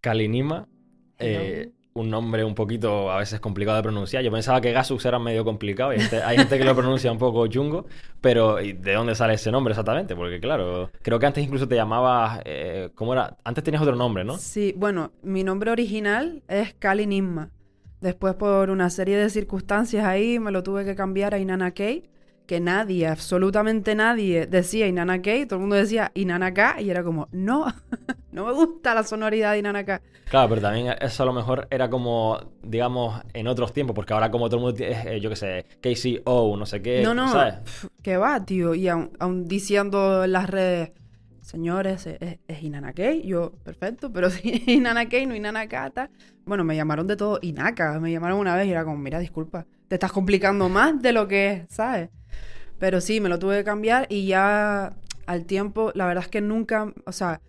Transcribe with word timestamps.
Kalinima, 0.00 0.68
eh, 1.18 1.72
un 1.94 2.10
nombre 2.10 2.44
un 2.44 2.54
poquito 2.54 3.10
a 3.10 3.18
veces 3.18 3.40
complicado 3.40 3.76
de 3.76 3.82
pronunciar. 3.82 4.22
Yo 4.22 4.30
pensaba 4.30 4.60
que 4.60 4.72
Gasux 4.72 5.04
era 5.04 5.18
medio 5.18 5.44
complicado. 5.44 5.92
y 5.94 5.98
hay 5.98 6.36
gente 6.36 6.58
que 6.58 6.64
lo 6.64 6.74
pronuncia 6.74 7.10
un 7.10 7.18
poco 7.18 7.46
chungo. 7.48 7.86
Pero 8.20 8.60
¿y 8.60 8.72
¿de 8.72 8.94
dónde 8.94 9.14
sale 9.14 9.34
ese 9.34 9.50
nombre 9.50 9.72
exactamente? 9.72 10.14
Porque 10.14 10.40
claro, 10.40 10.90
creo 11.02 11.18
que 11.18 11.26
antes 11.26 11.44
incluso 11.44 11.66
te 11.66 11.74
llamabas... 11.74 12.40
Eh, 12.44 12.90
¿Cómo 12.94 13.12
era? 13.12 13.36
Antes 13.44 13.64
tenías 13.64 13.82
otro 13.82 13.96
nombre, 13.96 14.24
¿no? 14.24 14.38
Sí, 14.38 14.74
bueno, 14.76 15.12
mi 15.22 15.44
nombre 15.44 15.70
original 15.70 16.42
es 16.48 16.74
Kalinima. 16.74 17.50
Después 18.00 18.34
por 18.34 18.70
una 18.70 18.90
serie 18.90 19.16
de 19.16 19.28
circunstancias 19.28 20.04
ahí 20.04 20.38
me 20.38 20.52
lo 20.52 20.62
tuve 20.62 20.84
que 20.84 20.94
cambiar 20.94 21.34
a 21.34 21.38
Inanna 21.38 21.72
Kay 21.72 22.08
que 22.48 22.60
nadie, 22.60 23.06
absolutamente 23.06 23.94
nadie 23.94 24.46
decía 24.46 24.86
Inanna 24.86 25.20
K, 25.20 25.46
todo 25.46 25.56
el 25.56 25.60
mundo 25.60 25.76
decía 25.76 26.10
Inanna 26.14 26.54
K 26.54 26.80
y 26.80 26.88
era 26.88 27.04
como, 27.04 27.28
no, 27.30 27.66
no 28.32 28.46
me 28.46 28.52
gusta 28.54 28.94
la 28.94 29.04
sonoridad 29.04 29.52
de 29.52 29.58
Inanna 29.58 29.84
K. 29.84 30.00
Claro, 30.30 30.48
pero 30.48 30.62
también 30.62 30.94
eso 30.98 31.22
a 31.24 31.26
lo 31.26 31.34
mejor 31.34 31.68
era 31.70 31.90
como, 31.90 32.40
digamos, 32.62 33.20
en 33.34 33.48
otros 33.48 33.74
tiempos, 33.74 33.94
porque 33.94 34.14
ahora 34.14 34.30
como 34.30 34.48
todo 34.48 34.56
el 34.56 34.62
mundo 34.62 34.82
es, 34.82 35.04
eh, 35.04 35.20
yo 35.20 35.28
qué 35.28 35.36
sé, 35.36 35.66
KCO, 35.82 36.56
no 36.56 36.64
sé 36.64 36.80
qué, 36.80 37.02
no, 37.02 37.12
no, 37.12 37.30
¿sabes? 37.30 37.56
Que 38.02 38.16
va, 38.16 38.42
tío, 38.46 38.74
y 38.74 38.88
aún, 38.88 39.44
diciendo 39.44 40.24
en 40.24 40.32
las 40.32 40.48
redes, 40.48 40.92
señores, 41.42 42.06
es, 42.06 42.38
es 42.48 42.62
Inanna 42.62 42.94
K, 42.94 43.12
yo, 43.24 43.52
perfecto, 43.62 44.10
pero 44.14 44.30
si 44.30 44.64
Inanna 44.68 45.06
K, 45.06 45.18
no 45.26 45.36
Inanna 45.36 45.68
K, 45.68 45.90
tal. 45.90 46.10
Bueno, 46.46 46.64
me 46.64 46.76
llamaron 46.76 47.06
de 47.06 47.16
todo 47.18 47.40
Inaka, 47.42 48.00
me 48.00 48.10
llamaron 48.10 48.38
una 48.38 48.56
vez 48.56 48.68
y 48.68 48.70
era 48.70 48.84
como, 48.84 48.96
mira, 48.96 49.18
disculpa, 49.18 49.66
te 49.86 49.96
estás 49.96 50.12
complicando 50.12 50.70
más 50.70 51.02
de 51.02 51.12
lo 51.12 51.28
que 51.28 51.50
es, 51.50 51.66
¿sabes? 51.68 52.08
Pero 52.78 53.00
sí, 53.00 53.20
me 53.20 53.28
lo 53.28 53.38
tuve 53.38 53.58
que 53.58 53.64
cambiar 53.64 54.06
y 54.08 54.26
ya 54.26 54.94
al 55.26 55.44
tiempo, 55.46 55.92
la 55.94 56.06
verdad 56.06 56.24
es 56.24 56.30
que 56.30 56.40
nunca, 56.40 56.92
o 57.04 57.12
sea, 57.12 57.40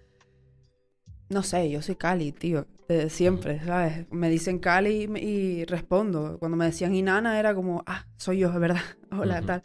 no 1.29 1.43
sé, 1.43 1.69
yo 1.69 1.81
soy 1.81 1.95
Cali, 1.95 2.31
tío, 2.31 2.65
siempre, 3.09 3.59
¿sabes? 3.63 4.11
Me 4.11 4.29
dicen 4.29 4.57
Cali 4.59 5.03
y, 5.15 5.65
respondo. 5.65 6.37
Cuando 6.39 6.57
me 6.57 6.65
decían 6.65 6.95
Inana 6.95 7.39
era 7.39 7.53
como, 7.53 7.83
ah, 7.85 8.05
soy 8.17 8.39
yo, 8.39 8.51
¿verdad? 8.59 8.81
Hola, 9.11 9.41
tal. 9.43 9.63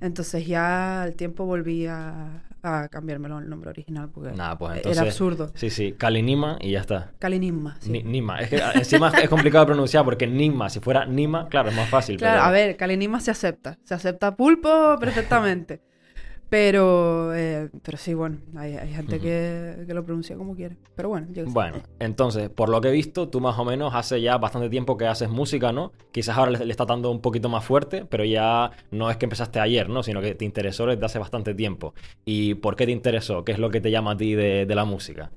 Entonces 0.00 0.46
ya 0.46 1.02
al 1.02 1.14
tiempo 1.14 1.46
volví 1.46 1.86
a, 1.86 2.47
a 2.62 2.88
cambiármelo 2.88 3.38
el 3.38 3.48
nombre 3.48 3.70
original 3.70 4.10
porque 4.10 4.30
pues 4.58 4.86
era 4.86 5.02
absurdo. 5.02 5.52
Sí, 5.54 5.70
sí, 5.70 5.92
Kalinima 5.92 6.58
y 6.60 6.72
ya 6.72 6.80
está. 6.80 7.12
Kalinima, 7.18 7.76
sí. 7.80 8.02
Nima. 8.02 8.40
Es 8.40 8.50
que 8.50 8.60
encima 8.74 9.08
es 9.10 9.28
complicado 9.28 9.64
de 9.64 9.68
pronunciar 9.68 10.04
porque 10.04 10.26
Nima, 10.26 10.68
si 10.68 10.80
fuera 10.80 11.04
Nima, 11.04 11.48
claro, 11.48 11.70
es 11.70 11.76
más 11.76 11.88
fácil. 11.88 12.16
Claro, 12.16 12.42
a 12.42 12.50
ver, 12.50 12.76
Kalinima 12.76 13.20
se 13.20 13.30
acepta. 13.30 13.78
Se 13.84 13.94
acepta 13.94 14.36
pulpo 14.36 14.96
perfectamente. 14.98 15.87
Pero, 16.50 17.34
eh, 17.34 17.68
pero 17.82 17.98
sí, 17.98 18.14
bueno, 18.14 18.38
hay, 18.56 18.72
gente 18.88 19.20
que, 19.20 19.84
lo 19.86 20.02
pronuncia 20.04 20.34
como 20.34 20.54
quiere. 20.54 20.78
Pero 20.96 21.10
bueno, 21.10 21.26
Bueno, 21.48 21.82
entonces, 21.98 22.48
por 22.48 22.70
lo 22.70 22.80
que 22.80 22.88
he 22.88 22.92
visto, 22.92 23.28
tú 23.28 23.40
más 23.40 23.58
o 23.58 23.66
menos 23.66 23.94
hace 23.94 24.22
ya 24.22 24.38
bastante 24.38 24.70
tiempo 24.70 24.96
que 24.96 25.06
haces 25.06 25.28
música, 25.28 25.72
¿no? 25.72 25.92
Quizás 26.10 26.38
ahora 26.38 26.52
le, 26.52 26.70
está 26.70 26.86
dando 26.86 27.10
un 27.10 27.20
poquito 27.20 27.50
más 27.50 27.64
fuerte, 27.64 28.06
pero 28.06 28.24
ya 28.24 28.70
no 28.90 29.10
es 29.10 29.18
que 29.18 29.26
empezaste 29.26 29.60
ayer, 29.60 29.90
¿no? 29.90 30.02
Sino 30.02 30.22
que 30.22 30.34
te 30.34 30.46
interesó 30.46 30.86
desde 30.86 31.04
hace 31.04 31.18
bastante 31.18 31.54
tiempo. 31.54 31.92
¿Y 32.24 32.54
por 32.54 32.76
qué 32.76 32.86
te 32.86 32.92
interesó? 32.92 33.44
¿Qué 33.44 33.52
es 33.52 33.58
lo 33.58 33.68
que 33.70 33.82
te 33.82 33.90
llama 33.90 34.12
a 34.12 34.16
ti 34.16 34.34
de, 34.34 34.66
la 34.74 34.86
música? 34.86 35.30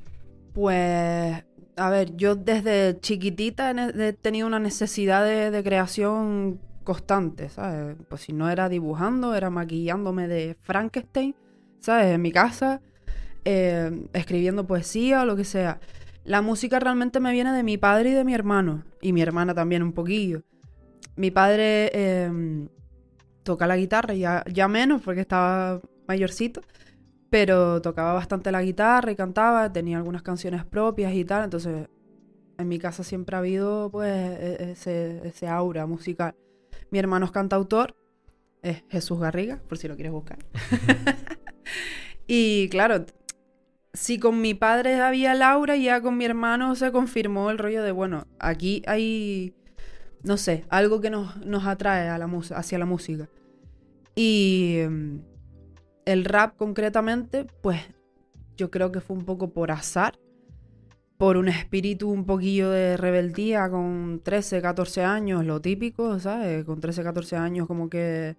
Pues, 0.54 1.44
a 1.76 1.90
ver, 1.90 2.16
yo 2.16 2.36
desde 2.36 3.00
chiquitita 3.02 3.72
he 3.72 4.14
tenido 4.14 4.48
una 4.48 4.60
necesidad 4.60 5.26
de, 5.26 5.52
de 5.52 5.64
creación 5.64 6.60
constante, 6.92 7.48
¿sabes? 7.48 7.96
Pues 8.10 8.22
si 8.22 8.34
no 8.34 8.50
era 8.50 8.68
dibujando, 8.68 9.34
era 9.34 9.50
maquillándome 9.50 10.28
de 10.28 10.58
Frankenstein, 10.62 11.34
¿sabes? 11.80 12.08
En 12.08 12.22
mi 12.22 12.34
casa, 12.34 12.82
eh, 13.46 14.08
escribiendo 14.12 14.68
poesía 14.68 15.22
o 15.22 15.26
lo 15.26 15.38
que 15.38 15.46
sea. 15.46 15.80
La 16.26 16.42
música 16.42 16.82
realmente 16.82 17.22
me 17.22 17.32
viene 17.32 17.54
de 17.54 17.64
mi 17.64 17.78
padre 17.78 18.10
y 18.10 18.14
de 18.14 18.26
mi 18.26 18.34
hermano, 18.34 18.84
y 19.02 19.14
mi 19.14 19.22
hermana 19.22 19.54
también 19.54 19.84
un 19.84 19.94
poquillo. 19.94 20.44
Mi 21.16 21.32
padre 21.32 21.92
em, 21.94 22.68
toca 23.44 23.68
la 23.68 23.78
guitarra, 23.78 24.14
ya, 24.14 24.68
menos 24.68 25.02
porque 25.02 25.22
estaba 25.22 25.80
mayorcito, 26.10 26.62
pero 27.30 27.82
tocaba 27.82 28.12
bastante 28.12 28.52
la 28.52 28.62
guitarra 28.62 29.12
y 29.12 29.16
cantaba, 29.16 29.72
tenía 29.72 29.98
algunas 29.98 30.24
canciones 30.24 30.66
propias 30.66 31.14
y 31.14 31.24
tal, 31.24 31.46
entonces 31.46 31.88
en 32.58 32.68
mi 32.68 32.80
casa 32.80 33.04
siempre 33.04 33.38
ha 33.38 33.40
habido 33.40 33.90
pues 33.92 34.12
e-, 34.12 34.72
ese, 34.72 35.22
ese 35.26 35.48
aura 35.48 35.86
musical. 35.86 36.36
Mi 36.92 37.00
hermano 37.00 37.26
es 37.26 37.32
cantautor, 37.32 37.96
es 38.62 38.84
Jesús 38.90 39.20
Garriga, 39.20 39.62
por 39.68 39.78
si 39.78 39.88
lo 39.88 39.96
quieres 39.96 40.12
buscar. 40.12 40.40
y 42.28 42.70
claro, 42.70 43.06
si 43.94 44.20
con 44.20 44.42
mi 44.42 44.54
padre 44.54 45.00
había 45.02 45.34
Laura, 45.34 45.76
ya 45.76 46.02
con 46.02 46.18
mi 46.18 46.26
hermano 46.26 46.76
se 46.76 46.92
confirmó 46.92 47.50
el 47.50 47.58
rollo 47.58 47.82
de, 47.84 47.92
bueno, 47.92 48.28
aquí 48.40 48.84
hay, 48.88 49.56
no 50.24 50.38
sé, 50.38 50.66
algo 50.70 51.02
que 51.02 51.10
nos, 51.10 51.38
nos 51.46 51.66
atrae 51.66 52.10
a 52.10 52.18
la 52.18 52.30
hacia 52.56 52.78
la 52.78 52.86
música. 52.86 53.30
Y 54.16 54.76
em, 54.80 55.22
el 56.06 56.26
rap 56.26 56.58
concretamente, 56.58 57.46
pues 57.62 57.82
yo 58.58 58.70
creo 58.70 58.92
que 58.92 59.02
fue 59.02 59.16
un 59.16 59.26
poco 59.26 59.52
por 59.52 59.72
azar 59.72 60.20
por 61.22 61.38
un 61.38 61.50
espíritu 61.50 62.10
un 62.10 62.26
poquillo 62.26 62.72
de 62.72 62.98
rebeldía 62.98 63.70
con 63.70 64.22
13, 64.24 64.60
14 64.60 65.04
años, 65.04 65.46
lo 65.46 65.62
típico, 65.62 66.20
¿sabes? 66.20 66.66
Con 66.66 66.82
13, 66.82 67.04
14 67.04 67.36
años 67.36 67.68
como 67.68 67.92
que... 67.92 68.36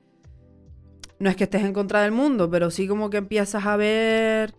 No 1.20 1.30
es 1.30 1.36
que 1.36 1.44
estés 1.44 1.62
en 1.62 1.72
contra 1.72 2.02
del 2.02 2.10
mundo, 2.10 2.50
pero 2.50 2.72
sí 2.72 2.88
como 2.88 3.08
que 3.08 3.18
empiezas 3.18 3.66
a 3.66 3.76
ver, 3.76 4.56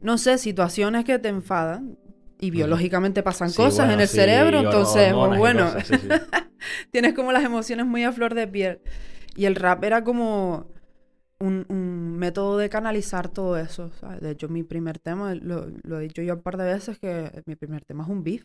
no 0.00 0.16
sé, 0.16 0.38
situaciones 0.38 1.04
que 1.04 1.18
te 1.18 1.26
enfadan. 1.28 1.98
Y 2.38 2.52
biológicamente 2.52 3.24
pasan 3.24 3.52
cosas 3.52 3.92
en 3.92 4.00
el 4.00 4.06
cerebro, 4.06 4.60
entonces, 4.60 5.12
pues 5.12 5.36
bueno, 5.36 5.72
tienes 6.92 7.14
como 7.14 7.32
las 7.32 7.42
emociones 7.42 7.84
muy 7.84 8.04
a 8.04 8.12
flor 8.12 8.34
de 8.34 8.46
piel. 8.46 8.78
Y 9.34 9.46
el 9.46 9.56
rap 9.56 9.82
era 9.82 10.04
como 10.04 10.68
un, 11.40 12.18
método 12.18 12.58
de 12.58 12.68
canalizar 12.68 13.28
todo 13.28 13.56
eso. 13.56 13.90
De 14.20 14.30
hecho, 14.30 14.48
mi 14.48 14.62
primer 14.62 14.98
tema, 14.98 15.34
lo, 15.34 15.66
he 15.98 16.02
dicho 16.02 16.22
yo 16.22 16.34
un 16.34 16.42
par 16.42 16.56
de 16.56 16.64
veces, 16.64 16.98
que 16.98 17.42
mi 17.46 17.56
primer 17.56 17.84
tema 17.84 18.04
es 18.04 18.10
un 18.10 18.22
beef. 18.22 18.44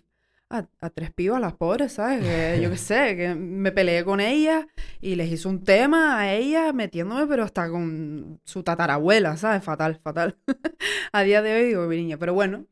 A, 0.49 0.63
tres 0.91 1.11
pibas, 1.11 1.41
las 1.41 1.53
pobres, 1.53 1.93
¿sabes? 1.93 2.23
Que, 2.23 2.59
yo 2.63 2.69
qué 2.69 2.77
sé, 2.77 3.15
que 3.17 3.35
me 3.35 3.71
peleé 3.71 4.05
con 4.05 4.19
ellas 4.21 4.65
y 5.01 5.15
les 5.15 5.31
hice 5.31 5.47
un 5.47 5.63
tema 5.63 6.19
a 6.19 6.33
ellas 6.33 6.73
metiéndome, 6.73 7.27
pero 7.27 7.43
hasta 7.43 7.69
con 7.69 8.39
su 8.43 8.63
tatarabuela, 8.63 9.35
¿sabes? 9.37 9.63
Fatal, 9.63 9.99
fatal. 10.01 10.37
a 11.11 11.23
día 11.23 11.41
de 11.41 11.55
hoy 11.55 11.67
digo, 11.67 11.87
mi 11.87 11.97
niña, 11.97 12.17
pero 12.17 12.33
bueno, 12.33 12.67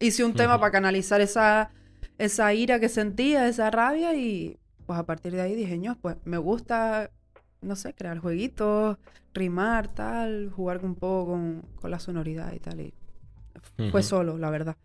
hice 0.00 0.24
un 0.24 0.34
tema 0.34 0.58
para 0.58 0.72
canalizar 0.72 1.20
esa, 1.20 1.70
esa 2.18 2.52
ira 2.52 2.80
que 2.80 2.88
sentía, 2.88 3.48
esa 3.48 3.70
rabia 3.70 4.14
y 4.14 4.58
pues 4.84 4.98
a 4.98 5.06
partir 5.06 5.32
de 5.32 5.40
ahí 5.42 5.54
dije, 5.54 5.78
no, 5.78 5.96
pues 6.00 6.16
me 6.24 6.38
gusta 6.38 7.10
no 7.62 7.76
sé, 7.76 7.94
crear 7.94 8.18
jueguitos, 8.18 8.98
rimar, 9.34 9.88
tal, 9.88 10.50
jugar 10.50 10.84
un 10.84 10.94
poco 10.94 11.32
con, 11.32 11.90
la 11.90 11.98
sonoridad 11.98 12.52
y 12.52 12.60
tal. 12.60 12.80
Y 12.80 12.94
fue 13.90 14.02
solo, 14.02 14.38
la 14.38 14.50
verdad. 14.50 14.76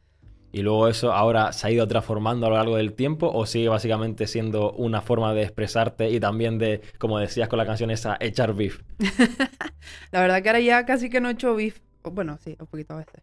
¿Y 0.52 0.62
luego 0.62 0.88
eso 0.88 1.12
ahora 1.12 1.52
se 1.52 1.68
ha 1.68 1.72
ido 1.72 1.88
transformando 1.88 2.48
a 2.48 2.50
lo 2.50 2.56
largo 2.56 2.78
del 2.78 2.94
tiempo 2.94 3.30
o 3.32 3.46
sigue 3.46 3.68
básicamente 3.68 4.28
siendo 4.28 4.72
una 4.74 5.02
forma 5.02 5.34
de 5.34 5.44
expresarte 5.44 6.10
y 6.10 6.20
también 6.20 6.58
de, 6.58 6.82
como 6.98 7.20
decías 7.20 7.50
con 7.50 7.58
la 7.58 7.66
canción 7.66 7.92
esa, 7.92 8.18
echar 8.20 8.54
beef? 8.54 8.82
la 10.12 10.22
verdad 10.22 10.42
que 10.42 10.50
ahora 10.50 10.60
ya 10.62 10.86
casi 10.86 11.10
que 11.10 11.20
no 11.20 11.30
he 11.30 11.34
hecho 11.34 11.56
beef. 11.56 11.82
Bueno, 12.04 12.38
sí, 12.42 12.56
un 12.60 12.68
poquito 12.68 12.94
a 12.94 12.98
veces. 12.98 13.22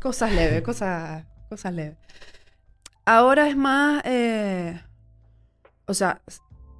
Cosas 0.00 0.32
leves, 0.34 0.62
cosas, 0.62 1.24
cosas 1.48 1.72
leves. 1.72 1.96
Ahora 3.04 3.48
es 3.48 3.56
más... 3.56 4.02
Eh, 4.04 4.78
o 5.86 5.94
sea, 5.94 6.20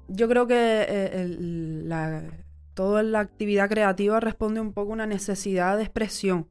yo 0.09 0.27
creo 0.27 0.47
que 0.47 0.85
eh, 0.89 2.29
toda 2.73 3.03
la 3.03 3.19
actividad 3.19 3.69
creativa 3.69 4.19
responde 4.19 4.59
un 4.59 4.73
poco 4.73 4.91
a 4.91 4.93
una 4.93 5.07
necesidad 5.07 5.77
de 5.77 5.83
expresión. 5.83 6.47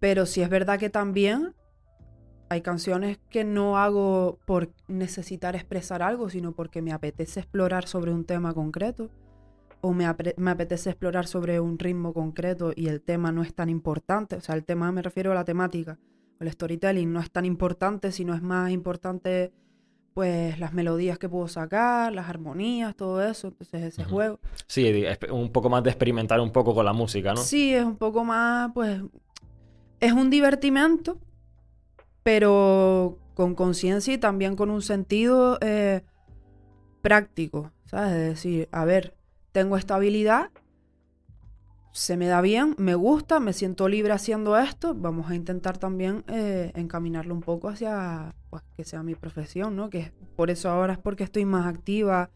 Pero 0.00 0.26
sí 0.26 0.42
es 0.42 0.48
verdad 0.48 0.78
que 0.78 0.90
también 0.90 1.54
hay 2.48 2.62
canciones 2.62 3.18
que 3.30 3.44
no 3.44 3.76
hago 3.78 4.38
por 4.46 4.70
necesitar 4.86 5.54
expresar 5.54 6.02
algo, 6.02 6.30
sino 6.30 6.52
porque 6.52 6.80
me 6.80 6.92
apetece 6.92 7.40
explorar 7.40 7.86
sobre 7.86 8.12
un 8.12 8.24
tema 8.24 8.54
concreto 8.54 9.10
o 9.80 9.92
me, 9.92 10.06
me, 10.36 10.50
apetece 10.50 10.90
explorar 10.90 11.26
sobre 11.26 11.60
un 11.60 11.78
ritmo 11.78 12.12
concreto 12.12 12.72
y 12.74 12.88
el 12.88 13.00
tema 13.02 13.32
no 13.32 13.42
es 13.42 13.54
tan 13.54 13.68
importante. 13.68 14.36
O 14.36 14.40
sea, 14.40 14.54
el 14.54 14.64
tema 14.64 14.90
me 14.92 15.02
refiero 15.02 15.30
a 15.32 15.34
la 15.34 15.44
temática. 15.44 15.98
El 16.40 16.50
storytelling 16.50 17.12
no 17.12 17.20
es 17.20 17.30
tan 17.30 17.44
importante, 17.44 18.12
sino 18.12 18.34
es 18.34 18.42
más 18.42 18.70
importante 18.70 19.52
pues 20.14 20.58
las 20.58 20.72
melodías 20.72 21.18
que 21.18 21.28
puedo 21.28 21.48
sacar, 21.48 22.12
las 22.12 22.28
armonías, 22.28 22.96
todo 22.96 23.22
eso, 23.22 23.48
entonces 23.48 23.82
ese 23.82 24.04
juego. 24.04 24.40
Sí, 24.66 25.04
un 25.30 25.50
poco 25.50 25.70
más 25.70 25.82
de 25.84 25.90
experimentar 25.90 26.40
un 26.40 26.50
poco 26.50 26.74
con 26.74 26.84
la 26.84 26.92
música, 26.92 27.34
¿no? 27.34 27.40
Sí, 27.40 27.74
es 27.74 27.84
un 27.84 27.96
poco 27.96 28.24
más, 28.24 28.70
pues, 28.74 29.00
es 30.00 30.12
un 30.12 30.30
divertimento, 30.30 31.18
pero 32.22 33.18
con 33.34 33.54
conciencia 33.54 34.14
y 34.14 34.18
también 34.18 34.56
con 34.56 34.70
un 34.70 34.82
sentido 34.82 35.58
eh, 35.60 36.02
práctico, 37.02 37.72
¿sabes? 37.84 38.12
Es 38.12 38.28
decir, 38.28 38.68
a 38.72 38.84
ver, 38.84 39.14
tengo 39.52 39.76
esta 39.76 39.94
habilidad, 39.94 40.50
se 41.92 42.16
me 42.16 42.26
da 42.26 42.40
bien, 42.40 42.74
me 42.78 42.94
gusta, 42.94 43.40
me 43.40 43.52
siento 43.52 43.88
libre 43.88 44.12
haciendo 44.12 44.56
esto, 44.58 44.94
vamos 44.94 45.30
a 45.30 45.34
intentar 45.34 45.78
también 45.78 46.24
eh, 46.28 46.72
encaminarlo 46.74 47.34
un 47.34 47.40
poco 47.40 47.68
hacia 47.68 48.34
pues, 48.50 48.62
que 48.76 48.84
sea 48.84 49.02
mi 49.02 49.14
profesión, 49.14 49.76
¿no? 49.76 49.90
Que 49.90 50.12
por 50.36 50.50
eso 50.50 50.70
ahora 50.70 50.94
es 50.94 50.98
porque 50.98 51.24
estoy 51.24 51.44
más 51.44 51.66
activa, 51.66 52.30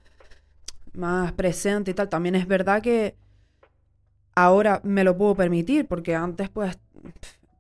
más 0.94 1.32
presente 1.32 1.90
y 1.90 1.94
tal. 1.94 2.08
También 2.08 2.34
es 2.34 2.46
verdad 2.46 2.82
que 2.82 3.14
ahora 4.34 4.80
me 4.84 5.04
lo 5.04 5.16
puedo 5.16 5.34
permitir, 5.34 5.86
porque 5.86 6.14
antes 6.14 6.48
pues 6.48 6.78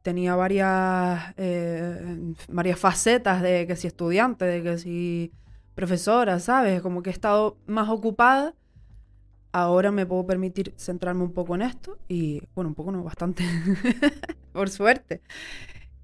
tenía 0.02 0.34
varias, 0.34 1.34
eh, 1.36 2.34
varias 2.48 2.78
facetas 2.78 3.42
de 3.42 3.66
que 3.66 3.76
si 3.76 3.86
estudiante, 3.86 4.44
de 4.44 4.62
que 4.62 4.78
si 4.78 5.32
profesora, 5.74 6.40
¿sabes? 6.40 6.82
Como 6.82 7.02
que 7.02 7.10
he 7.10 7.12
estado 7.12 7.56
más 7.66 7.88
ocupada 7.88 8.54
ahora 9.52 9.90
me 9.90 10.06
puedo 10.06 10.26
permitir 10.26 10.72
centrarme 10.76 11.22
un 11.22 11.32
poco 11.32 11.54
en 11.54 11.62
esto 11.62 11.98
y, 12.08 12.42
bueno, 12.54 12.68
un 12.68 12.74
poco 12.74 12.90
no, 12.90 13.02
bastante, 13.04 13.44
por 14.52 14.70
suerte. 14.70 15.20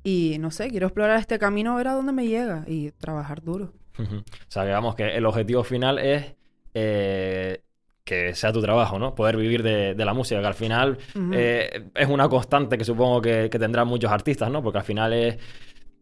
Y 0.04 0.36
no 0.38 0.50
sé, 0.50 0.68
quiero 0.68 0.86
explorar 0.86 1.18
este 1.18 1.38
camino, 1.38 1.74
ver 1.76 1.88
a 1.88 1.94
dónde 1.94 2.12
me 2.12 2.26
llega 2.26 2.64
y 2.66 2.90
trabajar 2.92 3.42
duro. 3.42 3.72
o 3.98 4.22
sea, 4.48 4.64
digamos 4.64 4.94
que 4.94 5.16
el 5.16 5.26
objetivo 5.26 5.64
final 5.64 5.98
es 5.98 6.36
eh, 6.74 7.62
que 8.04 8.34
sea 8.34 8.52
tu 8.52 8.62
trabajo, 8.62 8.98
¿no? 8.98 9.14
Poder 9.14 9.36
vivir 9.36 9.62
de, 9.62 9.94
la 9.96 10.14
música, 10.14 10.40
que 10.40 10.46
al 10.46 10.54
final 10.54 10.98
eh, 11.32 11.90
es 11.94 12.08
una 12.08 12.28
constante 12.28 12.78
que 12.78 12.84
supongo 12.84 13.20
que, 13.20 13.50
que 13.50 13.58
tendrán 13.58 13.88
muchos 13.88 14.10
artistas, 14.10 14.50
¿no? 14.50 14.62
Porque 14.62 14.78
al 14.78 14.84
final 14.84 15.12
es 15.12 15.36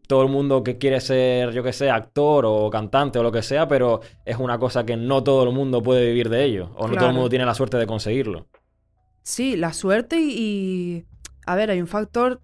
todo 0.07 0.23
el 0.23 0.29
mundo 0.29 0.63
que 0.63 0.79
quiere 0.79 1.01
ser, 1.01 1.53
yo 1.53 1.63
que 1.63 1.73
sé, 1.73 1.91
actor 1.91 2.45
o 2.47 2.71
cantante 2.71 3.19
o 3.19 3.23
lo 3.23 3.33
que 3.33 3.43
sea, 3.43 3.67
pero 3.67 4.01
es 4.25 4.39
una 4.39 4.59
cosa 4.59 4.85
que 4.85 4.97
no 4.97 5.23
todo 5.23 5.43
el 5.45 5.53
mundo 5.53 5.83
puede 5.83 6.07
vivir 6.07 6.29
de 6.29 6.45
ello, 6.45 6.71
o 6.77 6.87
no 6.87 6.95
todo 6.95 7.09
el 7.09 7.15
mundo 7.15 7.29
tiene 7.29 7.45
la 7.45 7.55
suerte 7.55 7.77
de 7.77 7.87
conseguirlo. 7.87 8.47
Sí, 9.23 9.57
la 9.57 9.73
suerte 9.73 10.21
y, 10.21 11.05
a 11.47 11.57
ver, 11.57 11.71
hay 11.71 11.81
un 11.81 11.89
factor 11.89 12.41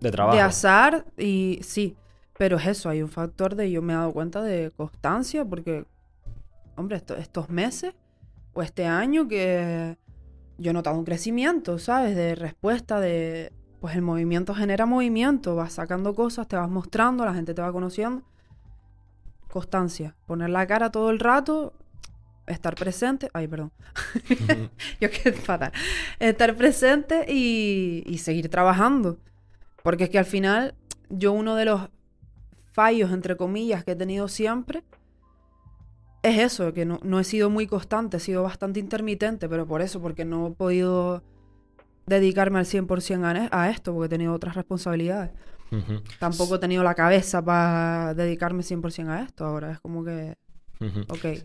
de 0.00 0.10
trabajo. 0.10 0.36
De 0.36 0.42
azar 0.42 1.04
y 1.18 1.58
sí, 1.62 1.96
pero 2.38 2.56
es 2.56 2.66
eso, 2.66 2.88
hay 2.88 3.02
un 3.02 3.08
factor 3.08 3.56
de, 3.56 3.70
yo 3.70 3.82
me 3.82 3.92
he 3.92 3.96
dado 3.96 4.12
cuenta 4.12 4.42
de 4.42 4.70
constancia, 4.76 5.44
porque, 5.44 5.84
hombre, 6.76 7.02
estos 7.18 7.48
meses 7.50 7.94
o 8.52 8.62
este 8.62 8.86
año 8.86 9.26
que 9.26 9.96
yo 10.58 10.70
he 10.70 10.74
notado 10.74 10.96
un 10.96 11.04
crecimiento, 11.04 11.78
¿sabes? 11.78 12.14
De 12.14 12.34
respuesta, 12.34 13.00
de 13.00 13.52
pues 13.82 13.96
el 13.96 14.02
movimiento 14.02 14.54
genera 14.54 14.86
movimiento, 14.86 15.56
vas 15.56 15.72
sacando 15.72 16.14
cosas, 16.14 16.46
te 16.46 16.54
vas 16.54 16.70
mostrando, 16.70 17.24
la 17.24 17.34
gente 17.34 17.52
te 17.52 17.62
va 17.62 17.72
conociendo. 17.72 18.22
Constancia, 19.50 20.14
poner 20.24 20.50
la 20.50 20.64
cara 20.68 20.92
todo 20.92 21.10
el 21.10 21.18
rato, 21.18 21.74
estar 22.46 22.76
presente, 22.76 23.28
ay, 23.32 23.48
perdón, 23.48 23.72
yo 25.00 25.10
qué 25.10 25.32
fatal, 25.32 25.72
estar 26.20 26.54
presente 26.54 27.26
y, 27.28 28.04
y 28.06 28.18
seguir 28.18 28.48
trabajando. 28.48 29.18
Porque 29.82 30.04
es 30.04 30.10
que 30.10 30.18
al 30.20 30.26
final, 30.26 30.76
yo 31.08 31.32
uno 31.32 31.56
de 31.56 31.64
los 31.64 31.90
fallos, 32.70 33.10
entre 33.10 33.36
comillas, 33.36 33.82
que 33.82 33.90
he 33.90 33.96
tenido 33.96 34.28
siempre, 34.28 34.84
es 36.22 36.38
eso, 36.38 36.72
que 36.72 36.84
no, 36.84 37.00
no, 37.02 37.18
he 37.18 37.24
sido 37.24 37.50
muy 37.50 37.66
constante, 37.66 38.18
he 38.18 38.20
sido 38.20 38.44
bastante 38.44 38.78
intermitente, 38.78 39.48
pero 39.48 39.66
por 39.66 39.82
eso, 39.82 40.00
porque 40.00 40.24
no 40.24 40.46
he 40.46 40.50
podido 40.52 41.24
dedicarme 42.06 42.58
al 42.58 42.64
100% 42.64 43.48
a, 43.50 43.70
esto, 43.70 43.92
porque 43.92 44.06
he 44.06 44.08
tenido 44.08 44.32
otras 44.34 44.54
responsabilidades. 44.54 45.30
Tampoco 46.18 46.56
he 46.56 46.58
tenido 46.58 46.82
la 46.82 46.94
cabeza 46.94 47.42
para 47.42 48.12
dedicarme 48.14 48.62
100% 48.62 49.08
a 49.08 49.22
esto 49.22 49.44
ahora. 49.44 49.72
Es 49.72 49.80
como 49.80 50.04
que... 50.04 50.36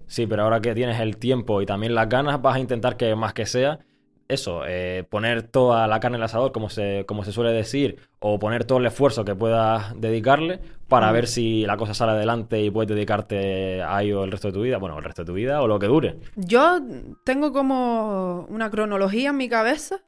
Sí, 0.07 0.25
pero 0.25 0.43
ahora 0.43 0.59
que 0.61 0.73
tienes 0.73 0.99
el 0.99 1.17
tiempo 1.17 1.61
y 1.61 1.65
también 1.65 1.93
las 1.93 2.09
ganas, 2.09 2.41
vas 2.41 2.55
a 2.55 2.59
intentar 2.59 2.97
que 2.97 3.15
más 3.15 3.33
que 3.33 3.45
sea 3.45 3.79
eso, 4.27 4.63
eh, 4.65 5.05
poner 5.09 5.43
toda 5.43 5.87
la 5.87 5.99
carne 5.99 6.17
en 6.17 6.21
el 6.21 6.25
asador, 6.25 6.51
como 6.51 6.69
se, 6.69 7.05
como 7.07 7.23
se 7.23 7.31
suele 7.31 7.51
decir, 7.51 7.97
o 8.19 8.39
poner 8.39 8.65
todo 8.65 8.79
el 8.79 8.85
esfuerzo 8.85 9.23
que 9.23 9.35
puedas 9.35 9.99
dedicarle 9.99 10.59
para 10.87 11.11
ver 11.11 11.27
si 11.27 11.65
la 11.65 11.77
cosa 11.77 11.93
sale 11.93 12.13
adelante 12.13 12.61
y 12.61 12.69
puedes 12.69 12.89
dedicarte 12.89 13.81
a 13.81 14.01
ello 14.03 14.23
el 14.23 14.31
resto 14.31 14.49
de 14.49 14.53
tu 14.53 14.61
vida, 14.61 14.77
bueno, 14.77 14.97
el 14.97 15.03
resto 15.03 15.23
de 15.23 15.27
tu 15.27 15.33
vida 15.33 15.61
o 15.61 15.67
lo 15.67 15.79
que 15.79 15.87
dure. 15.87 16.17
Yo 16.35 16.79
tengo 17.23 17.53
como 17.53 18.45
una 18.49 18.69
cronología 18.69 19.29
en 19.29 19.37
mi 19.37 19.49
cabeza 19.49 20.01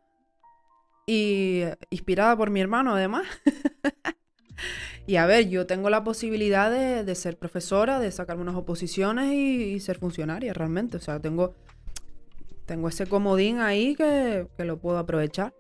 y 1.10 1.64
inspirada 1.90 2.38
por 2.38 2.52
mi 2.52 2.62
hermano 2.62 2.94
además. 2.94 3.26
y 5.08 5.16
a 5.16 5.26
ver, 5.26 5.50
yo 5.50 5.66
tengo 5.66 5.90
la 5.90 6.04
posibilidad 6.04 6.70
de, 6.70 7.16
ser 7.16 7.40
profesora, 7.40 8.00
de 8.00 8.12
sacarme 8.12 8.44
unas 8.44 8.56
oposiciones 8.56 9.34
y, 9.34 9.80
ser 9.80 9.98
funcionaria 9.98 10.54
realmente. 10.54 10.98
O 10.98 11.00
sea, 11.00 11.20
tengo, 11.20 11.56
tengo 12.68 12.90
ese 12.90 13.08
comodín 13.08 13.60
ahí 13.60 13.96
que, 13.96 14.48
lo 14.60 14.78
puedo 14.78 15.00
aprovechar. 15.00 15.56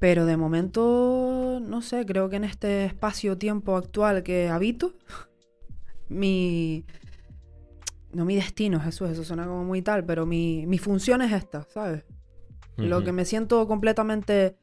Pero 0.00 0.26
de 0.26 0.36
momento, 0.36 1.60
no 1.62 1.80
sé, 1.80 2.04
creo 2.04 2.28
que 2.28 2.34
en 2.34 2.44
este 2.44 2.86
espacio-tiempo 2.86 3.76
actual 3.76 4.24
que 4.24 4.48
habito, 4.48 4.94
mi... 6.08 6.84
No 8.12 8.26
mi 8.26 8.34
destino, 8.34 8.78
Jesús, 8.78 9.08
eso 9.08 9.24
suena 9.24 9.46
como 9.46 9.64
muy 9.64 9.80
tal, 9.80 10.04
pero 10.04 10.26
mi, 10.26 10.66
mi 10.66 10.76
función 10.76 11.22
es 11.22 11.32
esta, 11.32 11.66
¿sabes? 11.70 12.04
Lo 12.76 13.04
que 13.04 13.12
me 13.12 13.24
siento 13.24 13.66
completamente 13.68 14.56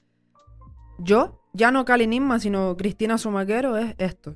yo, 0.97 1.41
ya 1.53 1.71
no 1.71 1.85
Cali 1.85 2.07
Nisma, 2.07 2.39
sino 2.39 2.75
Cristina 2.75 3.17
Sumaquero, 3.17 3.77
es 3.77 3.95
esto. 3.97 4.35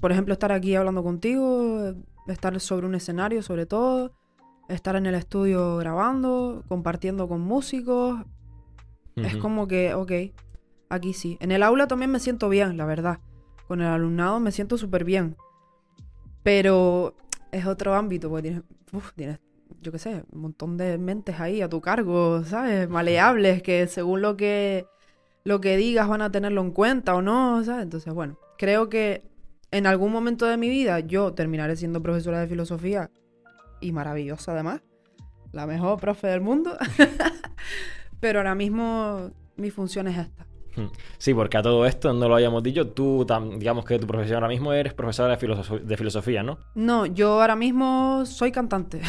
Por 0.00 0.12
ejemplo, 0.12 0.32
estar 0.32 0.52
aquí 0.52 0.74
hablando 0.74 1.02
contigo, 1.02 1.94
estar 2.28 2.58
sobre 2.60 2.86
un 2.86 2.94
escenario 2.94 3.42
sobre 3.42 3.66
todo, 3.66 4.12
estar 4.68 4.96
en 4.96 5.06
el 5.06 5.14
estudio 5.14 5.76
grabando, 5.78 6.64
compartiendo 6.68 7.28
con 7.28 7.40
músicos. 7.40 8.20
Es 9.16 9.36
como 9.36 9.66
que, 9.66 9.94
ok, 9.94 10.12
aquí 10.88 11.12
sí. 11.12 11.38
En 11.40 11.50
el 11.50 11.64
aula 11.64 11.88
también 11.88 12.10
me 12.10 12.20
siento 12.20 12.48
bien, 12.48 12.76
la 12.76 12.84
verdad. 12.84 13.18
Con 13.66 13.80
el 13.80 13.88
alumnado 13.88 14.38
me 14.38 14.52
siento 14.52 14.78
súper 14.78 15.04
bien. 15.04 15.36
Pero 16.44 17.14
es 17.50 17.66
otro 17.66 17.94
ámbito, 17.94 18.30
porque 18.30 18.62
tienes 19.16 19.40
yo 19.80 19.92
qué 19.92 19.98
sé, 19.98 20.24
un 20.32 20.40
montón 20.42 20.76
de 20.76 20.98
mentes 20.98 21.40
ahí 21.40 21.62
a 21.62 21.68
tu 21.68 21.80
cargo, 21.80 22.42
¿sabes? 22.44 22.88
Maleables 22.88 23.62
que 23.62 23.86
según 23.86 24.22
lo 24.22 24.36
que 24.36 24.86
lo 25.44 25.60
que 25.60 25.76
digas 25.76 26.08
van 26.08 26.20
a 26.22 26.30
tenerlo 26.30 26.60
en 26.60 26.72
cuenta 26.72 27.14
o 27.14 27.22
no, 27.22 27.64
¿sabes? 27.64 27.84
Entonces, 27.84 28.12
bueno, 28.12 28.38
creo 28.58 28.88
que 28.88 29.22
en 29.70 29.86
algún 29.86 30.12
momento 30.12 30.46
de 30.46 30.56
mi 30.56 30.68
vida 30.68 31.00
yo 31.00 31.32
terminaré 31.32 31.76
siendo 31.76 32.02
profesora 32.02 32.40
de 32.40 32.48
filosofía 32.48 33.10
y 33.80 33.92
maravillosa 33.92 34.52
además, 34.52 34.82
la 35.52 35.66
mejor 35.66 35.98
profe 36.00 36.26
del 36.26 36.40
mundo. 36.40 36.76
Pero 38.20 38.40
ahora 38.40 38.54
mismo 38.54 39.30
mi 39.56 39.70
función 39.70 40.08
es 40.08 40.18
esta. 40.18 40.47
Hmm. 40.78 40.90
Sí, 41.18 41.34
porque 41.34 41.56
a 41.56 41.62
todo 41.62 41.86
esto 41.86 42.12
no 42.12 42.28
lo 42.28 42.36
habíamos 42.36 42.62
dicho. 42.62 42.86
Tú, 42.88 43.26
digamos 43.56 43.84
que 43.84 43.98
tu 43.98 44.06
profesión 44.06 44.36
ahora 44.36 44.48
mismo 44.48 44.72
eres 44.72 44.94
profesora 44.94 45.36
de, 45.36 45.96
filosofía, 45.96 46.42
¿no? 46.42 46.58
No, 46.74 47.06
yo 47.06 47.40
ahora 47.40 47.56
mismo 47.56 48.24
soy 48.26 48.52
cantante. 48.52 49.00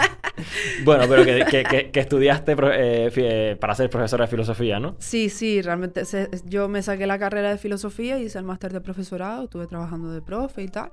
bueno, 0.84 1.04
pero 1.08 1.24
que, 1.24 1.90
estudiaste 1.92 2.52
eh, 2.52 3.12
eh, 3.14 3.56
para 3.60 3.74
ser 3.74 3.90
profesora 3.90 4.24
de 4.24 4.30
filosofía, 4.30 4.80
¿no? 4.80 4.96
Sí, 4.98 5.28
sí, 5.28 5.60
realmente 5.60 6.02
yo 6.44 6.68
me 6.68 6.82
saqué 6.82 7.06
la 7.06 7.18
carrera 7.18 7.50
de 7.50 7.58
filosofía, 7.58 8.18
hice 8.18 8.38
el 8.38 8.44
máster 8.44 8.72
de 8.72 8.80
profesorado, 8.80 9.44
estuve 9.44 9.66
trabajando 9.66 10.10
de 10.10 10.22
profe 10.22 10.62
y 10.62 10.68
tal. 10.68 10.92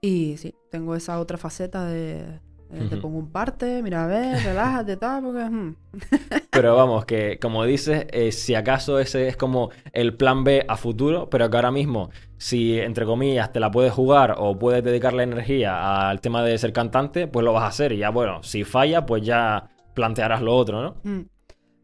Y 0.00 0.36
sí, 0.38 0.54
tengo 0.70 0.94
esa 0.94 1.18
otra 1.20 1.38
faceta 1.38 1.84
de, 1.84 2.40
eh, 2.70 2.86
te 2.90 2.98
pongo 2.98 3.18
un 3.18 3.30
parte, 3.30 3.82
mira, 3.82 4.04
a 4.04 4.06
ver, 4.06 4.42
relájate, 4.42 4.96
tal, 4.98 5.22
porque... 5.22 5.44
Hmm. 5.44 5.74
pero 6.50 6.76
vamos, 6.76 7.06
que 7.06 7.38
como 7.40 7.64
dices, 7.64 8.06
eh, 8.10 8.30
si 8.30 8.54
acaso 8.54 8.98
ese 8.98 9.28
es 9.28 9.36
como 9.36 9.70
el 9.92 10.14
plan 10.14 10.44
B 10.44 10.64
a 10.68 10.76
futuro, 10.76 11.30
pero 11.30 11.48
que 11.48 11.56
ahora 11.56 11.70
mismo, 11.70 12.10
si 12.36 12.78
entre 12.78 13.06
comillas 13.06 13.52
te 13.52 13.60
la 13.60 13.70
puedes 13.70 13.92
jugar 13.92 14.34
o 14.36 14.58
puedes 14.58 14.84
dedicar 14.84 15.14
la 15.14 15.22
energía 15.22 16.10
al 16.10 16.20
tema 16.20 16.42
de 16.42 16.58
ser 16.58 16.74
cantante, 16.74 17.26
pues 17.26 17.42
lo 17.42 17.54
vas 17.54 17.62
a 17.62 17.68
hacer. 17.68 17.92
Y 17.92 17.98
ya, 17.98 18.10
bueno, 18.10 18.42
si 18.42 18.64
falla, 18.64 19.06
pues 19.06 19.22
ya 19.22 19.70
plantearás 19.94 20.42
lo 20.42 20.54
otro, 20.54 20.82
¿no? 20.82 20.96
Hmm. 21.04 21.22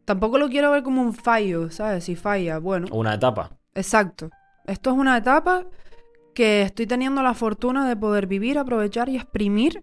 Tampoco 0.05 0.37
lo 0.37 0.51
quiero 0.51 0.71
ver 0.71 0.83
como 0.83 1.01
un 1.01 1.15
fallo, 1.15 1.71
¿sabes? 1.71 2.05
Si 2.05 2.15
falla, 2.15 2.59
bueno. 2.59 2.89
Una 2.93 3.15
etapa. 3.15 3.57
Exacto. 3.75 4.29
Esto 4.67 4.91
es 4.91 4.97
una 4.97 5.17
etapa 5.17 5.65
que 6.35 6.61
estoy 6.63 6.87
teniendo 6.87 7.23
la 7.23 7.33
fortuna 7.33 7.89
de 7.89 7.97
poder 7.97 8.27
vivir, 8.27 8.59
aprovechar 8.59 9.09
y 9.09 9.17
exprimir 9.17 9.83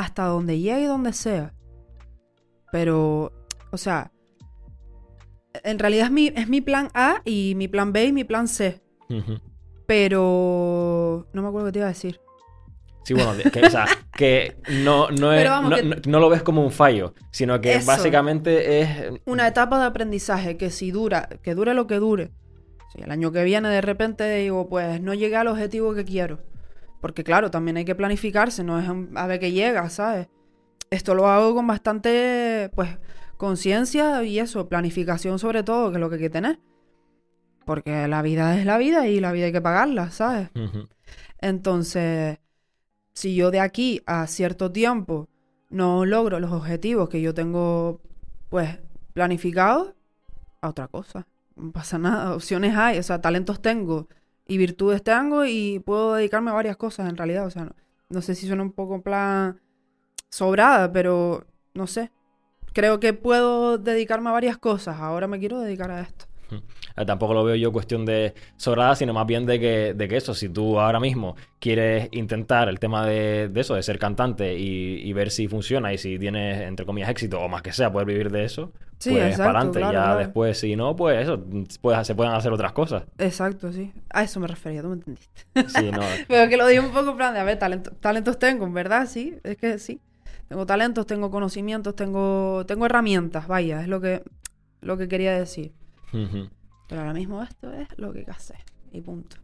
hasta 0.00 0.24
donde 0.24 0.58
llegue 0.58 0.80
y 0.80 0.86
donde 0.86 1.12
sea. 1.12 1.52
Pero, 2.72 3.32
o 3.70 3.76
sea, 3.76 4.12
en 5.62 5.78
realidad 5.78 6.06
es 6.06 6.10
mi, 6.10 6.28
es 6.28 6.48
mi 6.48 6.62
plan 6.62 6.88
A 6.94 7.20
y 7.26 7.52
mi 7.54 7.68
plan 7.68 7.92
B 7.92 8.06
y 8.06 8.12
mi 8.12 8.24
plan 8.24 8.48
C. 8.48 8.80
Pero 9.86 11.28
no 11.34 11.42
me 11.42 11.48
acuerdo 11.48 11.66
qué 11.66 11.72
te 11.72 11.78
iba 11.80 11.86
a 11.86 11.90
decir. 11.90 12.18
Sí, 13.04 13.12
bueno, 13.12 13.32
que, 13.52 13.60
o 13.60 13.70
sea, 13.70 13.86
que 14.16 14.56
no, 14.84 15.10
no, 15.10 15.32
es, 15.34 16.06
no, 16.06 16.18
lo 16.18 16.30
ves 16.30 16.42
como 16.42 16.64
un 16.64 16.72
fallo, 16.72 17.12
sino 17.30 17.60
que 17.60 17.78
básicamente 17.84 18.80
es... 18.80 19.20
Una 19.26 19.48
etapa 19.48 19.78
de 19.80 19.84
aprendizaje 19.84 20.56
que 20.56 20.70
si 20.70 20.92
dura, 20.92 21.28
que 21.42 21.54
dure 21.54 21.74
lo 21.74 21.86
que 21.86 21.96
dure. 21.96 22.30
Si 22.94 23.02
el 23.02 23.10
año 23.10 23.32
que 23.32 23.44
viene 23.44 23.68
de 23.68 23.82
repente 23.82 24.34
digo, 24.36 24.66
pues 24.70 25.02
no 25.02 25.12
llegué 25.12 25.36
al 25.36 25.48
objetivo 25.48 25.94
que 25.94 26.06
quiero. 26.06 26.38
Porque 27.00 27.24
claro, 27.24 27.50
también 27.50 27.76
hay 27.76 27.84
que 27.84 27.94
planificarse, 27.94 28.62
no 28.62 28.78
es 28.78 28.88
a 29.16 29.26
ver 29.26 29.40
qué 29.40 29.52
llega, 29.52 29.88
¿sabes? 29.88 30.28
Esto 30.90 31.14
lo 31.14 31.28
hago 31.28 31.54
con 31.54 31.66
bastante, 31.66 32.70
pues, 32.74 32.98
conciencia 33.36 34.22
y 34.22 34.38
eso, 34.38 34.68
planificación 34.68 35.38
sobre 35.38 35.62
todo, 35.62 35.90
que 35.90 35.96
es 35.96 36.00
lo 36.00 36.10
que 36.10 36.16
hay 36.16 36.20
que 36.20 36.30
tener. 36.30 36.60
Porque 37.64 38.06
la 38.08 38.22
vida 38.22 38.58
es 38.58 38.66
la 38.66 38.76
vida 38.76 39.06
y 39.06 39.20
la 39.20 39.32
vida 39.32 39.46
hay 39.46 39.52
que 39.52 39.60
pagarla, 39.60 40.10
¿sabes? 40.10 40.50
Entonces, 41.38 42.38
si 43.12 43.34
yo 43.34 43.50
de 43.50 43.60
aquí 43.60 44.02
a 44.06 44.26
cierto 44.26 44.72
tiempo 44.72 45.28
no 45.70 46.04
logro 46.04 46.40
los 46.40 46.52
objetivos 46.52 47.08
que 47.08 47.22
yo 47.22 47.32
tengo, 47.32 48.00
pues, 48.48 48.78
planificados, 49.14 49.94
a 50.60 50.68
otra 50.68 50.88
cosa. 50.88 51.26
No 51.56 51.72
pasa 51.72 51.98
nada. 51.98 52.34
Opciones 52.34 52.76
hay, 52.76 52.98
o 52.98 53.02
sea, 53.02 53.20
talentos 53.20 53.62
tengo 53.62 54.08
y 54.50 54.58
virtudes 54.58 55.00
tengo 55.04 55.44
y 55.44 55.78
puedo 55.78 56.14
dedicarme 56.14 56.50
a 56.50 56.54
varias 56.54 56.76
cosas 56.76 57.08
en 57.08 57.16
realidad. 57.16 57.46
O 57.46 57.50
sea, 57.50 57.66
no, 57.66 57.76
no 58.08 58.20
sé 58.20 58.34
si 58.34 58.48
suena 58.48 58.64
un 58.64 58.72
poco 58.72 59.00
plan 59.00 59.60
sobrada, 60.28 60.92
pero 60.92 61.46
no 61.72 61.86
sé. 61.86 62.10
Creo 62.72 62.98
que 62.98 63.12
puedo 63.12 63.78
dedicarme 63.78 64.30
a 64.30 64.32
varias 64.32 64.58
cosas. 64.58 64.96
Ahora 64.98 65.28
me 65.28 65.38
quiero 65.38 65.60
dedicar 65.60 65.92
a 65.92 66.00
esto. 66.00 66.24
Eh, 66.96 67.04
Tampoco 67.06 67.34
lo 67.34 67.44
veo 67.44 67.54
yo 67.56 67.72
cuestión 67.72 68.04
de 68.04 68.34
sobrada, 68.56 68.94
sino 68.96 69.12
más 69.12 69.26
bien 69.26 69.46
de 69.46 69.58
que, 69.60 69.94
de 69.94 70.08
que 70.08 70.16
eso, 70.16 70.34
si 70.34 70.48
tú 70.48 70.78
ahora 70.80 71.00
mismo 71.00 71.36
quieres 71.58 72.08
intentar 72.12 72.68
el 72.68 72.78
tema 72.78 73.06
de, 73.06 73.48
de 73.48 73.60
eso, 73.60 73.74
de 73.74 73.82
ser 73.82 73.98
cantante 73.98 74.58
y, 74.58 75.00
y 75.08 75.12
ver 75.12 75.30
si 75.30 75.48
funciona 75.48 75.92
y 75.92 75.98
si 75.98 76.18
tienes, 76.18 76.60
entre 76.62 76.86
comillas, 76.86 77.10
éxito 77.10 77.40
o 77.40 77.48
más 77.48 77.62
que 77.62 77.72
sea, 77.72 77.92
poder 77.92 78.06
vivir 78.06 78.30
de 78.30 78.44
eso, 78.44 78.72
Sí, 78.98 79.10
pues 79.10 79.24
exacto, 79.30 79.44
para 79.44 79.58
adelante. 79.60 79.78
claro, 79.78 79.92
ya 79.94 80.02
claro. 80.02 80.18
después, 80.18 80.58
si 80.58 80.76
no, 80.76 80.94
pues 80.94 81.22
eso, 81.22 81.42
pues, 81.80 82.06
se 82.06 82.14
pueden 82.14 82.32
hacer 82.34 82.52
otras 82.52 82.72
cosas. 82.72 83.04
Exacto, 83.16 83.72
sí. 83.72 83.92
A 84.10 84.22
eso 84.24 84.40
me 84.40 84.46
refería, 84.46 84.82
tú 84.82 84.88
me 84.88 84.94
entendiste. 84.96 85.30
Sí, 85.68 85.90
no. 85.90 86.02
Pero 86.28 86.50
que 86.50 86.56
lo 86.58 86.66
digo 86.66 86.84
un 86.84 86.92
poco 86.92 87.10
en 87.12 87.16
plan 87.16 87.32
de, 87.32 87.40
a 87.40 87.44
ver, 87.44 87.58
talento- 87.58 87.92
talentos 87.98 88.38
tengo, 88.38 88.66
en 88.66 88.74
verdad, 88.74 89.06
sí. 89.06 89.36
Es 89.42 89.56
que 89.56 89.78
sí. 89.78 90.00
Tengo 90.48 90.66
talentos, 90.66 91.06
tengo 91.06 91.30
conocimientos, 91.30 91.96
tengo, 91.96 92.64
tengo 92.66 92.84
herramientas, 92.84 93.46
vaya, 93.46 93.80
es 93.80 93.88
lo 93.88 94.00
que, 94.02 94.22
lo 94.82 94.98
que 94.98 95.08
quería 95.08 95.32
decir. 95.38 95.72
Pero 96.12 97.00
ahora 97.00 97.12
mismo 97.12 97.42
esto 97.42 97.72
es 97.72 97.88
lo 97.98 98.12
que 98.12 98.24
hacer. 98.28 98.58
Y 98.92 99.00
punto. 99.00 99.36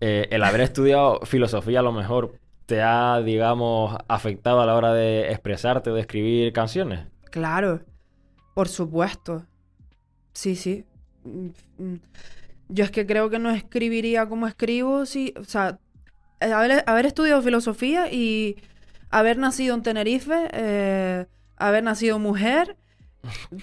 Eh, 0.00 0.28
el 0.30 0.42
haber 0.42 0.62
estudiado 0.62 1.20
filosofía 1.24 1.80
a 1.80 1.82
lo 1.82 1.92
mejor 1.92 2.34
te 2.66 2.82
ha, 2.82 3.20
digamos, 3.20 3.96
afectado 4.08 4.60
a 4.60 4.66
la 4.66 4.74
hora 4.76 4.92
de 4.94 5.30
expresarte 5.30 5.90
o 5.90 5.94
de 5.94 6.02
escribir 6.02 6.52
canciones. 6.52 7.06
Claro, 7.30 7.80
por 8.54 8.68
supuesto. 8.68 9.46
Sí, 10.32 10.56
sí. 10.56 10.84
Mm, 11.24 11.48
mm. 11.78 12.00
Yo 12.68 12.84
es 12.84 12.90
que 12.90 13.06
creo 13.06 13.28
que 13.28 13.38
no 13.38 13.50
escribiría 13.50 14.28
como 14.28 14.46
escribo 14.46 15.04
si, 15.04 15.34
o 15.36 15.44
sea, 15.44 15.78
eh, 16.40 16.52
haber, 16.52 16.84
haber 16.86 17.06
estudiado 17.06 17.42
filosofía 17.42 18.12
y 18.12 18.56
haber 19.10 19.38
nacido 19.38 19.74
en 19.74 19.82
Tenerife, 19.82 20.48
eh, 20.52 21.26
haber 21.56 21.82
nacido 21.82 22.18
mujer, 22.18 22.76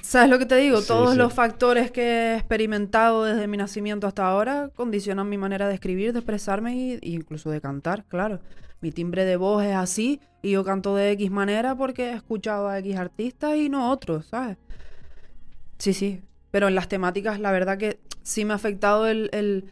¿sabes 0.01 0.29
lo 0.29 0.39
que 0.39 0.45
te 0.45 0.55
digo? 0.57 0.81
Sí, 0.81 0.85
Todos 0.85 1.15
sí. 1.15 1.17
los 1.17 1.33
factores 1.33 1.91
que 1.91 2.01
he 2.33 2.35
experimentado 2.35 3.23
desde 3.23 3.47
mi 3.47 3.57
nacimiento 3.57 4.07
hasta 4.07 4.27
ahora 4.27 4.69
condicionan 4.75 5.29
mi 5.29 5.37
manera 5.37 5.67
de 5.67 5.73
escribir, 5.75 6.13
de 6.13 6.19
expresarme 6.19 6.75
y, 6.75 6.99
y 7.01 7.15
incluso 7.15 7.49
de 7.49 7.61
cantar, 7.61 8.05
claro. 8.05 8.39
Mi 8.81 8.91
timbre 8.91 9.25
de 9.25 9.37
voz 9.37 9.63
es 9.63 9.75
así 9.75 10.21
y 10.41 10.51
yo 10.51 10.63
canto 10.63 10.95
de 10.95 11.11
X 11.11 11.31
manera 11.31 11.75
porque 11.75 12.09
he 12.11 12.13
escuchado 12.13 12.67
a 12.67 12.77
X 12.79 12.95
artistas 12.97 13.55
y 13.55 13.69
no 13.69 13.91
otros, 13.91 14.27
¿sabes? 14.27 14.57
Sí, 15.79 15.93
sí. 15.93 16.21
Pero 16.51 16.67
en 16.67 16.75
las 16.75 16.87
temáticas, 16.87 17.39
la 17.39 17.51
verdad 17.51 17.77
que 17.77 17.99
sí 18.23 18.45
me 18.45 18.53
ha 18.53 18.55
afectado 18.55 19.07
el, 19.07 19.29
el, 19.33 19.71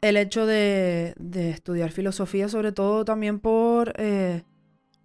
el 0.00 0.16
hecho 0.16 0.46
de, 0.46 1.14
de 1.18 1.50
estudiar 1.50 1.90
filosofía, 1.92 2.48
sobre 2.48 2.72
todo 2.72 3.04
también 3.04 3.38
por 3.40 3.94
eh, 3.96 4.42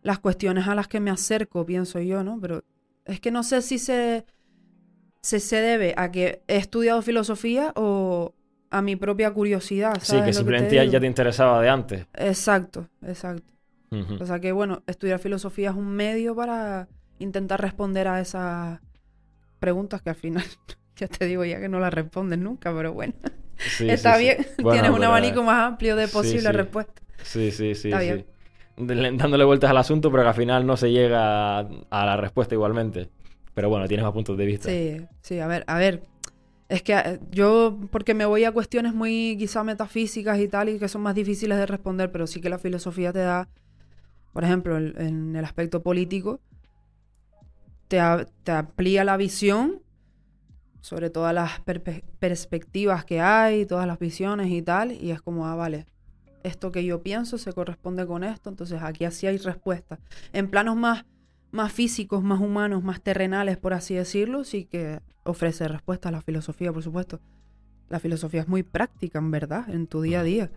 las 0.04 0.20
cuestiones 0.20 0.68
a 0.68 0.76
las 0.76 0.88
que 0.88 1.00
me 1.00 1.12
acerco, 1.12 1.66
pienso 1.66 2.00
yo, 2.02 2.24
¿no? 2.24 2.40
Pero 2.42 2.64
es 3.08 3.20
que 3.20 3.32
no 3.32 3.44
sé 3.44 3.62
si 3.62 3.80
se, 3.80 4.26
se, 5.22 5.40
se 5.40 5.62
debe 5.62 5.94
a 5.98 6.12
que 6.12 6.42
he 6.48 6.58
estudiado 6.58 7.02
filosofía 7.02 7.74
o 7.76 8.34
a 8.70 8.82
mi 8.82 8.96
propia 8.96 9.32
curiosidad, 9.32 9.94
¿sabes? 10.02 10.22
Sí, 10.24 10.26
que 10.26 10.34
simplemente 10.34 10.88
ya, 10.90 11.00
te 11.00 11.06
interesaba 11.08 11.62
de 11.62 11.70
antes. 11.70 12.06
Exacto, 12.14 12.88
exacto. 13.02 13.54
O 14.20 14.26
sea 14.26 14.40
que, 14.40 14.52
bueno, 14.52 14.84
estudiar 14.86 15.20
filosofía 15.20 15.70
es 15.70 15.76
un 15.76 15.88
medio 15.88 16.36
para 16.36 16.90
intentar 17.20 17.62
responder 17.62 18.08
a 18.08 18.20
esas 18.20 18.80
preguntas 19.60 20.02
que 20.02 20.10
al 20.10 20.16
final, 20.16 20.44
ya 20.98 21.08
te 21.08 21.26
digo 21.26 21.46
ya 21.46 21.60
que 21.60 21.70
no 21.70 21.80
las 21.80 21.94
respondes 21.94 22.40
nunca, 22.40 22.74
pero 22.76 22.94
bueno, 22.94 23.14
Sí, 23.58 23.90
está 23.90 24.16
sí, 24.16 24.20
sí. 24.20 24.24
bien. 24.26 24.48
Bueno, 24.58 24.72
Tienes 24.82 24.92
un 24.92 25.04
abanico 25.04 25.44
más 25.44 25.60
amplio 25.66 25.96
de 25.96 26.08
posibles 26.08 26.54
respuestas. 26.54 27.04
Sí, 27.24 27.52
sí, 27.52 27.76
sí, 27.76 27.88
Está 27.90 28.00
sí. 28.00 28.06
bien. 28.06 28.26
Dándole 28.78 29.44
vueltas 29.44 29.72
al 29.72 29.78
asunto, 29.78 30.12
pero 30.12 30.24
que 30.24 30.30
al 30.30 30.36
final 30.36 30.66
no 30.66 30.78
se 30.78 30.92
llega 30.92 31.60
a, 31.60 32.06
la 32.06 32.18
respuesta 32.18 32.54
igualmente. 32.54 33.10
Pero 33.54 33.70
bueno, 33.70 33.88
tienes 33.88 34.04
más 34.04 34.14
puntos 34.14 34.38
de 34.38 34.46
vista. 34.46 34.70
Sí, 34.70 35.02
sí, 35.22 35.40
a 35.40 35.48
ver, 35.48 35.64
a 35.68 35.78
ver. 35.78 36.04
Es 36.70 36.84
que 36.84 36.94
eh, 36.94 37.20
yo, 37.32 37.80
porque 37.92 38.14
me 38.14 38.26
voy 38.26 38.44
a 38.44 38.52
cuestiones 38.52 38.94
muy 38.94 39.36
quizá 39.40 39.64
metafísicas 39.64 40.38
y 40.40 40.48
tal, 40.48 40.70
y 40.70 40.80
que 40.80 40.88
son 40.88 41.02
más 41.02 41.16
difíciles 41.16 41.58
de 41.58 41.66
responder, 41.66 42.12
pero 42.12 42.28
sí 42.28 42.40
que 42.40 42.50
la 42.50 42.60
filosofía 42.60 43.12
te 43.12 43.20
da, 43.20 43.48
por 44.34 44.44
ejemplo, 44.44 44.78
en 44.78 45.36
el 45.36 45.44
aspecto 45.44 45.82
político, 45.82 46.40
te, 47.88 48.00
te 48.44 48.52
amplía 48.52 49.04
la 49.04 49.18
visión 49.18 49.82
sobre 50.82 51.10
todas 51.10 51.34
las 51.34 51.62
perspectivas 52.20 53.06
que 53.06 53.22
hay, 53.22 53.66
todas 53.66 53.88
las 53.88 53.98
visiones 53.98 54.52
y 54.52 54.62
tal, 54.62 54.92
y 54.92 55.12
es 55.12 55.22
como, 55.22 55.48
ah, 55.48 55.56
vale, 55.56 55.86
esto 56.44 56.72
que 56.72 56.84
yo 56.86 57.02
pienso 57.02 57.38
se 57.38 57.54
corresponde 57.54 58.06
con 58.06 58.24
esto, 58.24 58.50
entonces 58.50 58.82
aquí 58.82 59.06
así 59.06 59.28
hay 59.28 59.38
respuesta. 59.38 60.00
En 60.34 60.50
planos 60.50 60.76
más, 60.76 61.06
más 61.52 61.72
físicos, 61.72 62.24
más 62.24 62.40
humanos, 62.40 62.84
más 62.84 63.02
terrenales, 63.02 63.58
por 63.58 63.74
así 63.74 63.96
decirlo, 63.96 64.44
sí 64.44 64.66
que 64.66 65.00
ofrece 65.24 65.68
respuesta 65.68 66.10
a 66.10 66.12
la 66.12 66.22
filosofía, 66.22 66.72
por 66.72 66.84
supuesto. 66.84 67.20
La 67.90 68.00
filosofía 68.00 68.42
es 68.42 68.48
muy 68.48 68.64
práctica, 68.64 69.20
en 69.20 69.32
verdad, 69.32 69.70
en 69.70 69.88
tu 69.88 70.02
día 70.02 70.22
a 70.22 70.24
día. 70.24 70.52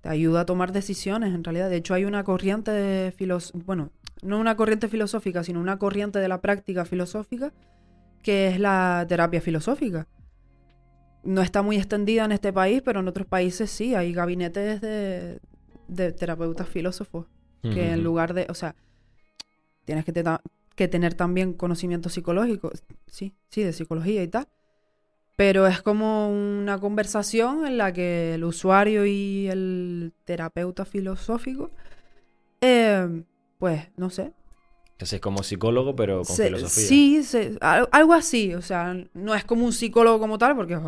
Te 0.00 0.08
ayuda 0.08 0.40
a 0.40 0.46
tomar 0.46 0.72
decisiones, 0.72 1.34
en 1.34 1.44
realidad. 1.44 1.70
De 1.70 1.76
hecho, 1.76 1.94
hay 1.94 2.04
una 2.04 2.24
corriente 2.24 2.70
de 2.70 3.12
filos... 3.12 3.52
Bueno, 3.54 3.90
no 4.22 4.38
una 4.38 4.56
corriente 4.56 4.88
filosófica, 4.88 5.44
sino 5.44 5.60
una 5.60 5.78
corriente 5.78 6.18
de 6.18 6.28
la 6.28 6.40
práctica 6.40 6.84
filosófica, 6.84 7.52
que 8.22 8.48
es 8.48 8.58
la 8.58 9.04
terapia 9.08 9.40
filosófica. 9.40 10.06
No 11.24 11.40
está 11.42 11.62
muy 11.62 11.76
extendida 11.76 12.24
en 12.24 12.32
este 12.32 12.52
país, 12.52 12.82
pero 12.84 13.00
en 13.00 13.08
otros 13.08 13.26
países 13.26 13.70
sí. 13.70 13.94
Hay 13.94 14.12
gabinetes 14.12 14.80
de, 14.80 15.40
de 15.88 16.12
terapeutas 16.12 16.68
filósofos 16.68 17.26
que 17.62 17.92
en 17.92 18.04
lugar 18.04 18.34
de... 18.34 18.46
O 18.50 18.54
sea, 18.54 18.74
tienes 19.86 20.04
que, 20.04 20.12
te- 20.12 20.22
que 20.76 20.86
tener 20.88 21.14
también 21.14 21.54
conocimientos 21.54 22.12
psicológicos. 22.12 22.82
Sí, 23.06 23.34
sí, 23.48 23.62
de 23.62 23.72
psicología 23.72 24.22
y 24.22 24.28
tal. 24.28 24.48
Pero 25.36 25.66
es 25.66 25.80
como 25.82 26.28
una 26.30 26.78
conversación 26.78 27.66
en 27.66 27.78
la 27.78 27.92
que 27.92 28.34
el 28.34 28.44
usuario 28.44 29.04
y 29.06 29.48
el 29.48 30.12
terapeuta 30.24 30.84
filosófico, 30.84 31.70
eh, 32.60 33.22
pues, 33.58 33.88
no 33.96 34.10
sé. 34.10 34.32
Sí, 35.00 35.16
es 35.16 35.20
como 35.20 35.42
psicólogo, 35.42 35.96
pero 35.96 36.18
con 36.22 36.36
se- 36.36 36.46
filosofía. 36.46 36.86
sí, 36.86 37.22
se- 37.24 37.58
algo 37.60 38.12
así. 38.12 38.54
O 38.54 38.62
sea, 38.62 38.94
no 39.14 39.34
es 39.34 39.44
como 39.44 39.64
un 39.64 39.72
psicólogo 39.72 40.18
como 40.18 40.38
tal, 40.38 40.54
porque 40.54 40.78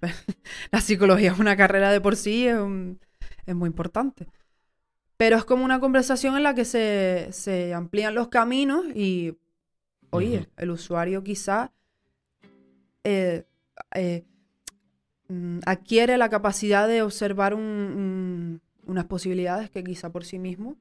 la 0.70 0.80
psicología 0.80 1.32
es 1.32 1.38
una 1.38 1.56
carrera 1.56 1.90
de 1.92 2.00
por 2.00 2.16
sí, 2.16 2.46
es, 2.46 2.58
un- 2.58 2.98
es 3.46 3.54
muy 3.54 3.68
importante. 3.68 4.26
Pero 5.16 5.36
es 5.36 5.44
como 5.44 5.64
una 5.64 5.78
conversación 5.80 6.36
en 6.36 6.42
la 6.42 6.54
que 6.54 6.64
se, 6.64 7.28
se 7.30 7.74
amplían 7.74 8.14
los 8.14 8.28
caminos 8.28 8.84
y, 8.94 9.36
oye, 10.10 10.48
el 10.56 10.70
usuario 10.70 11.22
quizá 11.22 11.70
eh, 13.04 13.44
eh, 13.94 14.24
mm, 15.28 15.60
adquiere 15.66 16.16
la 16.18 16.28
capacidad 16.28 16.88
de 16.88 17.02
observar 17.02 17.54
un- 17.54 17.62
un- 17.62 18.60
unas 18.86 19.04
posibilidades 19.04 19.70
que 19.70 19.84
quizá 19.84 20.10
por 20.10 20.24
sí 20.24 20.38
mismo 20.38 20.76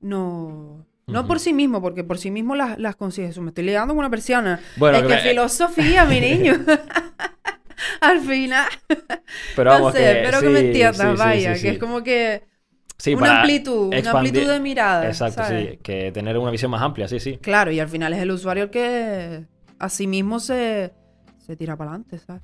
no... 0.00 0.86
No 1.06 1.26
por 1.26 1.40
sí 1.40 1.54
mismo, 1.54 1.80
porque 1.80 2.04
por 2.04 2.18
sí 2.18 2.30
mismo 2.30 2.54
las, 2.54 2.78
las 2.78 2.94
consigue. 2.94 3.28
Eso, 3.28 3.40
Me 3.40 3.48
estoy 3.48 3.64
liando 3.64 3.94
con 3.94 4.00
una 4.00 4.10
persiana. 4.10 4.60
Bueno, 4.76 4.98
es 4.98 5.02
que 5.04 5.08
que 5.08 5.14
me- 5.14 5.20
filosofía, 5.22 6.04
mi 6.04 6.20
niño. 6.20 6.52
Al 8.00 8.20
final. 8.20 8.68
Pero 9.54 9.70
no 9.70 9.76
vamos, 9.76 9.92
sé, 9.92 9.98
que 9.98 10.10
espero 10.10 10.40
que 10.40 10.48
me 10.50 10.60
entiendas, 10.60 11.10
sí, 11.12 11.16
vaya. 11.18 11.54
sí, 11.54 11.62
Que 11.62 11.68
es 11.70 11.78
como 11.78 12.02
que 12.02 12.42
Sí, 12.98 13.14
una 13.14 13.40
amplitud, 13.40 13.88
una 13.96 14.10
amplitud 14.10 14.48
de 14.48 14.60
mirada. 14.60 15.06
Exacto, 15.06 15.42
¿sabes? 15.42 15.70
sí. 15.72 15.78
Que 15.82 16.10
tener 16.12 16.36
una 16.36 16.50
visión 16.50 16.70
más 16.70 16.82
amplia, 16.82 17.06
sí, 17.06 17.20
sí. 17.20 17.38
Claro, 17.38 17.70
y 17.70 17.78
al 17.80 17.88
final 17.88 18.12
es 18.12 18.20
el 18.20 18.30
usuario 18.30 18.64
el 18.64 18.70
que 18.70 19.44
a 19.78 19.88
sí 19.88 20.08
mismo 20.08 20.40
se, 20.40 20.92
se 21.38 21.56
tira 21.56 21.76
para 21.76 21.90
adelante, 21.90 22.18
¿sabes? 22.18 22.42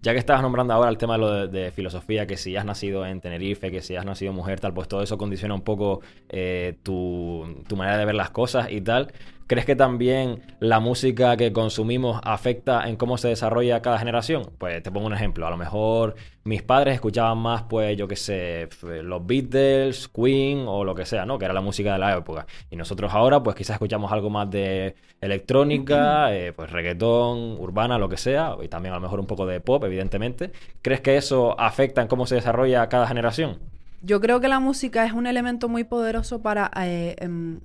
Ya 0.00 0.12
que 0.12 0.18
estabas 0.18 0.40
nombrando 0.40 0.72
ahora 0.72 0.88
el 0.88 0.96
tema 0.96 1.14
de 1.14 1.18
lo 1.18 1.30
de, 1.30 1.48
de 1.48 1.70
filosofía, 1.72 2.26
que 2.26 2.38
si 2.38 2.56
has 2.56 2.64
nacido 2.64 3.04
en 3.04 3.20
Tenerife, 3.20 3.70
que 3.70 3.82
si 3.82 3.96
has 3.96 4.06
nacido 4.06 4.32
mujer, 4.32 4.60
tal, 4.60 4.72
pues 4.72 4.88
todo 4.88 5.02
eso 5.02 5.18
condiciona 5.18 5.54
un 5.54 5.60
poco 5.62 6.00
eh, 6.30 6.78
tu, 6.82 7.62
tu 7.68 7.76
manera 7.76 7.98
de 7.98 8.06
ver 8.06 8.14
las 8.14 8.30
cosas 8.30 8.68
y 8.70 8.80
tal. 8.80 9.12
¿Crees 9.46 9.64
que 9.66 9.76
también 9.76 10.42
la 10.60 10.80
música 10.80 11.36
que 11.36 11.52
consumimos 11.52 12.20
afecta 12.24 12.88
en 12.88 12.96
cómo 12.96 13.18
se 13.18 13.28
desarrolla 13.28 13.82
cada 13.82 13.98
generación? 13.98 14.50
Pues 14.58 14.82
te 14.82 14.90
pongo 14.90 15.06
un 15.06 15.14
ejemplo. 15.14 15.46
A 15.46 15.50
lo 15.50 15.56
mejor 15.56 16.16
mis 16.44 16.62
padres 16.62 16.94
escuchaban 16.94 17.38
más, 17.38 17.64
pues, 17.64 17.96
yo 17.96 18.06
qué 18.06 18.16
sé, 18.16 18.68
los 18.82 19.26
Beatles, 19.26 20.08
Queen 20.08 20.64
o 20.66 20.84
lo 20.84 20.94
que 20.94 21.04
sea, 21.04 21.26
¿no? 21.26 21.38
Que 21.38 21.44
era 21.44 21.54
la 21.54 21.60
música 21.60 21.92
de 21.92 21.98
la 21.98 22.16
época. 22.16 22.46
Y 22.70 22.76
nosotros 22.76 23.12
ahora, 23.12 23.42
pues, 23.42 23.56
quizás 23.56 23.74
escuchamos 23.74 24.12
algo 24.12 24.30
más 24.30 24.50
de 24.50 24.94
electrónica, 25.20 26.32
eh, 26.34 26.52
pues, 26.54 26.70
reggaetón, 26.70 27.58
urbana, 27.58 27.98
lo 27.98 28.08
que 28.08 28.16
sea. 28.16 28.56
Y 28.62 28.68
también 28.68 28.92
a 28.92 28.96
lo 28.96 29.02
mejor 29.02 29.20
un 29.20 29.26
poco 29.26 29.46
de 29.46 29.60
pop, 29.60 29.82
evidentemente. 29.84 30.52
¿Crees 30.82 31.00
que 31.00 31.16
eso 31.16 31.58
afecta 31.58 32.02
en 32.02 32.08
cómo 32.08 32.26
se 32.26 32.36
desarrolla 32.36 32.88
cada 32.88 33.06
generación? 33.06 33.58
Yo 34.02 34.20
creo 34.20 34.40
que 34.40 34.48
la 34.48 34.60
música 34.60 35.04
es 35.04 35.12
un 35.12 35.26
elemento 35.26 35.68
muy 35.68 35.82
poderoso 35.82 36.40
para 36.42 36.70
eh, 36.80 37.16
em, 37.18 37.60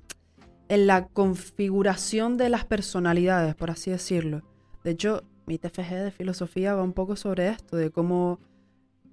en 0.72 0.86
la 0.86 1.06
configuración 1.06 2.38
de 2.38 2.48
las 2.48 2.64
personalidades, 2.64 3.54
por 3.54 3.70
así 3.70 3.90
decirlo. 3.90 4.40
De 4.82 4.92
hecho, 4.92 5.22
mi 5.44 5.58
TFG 5.58 5.90
de 5.90 6.10
filosofía 6.10 6.74
va 6.74 6.82
un 6.82 6.94
poco 6.94 7.14
sobre 7.14 7.48
esto, 7.48 7.76
de 7.76 7.90
cómo 7.90 8.40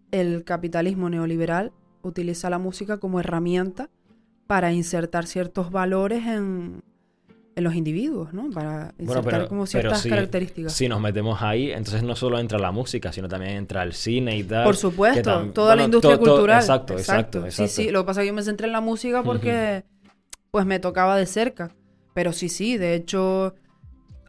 el 0.10 0.46
capitalismo 0.46 1.10
neoliberal 1.10 1.74
utiliza 2.02 2.50
la 2.50 2.60
música 2.60 2.96
como 2.98 3.20
herramienta 3.20 3.90
para 4.48 4.72
insertar 4.72 5.28
ciertos 5.28 5.70
valores 5.70 6.26
en, 6.28 6.82
en 7.58 7.64
los 7.66 7.76
individuos, 7.76 8.34
¿no? 8.34 8.50
Para 8.52 8.94
insertar 8.98 9.50
como 9.50 9.66
ciertas 9.66 10.08
características. 10.08 10.72
Si 10.72 10.88
nos 10.88 11.02
metemos 11.02 11.42
ahí, 11.42 11.72
entonces 11.72 12.04
no 12.04 12.16
solo 12.16 12.40
entra 12.40 12.58
la 12.58 12.72
música, 12.72 13.12
sino 13.12 13.28
también 13.28 13.58
entra 13.58 13.84
el 13.84 13.92
cine 13.92 14.38
y 14.38 14.46
tal. 14.46 14.64
Por 14.64 14.78
supuesto, 14.78 15.52
toda 15.54 15.76
la 15.76 15.84
industria 15.84 16.18
cultural. 16.18 16.62
exacto, 16.62 16.94
exacto, 16.94 17.52
Sí, 17.52 17.68
sí, 17.68 17.92
lo 17.92 18.04
que 18.04 18.06
pasa 18.08 18.22
es 18.22 18.24
que 18.24 18.28
yo 18.30 18.34
me 18.34 18.44
centré 18.44 18.68
en 18.68 18.72
la 18.72 18.80
música 18.80 19.24
porque 19.24 19.84
pues 20.52 20.66
me 20.66 20.80
tocaba 20.80 21.18
de 21.18 21.26
cerca. 21.26 21.72
Pero 22.14 22.34
sí, 22.34 22.50
sí, 22.50 22.78
de 22.78 22.96
hecho 22.96 23.56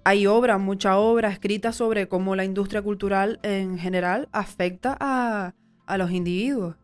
hay 0.04 0.26
obra, 0.26 0.58
mucha 0.58 0.98
obra 0.98 1.30
escrita 1.30 1.72
sobre 1.72 2.08
cómo 2.08 2.36
la 2.36 2.44
industria 2.44 2.82
cultural 2.82 3.38
en 3.42 3.78
general 3.78 4.28
afecta 4.32 4.96
a, 5.00 5.54
a 5.86 5.98
los 5.98 6.10
individuos. 6.10 6.76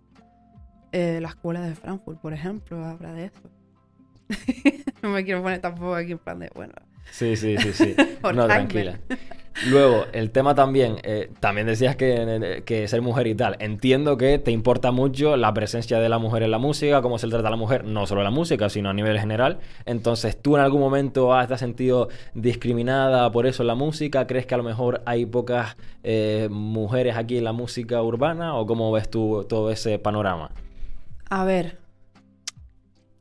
Eh, 0.92 1.18
la 1.20 1.28
escuela 1.28 1.60
de 1.60 1.74
Frankfurt, 1.74 2.20
por 2.20 2.32
ejemplo, 2.32 2.84
habla 2.84 3.12
de 3.12 3.26
eso. 3.26 3.50
no 5.02 5.10
me 5.10 5.24
quiero 5.24 5.42
poner 5.42 5.60
tampoco 5.60 5.94
aquí 5.94 6.12
en 6.12 6.18
plan 6.18 6.38
de, 6.38 6.50
bueno. 6.54 6.74
Sí, 7.10 7.36
sí, 7.36 7.56
sí, 7.58 7.72
sí. 7.72 7.96
no, 8.22 8.46
tranquila. 8.46 8.98
Luego, 9.68 10.04
el 10.12 10.30
tema 10.30 10.54
también, 10.54 10.96
eh, 11.02 11.30
también 11.40 11.66
decías 11.66 11.96
que, 11.96 12.62
que, 12.64 12.86
ser 12.88 13.02
mujer 13.02 13.26
y 13.26 13.34
tal. 13.34 13.56
Entiendo 13.58 14.16
que 14.16 14.38
te 14.38 14.50
importa 14.50 14.90
mucho 14.90 15.36
la 15.36 15.52
presencia 15.54 15.98
de 15.98 16.08
la 16.08 16.18
mujer 16.18 16.42
en 16.42 16.50
la 16.50 16.58
música, 16.58 17.00
cómo 17.02 17.18
se 17.18 17.28
trata 17.28 17.48
a 17.48 17.50
la 17.50 17.56
mujer, 17.56 17.84
no 17.84 18.06
solo 18.06 18.20
en 18.20 18.26
la 18.26 18.30
música, 18.30 18.68
sino 18.68 18.90
a 18.90 18.92
nivel 18.92 19.18
general. 19.18 19.58
Entonces, 19.86 20.40
¿tú 20.40 20.56
en 20.56 20.62
algún 20.62 20.80
momento 20.80 21.32
has 21.32 21.58
sentido 21.58 22.08
discriminada 22.34 23.30
por 23.32 23.46
eso 23.46 23.62
en 23.62 23.68
la 23.68 23.74
música? 23.74 24.26
¿Crees 24.26 24.46
que 24.46 24.54
a 24.54 24.58
lo 24.58 24.64
mejor 24.64 25.02
hay 25.06 25.26
pocas 25.26 25.76
eh, 26.02 26.48
mujeres 26.50 27.16
aquí 27.16 27.38
en 27.38 27.44
la 27.44 27.52
música 27.52 28.02
urbana? 28.02 28.54
¿O 28.56 28.66
cómo 28.66 28.92
ves 28.92 29.10
tú 29.10 29.46
todo 29.48 29.70
ese 29.70 29.98
panorama? 29.98 30.50
A 31.28 31.44
ver, 31.44 31.78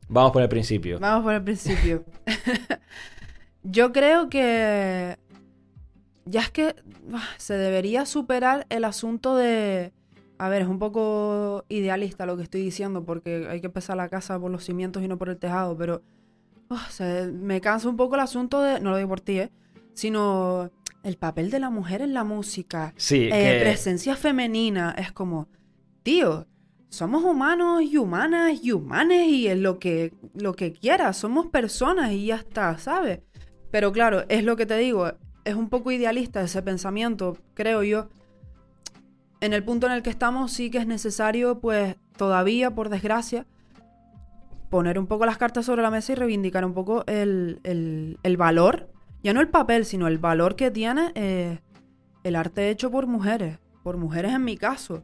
Vamos 0.08 0.32
por 0.32 0.42
el 0.42 0.50
principio. 0.50 1.00
Vamos 1.00 1.24
por 1.24 1.34
el 1.34 1.44
principio. 1.44 2.04
Yo 3.64 3.92
creo 3.92 4.30
que 4.30 5.18
ya 6.26 6.42
es 6.42 6.52
que 6.52 6.76
ah, 7.14 7.24
se 7.38 7.56
debería 7.56 8.06
superar 8.06 8.66
el 8.70 8.84
asunto 8.84 9.36
de... 9.36 9.94
A 10.38 10.50
ver, 10.50 10.64
es 10.64 10.68
un 10.68 10.80
poco 10.80 11.64
idealista 11.70 12.26
lo 12.26 12.36
que 12.36 12.44
estoy 12.44 12.62
diciendo 12.62 13.06
porque 13.06 13.48
hay 13.50 13.62
que 13.62 13.68
empezar 13.68 13.96
la 13.96 14.10
casa 14.10 14.38
por 14.38 14.52
los 14.52 14.66
cimientos 14.66 15.02
y 15.02 15.08
no 15.08 15.18
por 15.18 15.30
el 15.30 15.38
tejado, 15.38 15.78
pero 15.78 16.02
ah, 16.70 16.88
me 17.32 17.62
cansa 17.62 17.88
un 17.88 17.96
poco 17.96 18.16
el 18.16 18.22
asunto 18.22 18.62
de... 18.62 18.82
No 18.82 18.92
lo 18.92 18.98
digo 18.98 19.10
por 19.10 19.22
ti, 19.22 19.40
¿eh? 19.40 19.52
Sino 19.94 20.72
el 21.04 21.18
papel 21.18 21.52
de 21.52 21.60
la 21.60 21.70
mujer 21.70 22.02
en 22.02 22.14
la 22.14 22.24
música. 22.24 22.94
Sí. 22.98 23.30
Eh, 23.32 23.60
Presencia 23.62 24.16
femenina. 24.16 24.94
Es 24.98 25.14
como, 25.14 25.48
tío, 26.04 26.48
somos 26.90 27.24
humanos 27.24 27.84
y 27.84 27.98
humanas 27.98 28.60
y 28.62 28.72
humanes 28.72 29.28
y 29.28 29.48
es 29.48 29.60
lo 29.60 29.80
que, 29.80 30.14
lo 30.34 30.54
que 30.54 30.74
quieras, 30.74 31.18
somos 31.18 31.48
personas 31.48 32.12
y 32.12 32.28
ya 32.28 32.36
está, 32.38 32.78
¿sabes? 32.78 33.20
Pero 33.70 33.92
claro, 33.92 34.26
es 34.30 34.44
lo 34.44 34.56
que 34.56 34.66
te 34.66 34.78
digo, 34.78 35.12
es 35.46 35.56
un 35.56 35.70
poco 35.70 35.92
idealista 35.92 36.42
ese 36.42 36.62
pensamiento, 36.62 37.38
creo 37.54 37.84
yo. 37.84 38.10
En 39.42 39.54
el 39.54 39.64
punto 39.64 39.88
en 39.88 39.94
el 39.94 40.02
que 40.02 40.10
estamos 40.10 40.52
sí 40.52 40.70
que 40.70 40.80
es 40.80 40.88
necesario, 40.88 41.60
pues 41.60 41.96
todavía, 42.18 42.72
por 42.72 42.90
desgracia, 42.90 43.46
poner 44.70 45.00
un 45.00 45.08
poco 45.08 45.26
las 45.26 45.38
cartas 45.38 45.66
sobre 45.66 45.82
la 45.82 45.92
mesa 45.92 46.12
y 46.12 46.16
reivindicar 46.16 46.66
un 46.66 46.74
poco 46.74 47.06
el, 47.08 47.60
el, 47.64 48.38
valor, 48.38 48.90
ya 49.24 49.34
no 49.34 49.42
el 49.42 49.50
papel, 49.50 49.86
sino 49.86 50.08
el 50.08 50.18
valor 50.18 50.56
que 50.56 50.72
tiene 50.72 51.12
eh, 51.16 51.60
el 52.24 52.36
arte 52.36 52.70
hecho 52.70 52.92
por 52.92 53.08
mujeres, 53.08 53.60
por 53.84 53.98
mujeres 53.98 54.34
en 54.34 54.44
mi 54.44 54.58
caso 54.58 55.04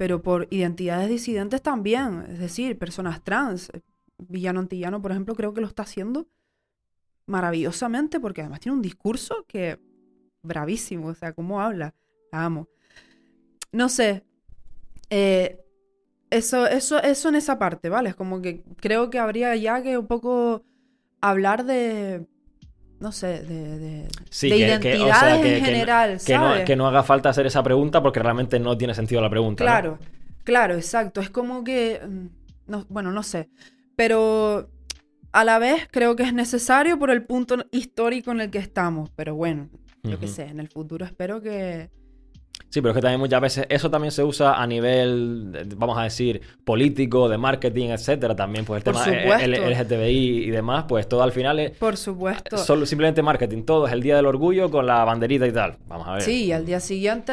pero 0.00 0.22
por 0.22 0.48
identidades 0.48 1.10
disidentes 1.10 1.60
también, 1.60 2.24
es 2.30 2.38
decir, 2.38 2.78
personas 2.78 3.22
trans. 3.22 3.70
Villano 4.16 4.60
Antillano, 4.60 5.02
por 5.02 5.10
ejemplo, 5.10 5.34
creo 5.34 5.52
que 5.52 5.60
lo 5.60 5.66
está 5.66 5.82
haciendo 5.82 6.26
maravillosamente 7.26 8.20
porque 8.20 8.40
además 8.40 8.60
tiene 8.60 8.76
un 8.76 8.82
discurso 8.82 9.44
que 9.46 9.78
bravísimo, 10.42 11.08
o 11.08 11.14
sea, 11.14 11.32
cómo 11.32 11.60
habla, 11.60 11.94
la 12.32 12.44
amo. 12.44 12.68
No 13.72 13.88
sé, 13.88 14.24
eh, 15.10 15.60
eso, 16.30 16.66
eso, 16.66 17.02
eso 17.02 17.28
en 17.28 17.34
esa 17.34 17.58
parte, 17.58 17.88
¿vale? 17.88 18.10
Es 18.10 18.16
como 18.16 18.40
que 18.40 18.62
creo 18.80 19.10
que 19.10 19.18
habría 19.18 19.54
ya 19.56 19.82
que 19.82 19.98
un 19.98 20.06
poco 20.06 20.64
hablar 21.20 21.64
de 21.64 22.26
no 23.00 23.12
sé, 23.12 23.42
de, 23.42 23.78
de, 23.78 24.56
identidades 24.56 25.44
en 25.44 25.64
general, 25.64 26.18
que, 26.66 26.76
No, 26.76 26.86
haga 26.86 27.02
falta 27.02 27.30
hacer 27.30 27.46
esa 27.46 27.62
pregunta 27.62 28.02
porque 28.02 28.20
realmente 28.20 28.60
no 28.60 28.76
tiene 28.76 28.94
sentido 28.94 29.22
la 29.22 29.30
pregunta. 29.30 29.64
Claro, 29.64 29.98
claro, 30.44 30.74
exacto. 30.74 31.22
Es 31.22 31.30
como 31.30 31.64
que, 31.64 31.98
mm, 32.06 32.76
bueno, 32.90 33.10
no 33.10 33.22
sé, 33.22 33.48
pero 33.96 34.68
a 35.32 35.44
la 35.44 35.58
vez 35.58 35.88
creo 35.90 36.16
que 36.16 36.22
es 36.22 36.34
necesario 36.34 36.98
por 36.98 37.10
el 37.10 37.24
punto 37.24 37.56
histórico 37.70 38.30
en 38.30 38.40
el 38.40 38.50
que 38.50 38.58
estamos. 38.58 39.10
Pero 39.16 39.34
bueno, 39.34 39.68
yo 40.02 40.18
qué 40.18 40.28
sé, 40.28 40.44
en 40.44 40.60
el 40.60 40.68
futuro 40.68 41.04
espero 41.04 41.40
que, 41.40 41.90
Sí, 42.68 42.80
pero 42.80 42.90
es 42.90 42.96
que 42.96 43.00
también 43.00 43.18
muchas 43.18 43.40
veces 43.40 43.66
eso 43.68 43.90
también 43.90 44.12
se 44.12 44.22
usa 44.22 44.54
a 44.54 44.66
nivel, 44.66 45.66
vamos 45.76 45.98
a 45.98 46.04
decir, 46.04 46.40
político, 46.64 47.28
de 47.28 47.36
marketing, 47.36 47.88
etcétera. 47.88 48.36
También, 48.36 48.64
pues 48.64 48.78
el 48.78 48.84
tema 48.84 49.04
LGTBI 49.04 50.44
y 50.44 50.50
demás, 50.50 50.84
pues 50.86 51.08
todo 51.08 51.22
al 51.22 51.32
final 51.32 51.58
es. 51.58 51.72
Por 51.72 51.96
supuesto. 51.96 52.58
Solo 52.58 52.86
simplemente 52.86 53.22
marketing. 53.22 53.64
Todo 53.64 53.88
es 53.88 53.92
el 53.92 54.02
día 54.02 54.14
del 54.14 54.26
orgullo 54.26 54.70
con 54.70 54.86
la 54.86 55.04
banderita 55.04 55.48
y 55.48 55.52
tal. 55.52 55.78
Vamos 55.88 56.06
a 56.06 56.12
ver. 56.12 56.22
Sí, 56.22 56.52
al 56.52 56.64
día 56.64 56.78
siguiente. 56.78 57.32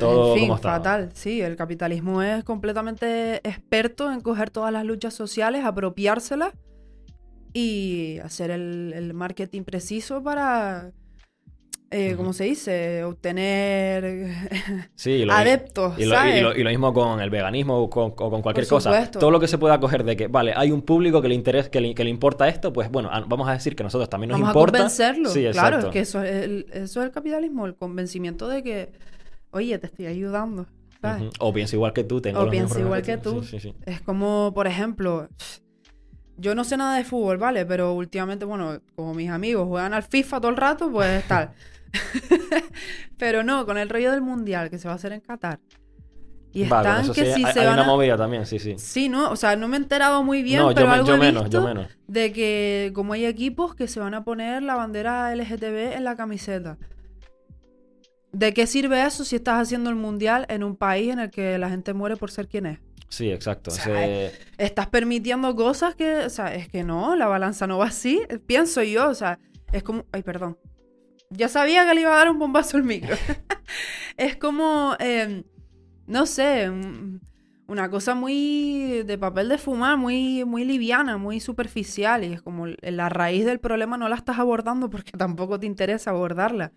todo 0.00 0.34
en 0.34 0.40
fin, 0.40 0.58
fatal. 0.58 1.10
Sí, 1.14 1.40
el 1.40 1.54
capitalismo 1.54 2.22
es 2.22 2.42
completamente 2.42 3.36
experto 3.48 4.10
en 4.10 4.20
coger 4.22 4.50
todas 4.50 4.72
las 4.72 4.84
luchas 4.84 5.14
sociales, 5.14 5.64
apropiárselas 5.64 6.52
y 7.52 8.18
hacer 8.18 8.50
el 8.50 9.12
marketing 9.14 9.62
preciso 9.62 10.22
para 10.22 10.92
eh, 11.94 12.14
¿cómo 12.16 12.32
se 12.32 12.44
dice? 12.44 13.04
Obtener 13.04 14.04
adeptos. 15.30 15.98
Y 15.98 16.06
lo, 16.06 16.54
Y, 16.56 16.62
lo, 16.62 16.70
mismo 16.70 16.94
con 16.94 17.20
el 17.20 17.28
veganismo 17.28 17.76
o 17.76 17.90
con, 17.90 18.40
cualquier 18.40 18.66
cosa. 18.66 19.10
Todo 19.10 19.30
lo 19.30 19.38
que 19.38 19.46
se 19.46 19.58
pueda 19.58 19.78
coger 19.78 20.02
de 20.02 20.16
que, 20.16 20.26
vale, 20.26 20.54
hay 20.56 20.72
un 20.72 20.80
público 20.80 21.20
que 21.20 21.28
le 21.28 21.34
interesa, 21.34 21.70
que 21.70 21.80
le, 21.82 22.08
importa 22.08 22.48
esto, 22.48 22.72
pues 22.72 22.90
bueno, 22.90 23.10
vamos 23.26 23.46
a 23.46 23.52
decir 23.52 23.76
que 23.76 23.82
nosotros 23.82 24.08
también 24.08 24.30
nos 24.30 24.40
importa. 24.40 24.78
Vamos 24.78 24.98
a 24.98 25.12
convencerlo. 25.12 25.28
Sí, 25.28 25.46
claro, 25.52 25.80
es 25.80 25.84
que 25.86 26.00
eso 26.00 26.22
es, 26.22 26.44
el, 26.44 26.66
eso 26.72 27.00
es 27.02 27.06
el 27.06 27.12
capitalismo, 27.12 27.66
el 27.66 27.74
convencimiento 27.74 28.48
de 28.48 28.62
que, 28.62 28.92
oye, 29.50 29.76
te 29.78 29.86
estoy 29.86 30.06
ayudando. 30.06 30.66
O 31.40 31.52
pienso 31.52 31.76
igual 31.76 31.92
que 31.92 32.04
tú, 32.04 32.22
tengo 32.22 32.40
O 32.40 32.48
pienso 32.48 32.80
igual 32.80 33.02
que 33.02 33.18
tú. 33.18 33.42
es 33.84 34.00
como, 34.00 34.52
por 34.54 34.66
ejemplo, 34.66 35.28
yo 36.36 36.54
no 36.54 36.64
sé 36.64 36.76
nada 36.76 36.96
de 36.96 37.04
fútbol, 37.04 37.38
¿vale? 37.38 37.66
Pero 37.66 37.92
últimamente, 37.94 38.44
bueno, 38.44 38.80
como 38.94 39.14
mis 39.14 39.30
amigos 39.30 39.68
juegan 39.68 39.94
al 39.94 40.02
FIFA 40.02 40.40
todo 40.40 40.50
el 40.50 40.56
rato, 40.56 40.90
pues 40.90 41.26
tal. 41.28 41.52
Pero 43.18 43.42
no, 43.42 43.66
con 43.66 43.78
el 43.78 43.88
rollo 43.88 44.10
del 44.12 44.22
mundial 44.22 44.70
que 44.70 44.78
se 44.78 44.88
va 44.88 44.92
a 44.92 44.96
hacer 44.96 45.12
en 45.12 45.20
Qatar. 45.20 45.60
Y 46.54 46.64
están 46.64 47.10
que 47.12 47.34
si 47.34 47.44
se 47.44 47.60
hay 47.60 47.66
una 47.66 47.84
movida 47.84 48.16
también, 48.16 48.44
sí, 48.44 48.58
sí. 48.58 48.74
Sí, 48.76 49.08
¿no? 49.08 49.30
O 49.30 49.36
sea, 49.36 49.56
no 49.56 49.68
me 49.68 49.76
he 49.76 49.80
enterado 49.80 50.22
muy 50.22 50.42
bien, 50.42 50.62
pero 50.74 50.90
algo 50.90 51.16
menos, 51.16 51.48
yo 51.48 51.62
menos. 51.62 51.88
de 52.06 52.32
que 52.32 52.92
como 52.94 53.14
hay 53.14 53.24
equipos 53.24 53.74
que 53.74 53.88
se 53.88 54.00
van 54.00 54.12
a 54.12 54.22
poner 54.22 54.62
la 54.62 54.74
bandera 54.74 55.34
LGTB 55.34 55.94
en 55.96 56.04
la 56.04 56.14
camiseta. 56.14 56.76
¿De 58.32 58.52
qué 58.52 58.66
sirve 58.66 59.02
eso 59.04 59.24
si 59.24 59.36
estás 59.36 59.60
haciendo 59.60 59.90
el 59.90 59.96
mundial 59.96 60.46
en 60.48 60.62
un 60.62 60.76
país 60.76 61.12
en 61.12 61.20
el 61.20 61.30
que 61.30 61.58
la 61.58 61.70
gente 61.70 61.94
muere 61.94 62.16
por 62.16 62.30
ser 62.30 62.48
quien 62.48 62.66
es? 62.66 62.78
Sí, 63.12 63.30
exacto. 63.30 63.70
Estás 64.56 64.86
permitiendo 64.86 65.54
cosas 65.54 65.94
que, 65.94 66.24
o 66.24 66.30
sea, 66.30 66.54
es 66.54 66.68
que 66.70 66.82
no, 66.82 67.14
la 67.14 67.26
balanza 67.26 67.66
no 67.66 67.76
va 67.76 67.88
así, 67.88 68.22
pienso 68.46 68.82
yo, 68.82 69.10
o 69.10 69.14
sea, 69.14 69.38
es 69.70 69.82
como, 69.82 70.06
ay, 70.12 70.22
perdón, 70.22 70.56
ya 71.28 71.48
sabía 71.48 71.86
que 71.86 71.92
le 71.94 72.00
iba 72.00 72.14
a 72.14 72.16
dar 72.16 72.30
un 72.30 72.38
bombazo 72.38 72.78
al 72.78 72.84
micro. 72.84 73.14
es 74.16 74.36
como, 74.36 74.96
em, 74.98 75.44
no 76.06 76.24
sé, 76.24 76.70
una 77.66 77.90
cosa 77.90 78.14
muy 78.14 79.02
de 79.04 79.18
papel 79.18 79.50
de 79.50 79.58
fumar, 79.58 79.98
muy, 79.98 80.46
muy 80.46 80.64
liviana, 80.64 81.18
muy 81.18 81.38
superficial. 81.38 82.24
Y 82.24 82.32
es 82.32 82.40
como 82.40 82.66
la 82.66 83.10
raíz 83.10 83.44
del 83.44 83.60
problema 83.60 83.98
no 83.98 84.08
la 84.08 84.16
estás 84.16 84.38
abordando 84.38 84.88
porque 84.88 85.12
tampoco 85.18 85.60
te 85.60 85.66
interesa 85.66 86.12
abordarla. 86.12 86.72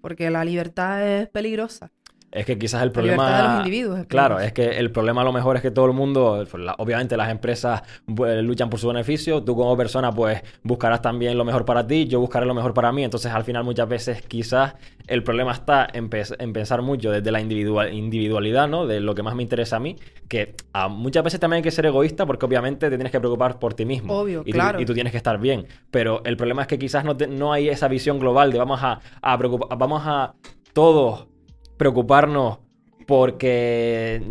Porque 0.00 0.30
la 0.30 0.44
libertad 0.44 1.04
es 1.04 1.28
peligrosa. 1.30 1.90
Es 2.34 2.44
que 2.46 2.58
quizás 2.58 2.82
el 2.82 2.90
problema. 2.90 3.36
de 3.36 3.42
los 3.42 3.56
individuos. 3.58 4.06
claro, 4.08 4.40
es 4.40 4.52
que 4.52 4.78
el 4.78 4.90
problema 4.90 5.20
a 5.20 5.24
lo 5.24 5.32
mejor 5.32 5.54
es 5.54 5.62
que 5.62 5.70
todo 5.70 5.86
el 5.86 5.92
mundo, 5.92 6.44
pues, 6.50 6.64
obviamente 6.78 7.16
las 7.16 7.30
empresas 7.30 7.82
pues, 8.12 8.42
luchan 8.42 8.68
por 8.68 8.80
su 8.80 8.88
beneficio, 8.88 9.44
tú 9.44 9.54
como 9.54 9.76
persona 9.76 10.10
pues 10.10 10.42
buscarás 10.64 11.00
también 11.00 11.38
lo 11.38 11.44
mejor 11.44 11.64
para 11.64 11.86
ti, 11.86 12.08
yo 12.08 12.18
buscaré 12.18 12.44
lo 12.44 12.54
mejor 12.54 12.74
para 12.74 12.90
mí, 12.90 13.04
entonces 13.04 13.30
al 13.30 13.44
final 13.44 13.62
muchas 13.62 13.88
veces 13.88 14.20
quizás 14.22 14.74
el 15.06 15.22
problema 15.22 15.52
está 15.52 15.86
en, 15.92 16.08
pensar 16.08 16.82
mucho 16.82 17.12
desde 17.12 17.30
la 17.30 17.40
individualidad, 17.40 18.66
¿no? 18.66 18.88
De 18.88 18.98
lo 18.98 19.14
que 19.14 19.22
más 19.22 19.36
me 19.36 19.44
interesa 19.44 19.76
a 19.76 19.80
mí, 19.80 19.96
que 20.28 20.56
muchas 20.90 21.22
veces 21.22 21.38
también 21.38 21.58
hay 21.58 21.62
que 21.62 21.70
ser 21.70 21.86
egoísta 21.86 22.26
porque 22.26 22.46
obviamente 22.46 22.90
te 22.90 22.96
tienes 22.96 23.12
que 23.12 23.20
preocupar 23.20 23.60
por 23.60 23.74
ti 23.74 23.84
mismo. 23.84 24.12
Obvio, 24.12 24.42
y 24.44 24.50
claro. 24.50 24.78
Tú, 24.78 24.82
y 24.82 24.86
tú 24.86 24.94
tienes 24.94 25.12
que 25.12 25.18
estar 25.18 25.38
bien, 25.38 25.68
pero 25.92 26.20
el 26.24 26.36
problema 26.36 26.62
es 26.62 26.68
que 26.68 26.80
quizás 26.80 27.04
no, 27.04 27.14
no 27.14 27.52
hay 27.52 27.68
esa 27.68 27.86
visión 27.86 28.18
global 28.18 28.50
de 28.50 28.58
vamos 28.58 28.82
a, 28.82 29.00
a 29.22 29.38
preocupar, 29.38 29.78
vamos 29.78 30.02
a 30.04 30.34
todos 30.72 31.28
preocuparnos 31.76 32.58
porque 33.06 34.22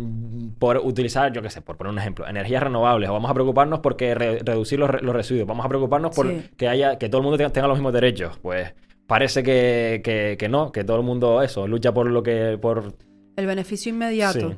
por 0.58 0.78
utilizar, 0.78 1.32
yo 1.32 1.42
qué 1.42 1.50
sé, 1.50 1.60
por 1.62 1.76
poner 1.76 1.92
un 1.92 1.98
ejemplo, 1.98 2.26
energías 2.26 2.62
renovables, 2.62 3.08
o 3.08 3.12
vamos 3.12 3.30
a 3.30 3.34
preocuparnos 3.34 3.80
porque 3.80 4.14
reducir 4.14 4.78
los, 4.78 4.90
residuos, 4.90 5.46
vamos 5.46 5.64
a 5.64 5.68
preocuparnos 5.68 6.14
por 6.14 6.32
que 6.56 6.68
haya, 6.68 6.98
que 6.98 7.08
todo 7.08 7.20
el 7.20 7.24
mundo 7.24 7.50
tenga, 7.50 7.68
los 7.68 7.78
mismos 7.78 7.92
derechos. 7.92 8.38
Pues 8.38 8.74
parece 9.06 9.42
que, 9.42 10.36
que, 10.38 10.48
no, 10.48 10.72
que 10.72 10.84
todo 10.84 10.96
el 10.98 11.04
mundo 11.04 11.42
eso, 11.42 11.66
lucha 11.68 11.92
por 11.92 12.10
lo 12.10 12.22
que, 12.22 12.58
por 12.60 12.94
el 13.36 13.46
beneficio 13.46 13.90
inmediato. 13.90 14.56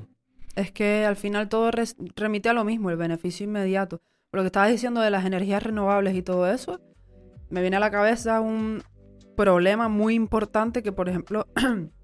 Es 0.54 0.72
que 0.72 1.04
al 1.04 1.16
final 1.16 1.48
todo 1.48 1.70
remite 2.14 2.48
a 2.48 2.52
lo 2.52 2.64
mismo, 2.64 2.90
el 2.90 2.96
beneficio 2.96 3.44
inmediato. 3.44 4.00
lo 4.32 4.42
que 4.42 4.46
estabas 4.46 4.70
diciendo 4.70 5.00
de 5.00 5.10
las 5.10 5.24
energías 5.24 5.62
renovables 5.62 6.14
y 6.14 6.22
todo 6.22 6.50
eso, 6.50 6.80
me 7.50 7.60
viene 7.60 7.76
a 7.76 7.80
la 7.80 7.90
cabeza 7.90 8.40
un 8.40 8.82
problema 9.36 9.88
muy 9.88 10.14
importante 10.14 10.82
que, 10.82 10.92
por 10.92 11.08
ejemplo, 11.08 11.46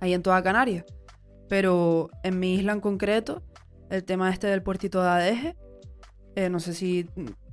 hay 0.00 0.14
en 0.14 0.22
toda 0.22 0.42
Canarias. 0.42 0.84
Pero 1.48 2.10
en 2.22 2.38
mi 2.38 2.54
isla 2.54 2.72
en 2.72 2.80
concreto, 2.80 3.42
el 3.90 4.04
tema 4.04 4.30
este 4.30 4.46
del 4.46 4.62
puertito 4.62 5.02
de 5.02 5.08
Adeje, 5.08 5.56
eh, 6.36 6.48
no 6.48 6.60
sé 6.60 6.74
si 6.74 7.08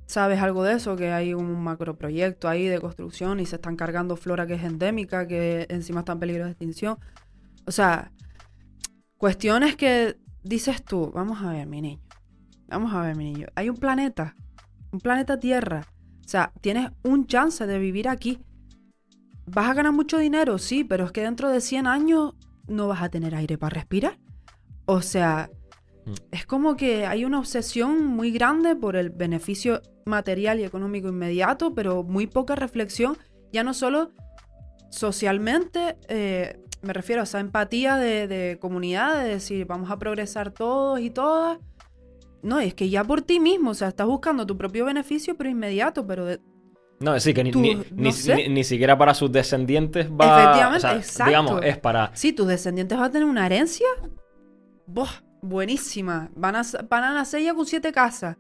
sabes 0.06 0.42
algo 0.42 0.64
de 0.64 0.74
eso, 0.74 0.96
que 0.96 1.12
hay 1.12 1.34
un 1.34 1.62
macroproyecto 1.62 2.48
ahí 2.48 2.68
de 2.68 2.80
construcción 2.80 3.40
y 3.40 3.46
se 3.46 3.58
están 3.58 3.76
cargando 3.76 4.16
flora 4.16 4.48
que 4.48 4.54
es 4.54 4.64
endémica, 4.64 5.28
que 5.28 5.68
encima 5.70 6.00
está 6.00 6.14
en 6.14 6.20
peligro 6.20 6.46
de 6.46 6.52
extinción. 6.52 6.98
O 7.66 7.72
sea, 7.72 8.12
cuestiones 9.18 9.76
que 9.76 10.18
dices 10.44 10.84
tú, 10.84 11.12
vamos 11.14 11.42
a 11.42 11.52
ver, 11.52 11.68
mi 11.68 11.82
niño, 11.82 12.02
vamos 12.68 12.94
a 12.94 13.02
ver, 13.02 13.16
mi 13.16 13.26
niño, 13.26 13.48
hay 13.56 13.70
un 13.70 13.78
planeta, 13.78 14.36
un 14.92 15.00
planeta 15.00 15.40
Tierra. 15.40 15.86
O 16.26 16.30
sea, 16.30 16.52
tienes 16.62 16.92
un 17.04 17.26
chance 17.28 17.66
de 17.66 17.80
vivir 17.80 18.10
aquí. 18.10 18.40
¿Vas 19.48 19.70
a 19.70 19.74
ganar 19.74 19.94
mucho 19.94 20.18
dinero? 20.18 20.58
Sí, 20.58 20.84
pero 20.84 21.06
es 21.06 21.12
que 21.12 21.22
dentro 21.22 21.50
de 21.50 21.62
100 21.62 21.88
años 21.88 22.34
no 22.68 22.90
vas 22.90 23.02
a 23.02 23.10
tener 23.10 23.34
aire 23.34 23.58
para 23.58 23.76
respirar. 23.76 24.20
O 24.86 25.02
sea, 25.02 25.50
mm. 26.06 26.14
es 26.32 26.46
como 26.46 26.76
que 26.76 27.06
hay 27.06 27.24
una 27.24 27.40
obsesión 27.40 28.06
muy 28.06 28.32
grande 28.32 28.76
por 28.76 28.98
el 28.98 29.10
beneficio 29.10 29.82
material 30.06 30.60
y 30.60 30.66
económico 30.66 31.08
inmediato, 31.08 31.74
pero 31.74 32.04
muy 32.04 32.28
poca 32.28 32.56
reflexión, 32.56 33.18
ya 33.54 33.64
no 33.64 33.74
solo 33.74 34.12
socialmente, 34.90 35.98
eh, 36.10 36.60
me 36.82 36.94
refiero 36.94 37.22
a 37.22 37.24
esa 37.24 37.40
empatía 37.40 37.96
de, 37.96 38.58
comunidad, 38.60 39.24
de 39.24 39.30
decir, 39.30 39.66
vamos 39.66 39.92
a 39.92 39.98
progresar 39.98 40.52
todos 40.52 41.00
y 41.00 41.10
todas. 41.10 41.60
No, 42.44 42.60
es 42.60 42.74
que 42.74 42.90
ya 42.90 43.04
por 43.04 43.22
ti 43.22 43.40
mismo, 43.40 43.72
o 43.72 43.74
sea, 43.74 43.90
estás 43.90 44.08
buscando 44.08 44.46
tu 44.46 44.58
propio 44.58 44.86
beneficio, 44.86 45.36
pero 45.38 45.50
inmediato, 45.50 46.06
pero 46.06 46.26
de, 46.26 46.40
no, 47.00 47.20
sí, 47.20 47.34
que 47.34 47.44
ni, 47.44 47.52
ni, 47.92 48.64
siquiera 48.64 48.98
para 48.98 49.14
sus 49.14 49.32
descendientes 49.32 50.10
va... 50.10 50.42
Efectivamente, 50.42 50.88
exacto. 50.88 51.26
Digamos, 51.26 51.62
es 51.64 51.78
para... 51.78 52.12
Sí, 52.16 52.34
tus 52.34 52.48
descendientes 52.48 52.98
van 52.98 53.08
a 53.08 53.12
tener 53.12 53.28
una 53.28 53.46
herencia. 53.46 53.86
Boh, 54.88 55.08
buenísima. 55.42 56.32
Van 56.36 56.56
a, 56.56 56.64
van 56.90 57.04
a 57.04 57.14
nacer 57.14 57.44
ya 57.44 57.54
con 57.54 57.68
siete 57.68 57.92
casas. 57.92 58.38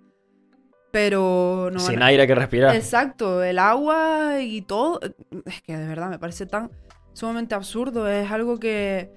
Pero 0.91 1.69
no 1.71 1.79
Sin 1.79 2.01
aire 2.01 2.25
que 2.25 2.33
respirar. 2.33 2.75
Exacto, 2.75 3.43
el 3.43 3.59
agua 3.59 4.41
y 4.41 4.61
todo. 4.63 4.99
Es 5.45 5.61
que 5.61 5.77
de 5.77 5.87
verdad 5.87 6.09
me 6.09 6.17
parece 6.17 6.47
tan 6.47 6.71
sumamente 7.13 7.53
absurdo. 7.53 8.07
Es 8.09 8.31
algo 8.31 8.57
que... 8.57 9.13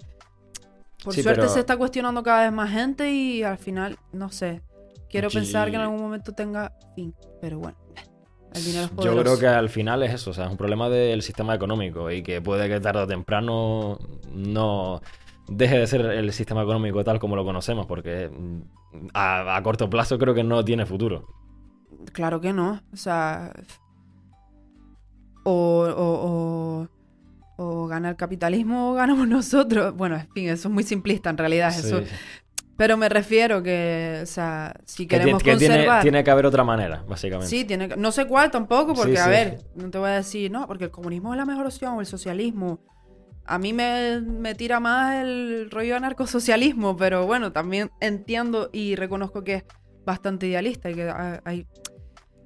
Por 1.03 1.15
suerte 1.15 1.49
se 1.49 1.61
está 1.61 1.79
cuestionando 1.79 2.23
cada 2.23 2.43
vez 2.43 2.53
más 2.53 2.71
gente 2.71 3.11
y 3.11 3.43
al 3.43 3.57
final, 3.57 3.97
no 4.13 4.31
sé. 4.31 4.61
Quiero 5.09 5.31
pensar 5.31 5.71
que 5.71 5.77
en 5.77 5.83
algún 5.83 6.03
momento 6.03 6.33
tenga 6.33 6.73
fin. 6.95 7.15
Pero 7.41 7.59
bueno. 7.59 7.79
Yo 9.03 9.17
creo 9.17 9.39
que 9.39 9.47
al 9.47 9.69
final 9.69 10.03
es 10.03 10.15
eso, 10.15 10.31
o 10.31 10.35
sea, 10.35 10.47
es 10.47 10.51
un 10.51 10.57
problema 10.57 10.89
del 10.89 11.23
sistema 11.23 11.55
económico 11.55 12.11
y 12.11 12.23
que 12.23 12.43
puede 12.43 12.69
que 12.69 12.81
tarde 12.81 13.03
o 13.03 13.07
temprano 13.07 13.99
no 14.35 15.01
deje 15.49 15.79
de 15.79 15.87
ser 15.87 16.01
el 16.03 16.33
sistema 16.33 16.63
económico 16.63 17.05
tal 17.05 17.19
como 17.19 17.37
lo 17.37 17.45
conocemos, 17.45 17.87
porque 17.87 18.31
a, 19.15 19.61
corto 19.63 19.91
plazo 19.91 20.19
creo 20.19 20.35
que 20.35 20.45
no 20.45 20.65
tiene 20.65 20.87
futuro. 20.87 21.27
Claro 22.13 22.41
que 22.41 22.53
no, 22.53 22.83
o 22.93 22.97
sea, 22.97 23.53
o, 25.45 26.89
o, 27.57 27.87
gana 27.87 28.11
el 28.11 28.17
capitalismo 28.17 28.91
o 28.91 28.95
ganamos 28.95 29.29
nosotros. 29.29 29.95
Bueno, 29.97 30.17
en 30.17 30.29
fin, 30.33 30.49
eso 30.49 30.69
es 30.69 30.75
muy 30.75 30.83
simplista 30.83 31.31
en 31.31 31.39
realidad. 31.39 31.69
eso, 31.69 32.03
pero 32.81 32.97
me 32.97 33.11
refiero 33.11 33.63
que, 33.63 34.21
o 34.23 34.27
sea, 34.27 34.75
si 34.87 35.07
queremos 35.07 35.43
que 35.43 35.51
conservar... 35.51 36.01
Tiene, 36.01 36.25
que 36.25 36.31
haber 36.31 36.47
otra 36.47 36.65
manera, 36.65 37.05
básicamente. 37.07 37.47
Sí, 37.47 37.67
tiene 37.67 37.91
que... 37.91 37.97
No 37.99 38.11
sé 38.11 38.27
cuál 38.27 38.51
tampoco, 38.51 38.95
porque, 38.95 39.19
a 39.19 39.29
ver, 39.29 39.59
no 39.75 39.91
te 39.91 39.99
voy 39.99 40.09
a 40.09 40.15
decir, 40.15 40.51
no, 40.51 40.67
porque 40.67 40.85
el 40.85 40.91
comunismo 40.91 41.35
es 41.35 41.37
la 41.37 41.45
mejor 41.45 41.67
opción, 41.67 41.93
o 41.93 42.01
el 42.01 42.07
socialismo. 42.07 42.81
A 43.45 43.59
mí 43.59 43.75
me, 43.75 44.23
me 44.23 44.55
tira 44.55 44.81
más 44.81 45.17
el 45.17 45.71
rollo 45.71 45.95
anarcosocialismo, 45.95 46.97
pero 46.97 47.27
bueno, 47.27 47.53
también 47.53 47.91
entiendo 48.01 48.71
y 48.73 48.97
reconozco 48.97 49.45
que 49.45 49.57
es 49.57 49.65
bastante 50.07 50.47
idealista 50.47 50.91
y 50.91 50.95
que 50.95 51.13
hay, 51.45 51.67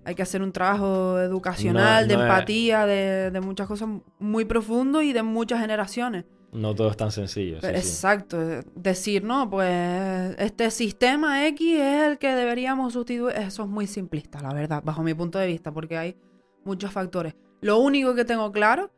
hay 0.04 0.14
que 0.16 0.22
hacer 0.22 0.42
un 0.42 0.50
trabajo 0.50 1.20
educacional, 1.20 2.08
de 2.08 2.14
empatía, 2.14 2.86
de, 2.86 3.30
de 3.30 3.40
muchas 3.40 3.68
cosas 3.68 3.88
muy 4.18 4.46
profundo 4.46 5.00
y 5.00 5.12
de 5.12 5.22
muchas 5.22 5.60
generaciones. 5.60 6.24
No 6.54 6.72
todo 6.72 6.88
es 6.88 6.96
tan 6.96 7.10
sencillo. 7.10 7.58
Exacto. 7.62 8.38
Decir, 8.76 9.24
no, 9.24 9.50
pues 9.50 10.36
este 10.38 10.70
sistema 10.70 11.46
X 11.48 11.80
es 11.80 12.02
el 12.04 12.18
que 12.18 12.32
deberíamos 12.32 12.92
sustituir. 12.92 13.34
Eso 13.36 13.64
es 13.64 13.68
muy 13.68 13.88
simplista, 13.88 14.40
la 14.40 14.54
verdad, 14.54 14.80
bajo 14.84 15.02
mi 15.02 15.14
punto 15.14 15.40
de 15.40 15.48
vista, 15.48 15.72
porque 15.72 15.98
hay 15.98 16.16
muchos 16.64 16.92
factores. 16.92 17.34
Lo 17.60 17.78
único 17.78 18.14
que 18.14 18.24
tengo 18.24 18.52
claro 18.52 18.92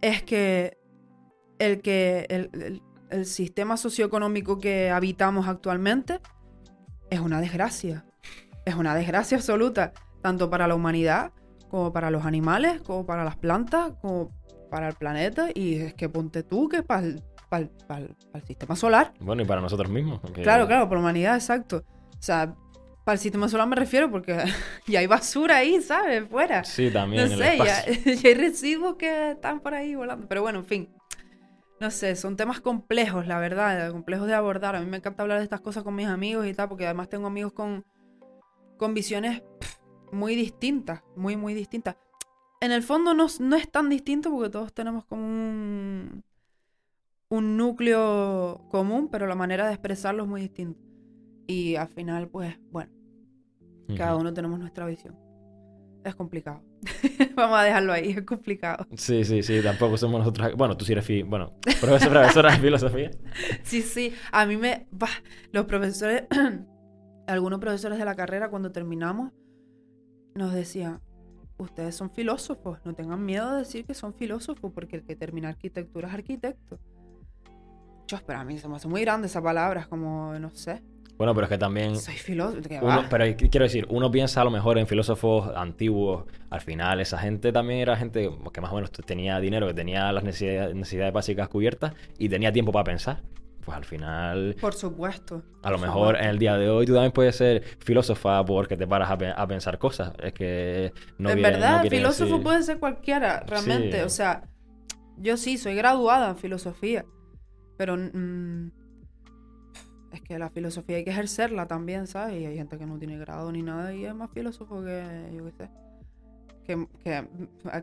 es 0.00 0.22
que 0.22 0.78
el, 1.58 1.82
que 1.82 2.26
el, 2.30 2.80
el 3.10 3.26
sistema 3.26 3.76
socioeconómico 3.76 4.58
que 4.58 4.90
habitamos 4.90 5.48
actualmente 5.48 6.20
es 7.10 7.18
una 7.18 7.40
desgracia. 7.40 8.06
Es 8.64 8.76
una 8.76 8.94
desgracia 8.94 9.36
absoluta, 9.36 9.92
tanto 10.22 10.48
para 10.48 10.68
la 10.68 10.76
humanidad, 10.76 11.32
como 11.70 11.92
para 11.92 12.10
los 12.10 12.24
animales, 12.24 12.80
como 12.82 13.04
para 13.04 13.24
las 13.24 13.36
plantas, 13.36 13.94
como 14.00 14.30
para 14.70 14.88
el 14.88 14.94
planeta 14.94 15.48
y 15.54 15.76
es 15.76 15.94
que 15.94 16.08
ponte 16.08 16.42
tú 16.42 16.68
que 16.68 16.82
para 16.82 17.06
el, 17.06 17.22
sistema 18.46 18.76
solar. 18.76 19.12
Bueno, 19.20 19.42
y 19.42 19.44
para 19.44 19.60
nosotros 19.60 19.90
mismos. 19.90 20.20
Claro, 20.34 20.66
claro, 20.66 20.88
para 20.88 21.00
la 21.00 21.00
humanidad, 21.00 21.34
exacto. 21.34 21.84
O 22.18 22.22
sea, 22.22 22.54
para 23.04 23.14
el 23.14 23.18
sistema 23.18 23.48
solar 23.48 23.66
me 23.66 23.76
refiero 23.76 24.10
porque 24.10 24.38
ya 24.86 25.00
hay 25.00 25.06
basura 25.06 25.56
ahí, 25.56 25.80
¿sabes? 25.82 26.28
Fuera. 26.28 26.64
Sí, 26.64 26.90
también. 26.90 27.28
No 27.28 27.36
sé, 27.36 27.58
ya, 27.64 27.84
hay 27.84 28.34
residuos 28.34 28.94
que 28.94 29.32
están 29.32 29.60
por 29.60 29.74
ahí 29.74 29.94
volando. 29.94 30.26
Pero 30.28 30.42
bueno, 30.42 30.60
en 30.60 30.64
fin. 30.64 30.88
No 31.80 31.90
sé, 31.90 32.14
son 32.14 32.36
temas 32.36 32.60
complejos, 32.60 33.26
la 33.26 33.38
verdad, 33.38 33.90
complejos 33.90 34.26
de 34.26 34.34
abordar. 34.34 34.76
A 34.76 34.80
mí 34.80 34.86
me 34.86 34.98
encanta 34.98 35.22
hablar 35.22 35.38
de 35.38 35.44
estas 35.44 35.62
cosas 35.62 35.82
con 35.82 35.94
mis 35.94 36.06
amigos 36.06 36.46
y 36.46 36.52
tal, 36.52 36.68
porque 36.68 36.84
además 36.84 37.08
tengo 37.08 37.26
amigos 37.26 37.54
con, 37.54 37.86
con 38.76 38.92
visiones 38.92 39.42
muy 40.12 40.34
distintas, 40.34 41.02
muy, 41.16 41.38
muy 41.38 41.54
distintas 41.54 41.96
en 42.60 42.72
el 42.72 42.82
fondo 42.82 43.14
no, 43.14 43.26
es 43.26 43.70
tan 43.70 43.88
distinto 43.88 44.30
porque 44.30 44.50
todos 44.50 44.72
tenemos 44.72 45.04
como 45.06 45.22
un, 45.22 46.22
un 47.28 47.56
núcleo 47.56 48.66
común, 48.70 49.08
pero 49.10 49.26
la 49.26 49.34
manera 49.34 49.66
de 49.66 49.72
expresarlo 49.72 50.24
es 50.24 50.28
muy 50.28 50.42
distinta. 50.42 50.78
Y 51.46 51.76
al 51.76 51.88
final, 51.88 52.28
pues, 52.28 52.58
bueno, 52.70 52.92
cada 53.96 54.16
uno 54.16 54.32
tenemos 54.32 54.58
nuestra 54.58 54.86
visión. 54.86 55.18
Es 56.04 56.14
complicado. 56.14 56.62
Vamos 57.34 57.58
a 57.58 57.62
dejarlo 57.62 57.92
ahí, 57.92 58.10
es 58.10 58.22
complicado. 58.22 58.86
Sí, 58.96 59.24
sí, 59.24 59.42
sí, 59.42 59.60
tampoco 59.62 59.96
somos 59.96 60.20
nosotros. 60.20 60.54
Bueno, 60.56 60.76
tú 60.76 60.84
sí 60.84 60.92
eres, 60.92 61.06
bueno, 61.26 61.54
profesora 61.80 62.52
de 62.52 62.58
filosofía. 62.58 63.10
Sí, 63.62 63.82
sí, 63.82 64.14
a 64.32 64.46
mí 64.46 64.56
me. 64.56 64.86
los 65.52 65.66
profesores, 65.66 66.24
algunos 67.26 67.60
profesores 67.60 67.98
de 67.98 68.04
la 68.04 68.14
carrera, 68.14 68.48
cuando 68.48 68.72
terminamos, 68.72 69.32
nos 70.34 70.52
decían: 70.54 71.00
ustedes 71.60 71.94
son 71.94 72.10
filósofos, 72.10 72.78
no 72.84 72.94
tengan 72.94 73.24
miedo 73.24 73.52
de 73.52 73.58
decir 73.58 73.84
que 73.84 73.94
son 73.94 74.14
filósofos, 74.14 74.72
porque 74.72 74.96
el 74.96 75.04
que 75.04 75.16
termina 75.16 75.48
arquitectura 75.48 76.08
es 76.08 76.14
arquitecto. 76.14 76.78
Chos, 78.06 78.22
pero 78.26 78.40
a 78.40 78.44
mí 78.44 78.58
se 78.58 78.68
me 78.68 78.76
hace 78.76 78.88
muy 78.88 79.02
grande 79.02 79.28
esa 79.28 79.42
palabra, 79.42 79.82
es 79.82 79.86
como, 79.86 80.38
no 80.38 80.50
sé. 80.50 80.82
Bueno, 81.16 81.34
pero 81.34 81.44
es 81.44 81.50
que 81.50 81.58
también... 81.58 81.96
Soy 81.96 82.14
filósofo. 82.14 82.62
pero 83.10 83.24
quiero 83.36 83.64
decir, 83.64 83.86
uno 83.90 84.10
piensa 84.10 84.40
a 84.40 84.44
lo 84.44 84.50
mejor 84.50 84.78
en 84.78 84.86
filósofos 84.86 85.54
antiguos. 85.54 86.24
Al 86.48 86.62
final, 86.62 86.98
esa 87.00 87.18
gente 87.18 87.52
también 87.52 87.80
era 87.80 87.94
gente 87.94 88.30
que 88.52 88.60
más 88.62 88.72
o 88.72 88.74
menos 88.74 88.90
tenía 88.90 89.38
dinero, 89.38 89.66
que 89.66 89.74
tenía 89.74 90.10
las 90.12 90.24
necesidades, 90.24 90.74
necesidades 90.74 91.12
básicas 91.12 91.48
cubiertas 91.48 91.92
y 92.18 92.30
tenía 92.30 92.52
tiempo 92.52 92.72
para 92.72 92.84
pensar. 92.84 93.20
Pues 93.70 93.76
al 93.78 93.84
final, 93.84 94.56
Por 94.60 94.74
supuesto. 94.74 95.42
a 95.62 95.70
lo 95.70 95.76
por 95.76 95.86
mejor 95.86 96.06
supuesto. 96.08 96.24
en 96.24 96.30
el 96.30 96.38
día 96.38 96.56
de 96.56 96.68
hoy 96.70 96.86
tú 96.86 96.92
también 96.94 97.12
puedes 97.12 97.36
ser 97.36 97.62
filósofa 97.78 98.44
porque 98.44 98.76
te 98.76 98.86
paras 98.86 99.10
a, 99.10 99.16
pe- 99.18 99.32
a 99.36 99.46
pensar 99.46 99.78
cosas. 99.78 100.12
Es 100.22 100.32
que 100.32 100.92
no 101.18 101.30
en 101.30 101.36
quiere- 101.38 101.50
verdad, 101.52 101.84
no 101.84 101.90
filósofo 101.90 102.30
decir- 102.34 102.42
puede 102.42 102.62
ser 102.62 102.78
cualquiera, 102.78 103.44
realmente. 103.46 103.98
Sí. 103.98 104.04
O 104.04 104.08
sea, 104.08 104.42
yo 105.18 105.36
sí, 105.36 105.56
soy 105.58 105.74
graduada 105.74 106.30
en 106.30 106.36
filosofía. 106.36 107.04
Pero 107.76 107.96
mm, 107.96 108.70
es 110.12 110.20
que 110.22 110.38
la 110.38 110.50
filosofía 110.50 110.96
hay 110.96 111.04
que 111.04 111.10
ejercerla 111.10 111.66
también, 111.66 112.06
¿sabes? 112.06 112.40
Y 112.40 112.46
hay 112.46 112.56
gente 112.56 112.76
que 112.76 112.86
no 112.86 112.98
tiene 112.98 113.16
grado 113.18 113.52
ni 113.52 113.62
nada 113.62 113.94
y 113.94 114.04
es 114.04 114.14
más 114.14 114.30
filósofo 114.32 114.82
que, 114.82 115.04
yo 115.36 115.44
qué 115.46 115.52
sé. 115.52 115.70
Que, 116.64 116.86
que, 117.02 117.28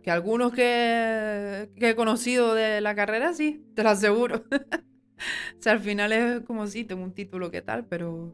que 0.03 0.11
algunos 0.11 0.51
que, 0.53 1.69
que 1.77 1.89
he 1.89 1.95
conocido 1.95 2.53
de 2.53 2.79
la 2.81 2.95
carrera, 2.95 3.33
sí, 3.33 3.65
te 3.75 3.83
lo 3.83 3.89
aseguro. 3.89 4.43
o 5.59 5.61
sea, 5.61 5.73
al 5.73 5.79
final 5.79 6.11
es 6.11 6.41
como 6.41 6.67
si 6.67 6.83
tengo 6.83 7.03
un 7.03 7.13
título 7.13 7.51
que 7.51 7.61
tal, 7.61 7.85
pero 7.85 8.33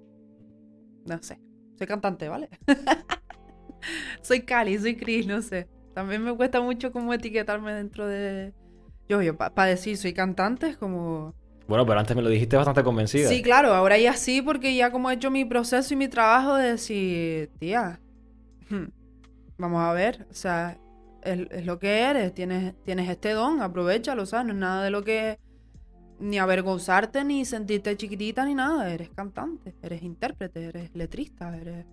no 1.05 1.23
sé. 1.23 1.39
Soy 1.77 1.87
cantante, 1.87 2.27
¿vale? 2.29 2.49
soy 4.21 4.41
Cali, 4.41 4.77
soy 4.77 4.95
Chris, 4.95 5.27
no 5.27 5.41
sé. 5.41 5.67
También 5.93 6.23
me 6.23 6.35
cuesta 6.35 6.61
mucho 6.61 6.91
como 6.91 7.13
etiquetarme 7.13 7.73
dentro 7.73 8.07
de... 8.07 8.53
Yo, 9.07 9.21
yo, 9.21 9.37
para 9.37 9.65
decir 9.65 9.97
soy 9.97 10.13
cantante 10.13 10.67
es 10.67 10.77
como... 10.77 11.35
Bueno, 11.67 11.85
pero 11.85 11.99
antes 11.99 12.15
me 12.15 12.21
lo 12.21 12.29
dijiste 12.29 12.57
bastante 12.57 12.83
convencida. 12.83 13.29
Sí, 13.29 13.41
claro, 13.41 13.73
ahora 13.73 13.97
ya 13.97 14.13
sí, 14.13 14.41
porque 14.41 14.75
ya 14.75 14.91
como 14.91 15.09
he 15.09 15.13
hecho 15.13 15.31
mi 15.31 15.45
proceso 15.45 15.93
y 15.93 15.97
mi 15.97 16.07
trabajo 16.07 16.55
de 16.55 16.71
decir, 16.71 17.51
tía, 17.57 18.01
hmm, 18.69 18.85
vamos 19.57 19.81
a 19.81 19.93
ver, 19.93 20.27
o 20.29 20.33
sea, 20.33 20.77
es, 21.21 21.47
es 21.51 21.65
lo 21.65 21.79
que 21.79 22.01
eres, 22.01 22.33
tienes, 22.33 22.75
tienes 22.83 23.09
este 23.09 23.31
don, 23.31 23.61
aprovechalo, 23.61 24.25
¿sabes? 24.25 24.47
No 24.47 24.53
es 24.53 24.59
nada 24.59 24.83
de 24.83 24.89
lo 24.89 25.03
que 25.03 25.39
ni 26.19 26.37
avergonzarte, 26.39 27.23
ni 27.23 27.45
sentirte 27.45 27.97
chiquitita, 27.97 28.45
ni 28.45 28.55
nada, 28.55 28.93
eres 28.93 29.09
cantante, 29.09 29.75
eres 29.81 30.03
intérprete, 30.03 30.65
eres 30.65 30.95
letrista, 30.95 31.55
eres 31.57 31.85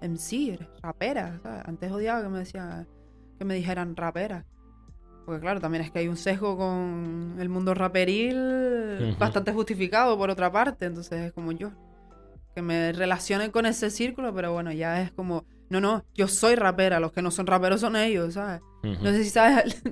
MC, 0.00 0.54
eres 0.54 0.68
rapera, 0.82 1.38
¿sabes? 1.42 1.62
Antes 1.66 1.90
odiaba 1.92 2.22
que 2.22 2.28
me 2.28 2.38
decían, 2.40 2.86
que 3.38 3.44
me 3.44 3.54
dijeran 3.54 3.96
rapera. 3.96 4.44
Porque 5.24 5.40
claro, 5.40 5.60
también 5.60 5.84
es 5.84 5.90
que 5.90 6.00
hay 6.00 6.08
un 6.08 6.16
sesgo 6.16 6.56
con 6.56 7.36
el 7.38 7.48
mundo 7.48 7.74
raperil 7.74 9.16
bastante 9.18 9.52
justificado 9.52 10.16
por 10.18 10.30
otra 10.30 10.50
parte, 10.50 10.86
entonces 10.86 11.26
es 11.26 11.32
como 11.32 11.52
yo. 11.52 11.70
Que 12.54 12.62
me 12.62 12.92
relacionen 12.92 13.50
con 13.50 13.64
ese 13.66 13.90
círculo, 13.90 14.34
pero 14.34 14.52
bueno, 14.52 14.72
ya 14.72 15.00
es 15.02 15.12
como, 15.12 15.44
no, 15.70 15.80
no, 15.80 16.04
yo 16.14 16.28
soy 16.28 16.56
rapera, 16.56 17.00
los 17.00 17.12
que 17.12 17.22
no 17.22 17.30
son 17.30 17.46
raperos 17.46 17.80
son 17.80 17.96
ellos, 17.96 18.34
¿sabes? 18.34 18.60
No 18.82 19.10
sé 19.10 19.24
si 19.24 19.30
sabes 19.30 19.82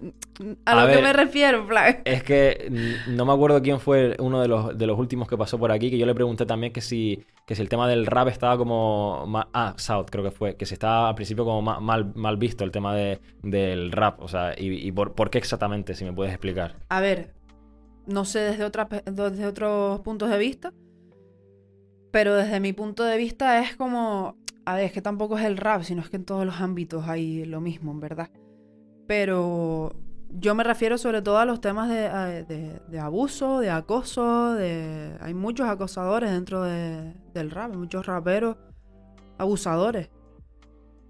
a, 0.64 0.72
A 0.72 0.74
lo 0.74 0.90
que 0.90 1.02
me 1.02 1.12
refiero, 1.12 1.66
plan. 1.66 1.98
Es 2.04 2.22
que 2.22 2.68
no 3.06 3.26
me 3.26 3.32
acuerdo 3.32 3.60
quién 3.60 3.80
fue 3.80 4.16
uno 4.18 4.40
de 4.40 4.48
los, 4.48 4.76
de 4.78 4.86
los 4.86 4.98
últimos 4.98 5.28
que 5.28 5.36
pasó 5.36 5.58
por 5.58 5.70
aquí, 5.72 5.90
que 5.90 5.98
yo 5.98 6.06
le 6.06 6.14
pregunté 6.14 6.46
también 6.46 6.72
que 6.72 6.80
si, 6.80 7.24
que 7.46 7.54
si 7.54 7.60
el 7.62 7.68
tema 7.68 7.88
del 7.88 8.06
rap 8.06 8.28
estaba 8.28 8.56
como... 8.56 9.26
ma- 9.26 9.48
ah, 9.52 9.74
South 9.76 10.06
creo 10.10 10.24
que 10.24 10.30
fue, 10.30 10.56
que 10.56 10.64
si 10.64 10.74
estaba 10.74 11.08
al 11.10 11.14
principio 11.14 11.44
como 11.44 11.60
ma- 11.60 11.80
mal, 11.80 12.12
mal 12.14 12.36
visto 12.38 12.64
el 12.64 12.70
tema 12.70 12.94
de, 12.94 13.20
del 13.42 13.92
rap, 13.92 14.20
o 14.22 14.28
sea, 14.28 14.54
y, 14.56 14.68
y 14.86 14.92
por, 14.92 15.14
por 15.14 15.28
qué 15.30 15.38
exactamente, 15.38 15.94
si 15.94 16.04
me 16.04 16.12
puedes 16.12 16.32
explicar. 16.32 16.76
A 16.88 17.00
ver, 17.00 17.34
no 18.06 18.24
sé 18.24 18.38
desde, 18.40 18.64
otra, 18.64 18.88
desde 19.04 19.46
otros 19.46 20.00
puntos 20.00 20.30
de 20.30 20.38
vista, 20.38 20.72
pero 22.10 22.34
desde 22.34 22.60
mi 22.60 22.72
punto 22.72 23.04
de 23.04 23.16
vista 23.16 23.60
es 23.60 23.76
como, 23.76 24.36
a 24.70 24.74
ver, 24.74 24.84
es 24.84 24.92
que 24.92 25.02
tampoco 25.02 25.38
es 25.38 25.44
el 25.44 25.56
rap, 25.56 25.82
sino 25.82 26.02
es 26.02 26.10
que 26.10 26.16
en 26.16 26.24
todos 26.24 26.44
los 26.44 26.60
ámbitos 26.60 27.08
hay 27.08 27.44
lo 27.44 27.60
mismo, 27.60 27.90
en 27.92 28.00
verdad. 28.00 28.30
Pero 29.06 29.94
yo 30.30 30.54
me 30.54 30.62
refiero 30.64 30.98
sobre 30.98 31.22
todo 31.22 31.38
a 31.38 31.44
los 31.46 31.60
temas 31.60 31.88
de, 31.88 32.06
a- 32.06 32.26
de- 32.26 32.80
de 32.88 32.98
abuso, 33.00 33.60
de 33.60 33.70
acoso, 33.70 34.52
de... 34.54 35.16
Hay 35.20 35.32
muchos 35.34 35.68
acosadores 35.68 36.30
dentro 36.30 36.62
de- 36.62 37.14
del 37.32 37.50
rap, 37.50 37.74
muchos 37.74 38.04
raperos 38.06 38.56
abusadores, 39.38 40.10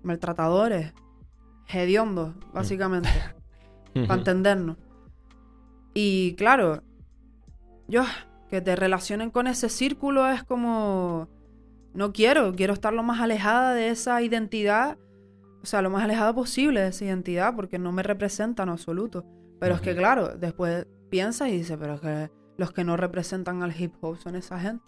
maltratadores, 0.03 0.93
hediondos, 1.73 2.35
básicamente 2.53 3.09
para 4.07 4.15
entendernos. 4.21 4.77
Y 5.95 6.35
claro, 6.37 6.83
yo, 7.89 8.05
que 8.51 8.61
te 8.61 8.77
relacionen 8.77 9.31
con 9.31 9.47
ese 9.47 9.69
círculo 9.69 10.29
es 10.29 10.45
como, 10.45 11.29
no 11.95 12.13
quiero, 12.13 12.55
quiero 12.55 12.73
estar 12.75 12.93
lo 12.93 13.03
más 13.03 13.21
alejada 13.21 13.75
de 13.75 13.89
esa 13.89 14.21
identidad, 14.23 14.99
o 15.63 15.67
sea, 15.67 15.83
lo 15.83 15.91
más 15.91 16.05
alejada 16.05 16.33
posible 16.35 16.81
de 16.83 16.89
esa 16.89 17.05
identidad, 17.05 17.55
porque 17.57 17.79
no 17.79 17.93
me 17.93 18.03
representa 18.03 18.63
en 18.63 18.69
absoluto. 18.69 19.25
Pero 19.61 19.75
es 19.75 19.81
que 19.81 19.97
claro, 19.97 20.37
después 20.37 20.87
piensas 21.11 21.49
y 21.49 21.53
dices, 21.53 21.77
pero 21.81 21.95
es 21.95 22.01
que 22.01 22.31
los 22.57 22.73
que 22.73 22.85
no 22.85 22.97
representan 22.97 23.63
al 23.63 23.75
hip 23.81 23.95
hop 24.01 24.17
son 24.19 24.37
esa 24.37 24.61
gente. 24.61 24.85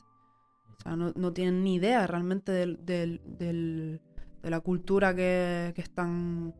O 0.78 0.82
sea, 0.82 0.96
no, 0.96 1.12
no 1.16 1.32
tienen 1.32 1.62
ni 1.64 1.74
idea 1.74 2.06
realmente 2.06 2.52
del, 2.52 2.84
del- 2.84 3.20
del- 3.24 4.00
de 4.42 4.50
la 4.50 4.60
cultura 4.60 5.14
que, 5.14 5.72
que 5.74 5.82
están, 5.82 6.54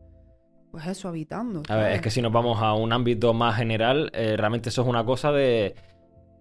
pues 0.71 0.85
eso, 0.87 1.07
habitando. 1.07 1.63
A 1.69 1.75
ver, 1.77 1.93
es 1.93 2.01
que 2.01 2.11
si 2.11 2.21
nos 2.21 2.31
vamos 2.31 2.61
a 2.61 2.73
un 2.73 2.93
ámbito 2.93 3.33
más 3.33 3.55
general, 3.55 4.11
eh, 4.13 4.35
realmente 4.37 4.69
eso 4.69 4.83
es 4.83 4.87
una 4.87 5.03
cosa 5.05 5.31
de 5.31 5.73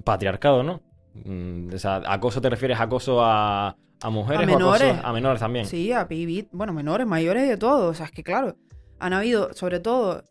patriarcado, 0.04 0.62
¿no? 0.62 0.82
Mm, 1.24 1.72
o 1.74 1.78
sea, 1.78 2.02
acoso 2.06 2.40
te 2.40 2.50
refieres 2.50 2.78
a 2.78 2.82
acoso 2.84 3.24
a, 3.24 3.76
a 4.02 4.10
mujeres 4.10 4.42
o 4.42 4.46
menores. 4.46 4.90
acoso 4.90 5.06
a 5.06 5.12
menores 5.12 5.40
también. 5.40 5.66
Sí, 5.66 5.92
a 5.92 6.08
pibit, 6.08 6.48
bueno, 6.52 6.72
menores, 6.72 7.06
mayores 7.06 7.48
de 7.48 7.56
todo. 7.56 7.88
O 7.88 7.94
sea, 7.94 8.06
es 8.06 8.12
que 8.12 8.22
claro, 8.22 8.56
han 8.98 9.12
habido, 9.12 9.52
sobre 9.54 9.80
todo 9.80 10.24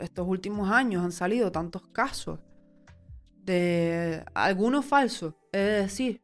estos 0.00 0.26
últimos 0.26 0.70
años, 0.70 1.04
han 1.04 1.12
salido 1.12 1.50
tantos 1.50 1.86
casos 1.88 2.38
de 3.44 4.24
algunos 4.34 4.84
falsos, 4.84 5.34
es 5.52 5.82
decir. 5.82 6.22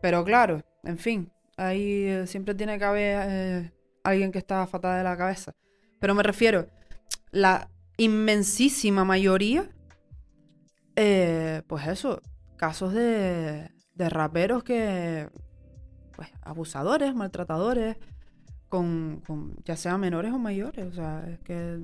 Pero 0.00 0.24
claro, 0.24 0.62
en 0.82 0.98
fin, 0.98 1.32
ahí 1.56 2.04
eh, 2.04 2.26
siempre 2.26 2.54
tiene 2.54 2.78
que 2.78 2.84
haber 2.84 3.26
eh, 3.28 3.72
alguien 4.02 4.32
que 4.32 4.38
está 4.38 4.66
fatal 4.66 4.98
de 4.98 5.04
la 5.04 5.16
cabeza. 5.16 5.54
Pero 6.00 6.14
me 6.14 6.22
refiero, 6.22 6.66
la 7.30 7.68
inmensísima 7.96 9.04
mayoría, 9.04 9.70
eh, 10.96 11.62
pues 11.68 11.86
eso, 11.86 12.20
casos 12.56 12.92
de, 12.92 13.70
de 13.94 14.08
raperos 14.08 14.64
que, 14.64 15.28
pues, 16.30 16.40
abusadores, 16.42 17.14
maltratadores, 17.14 17.96
con, 18.68 19.22
con 19.26 19.54
ya 19.64 19.76
sean 19.76 20.00
menores 20.00 20.32
o 20.32 20.38
mayores. 20.38 20.86
O 20.86 20.92
sea, 20.94 21.24
es 21.30 21.38
que. 21.40 21.78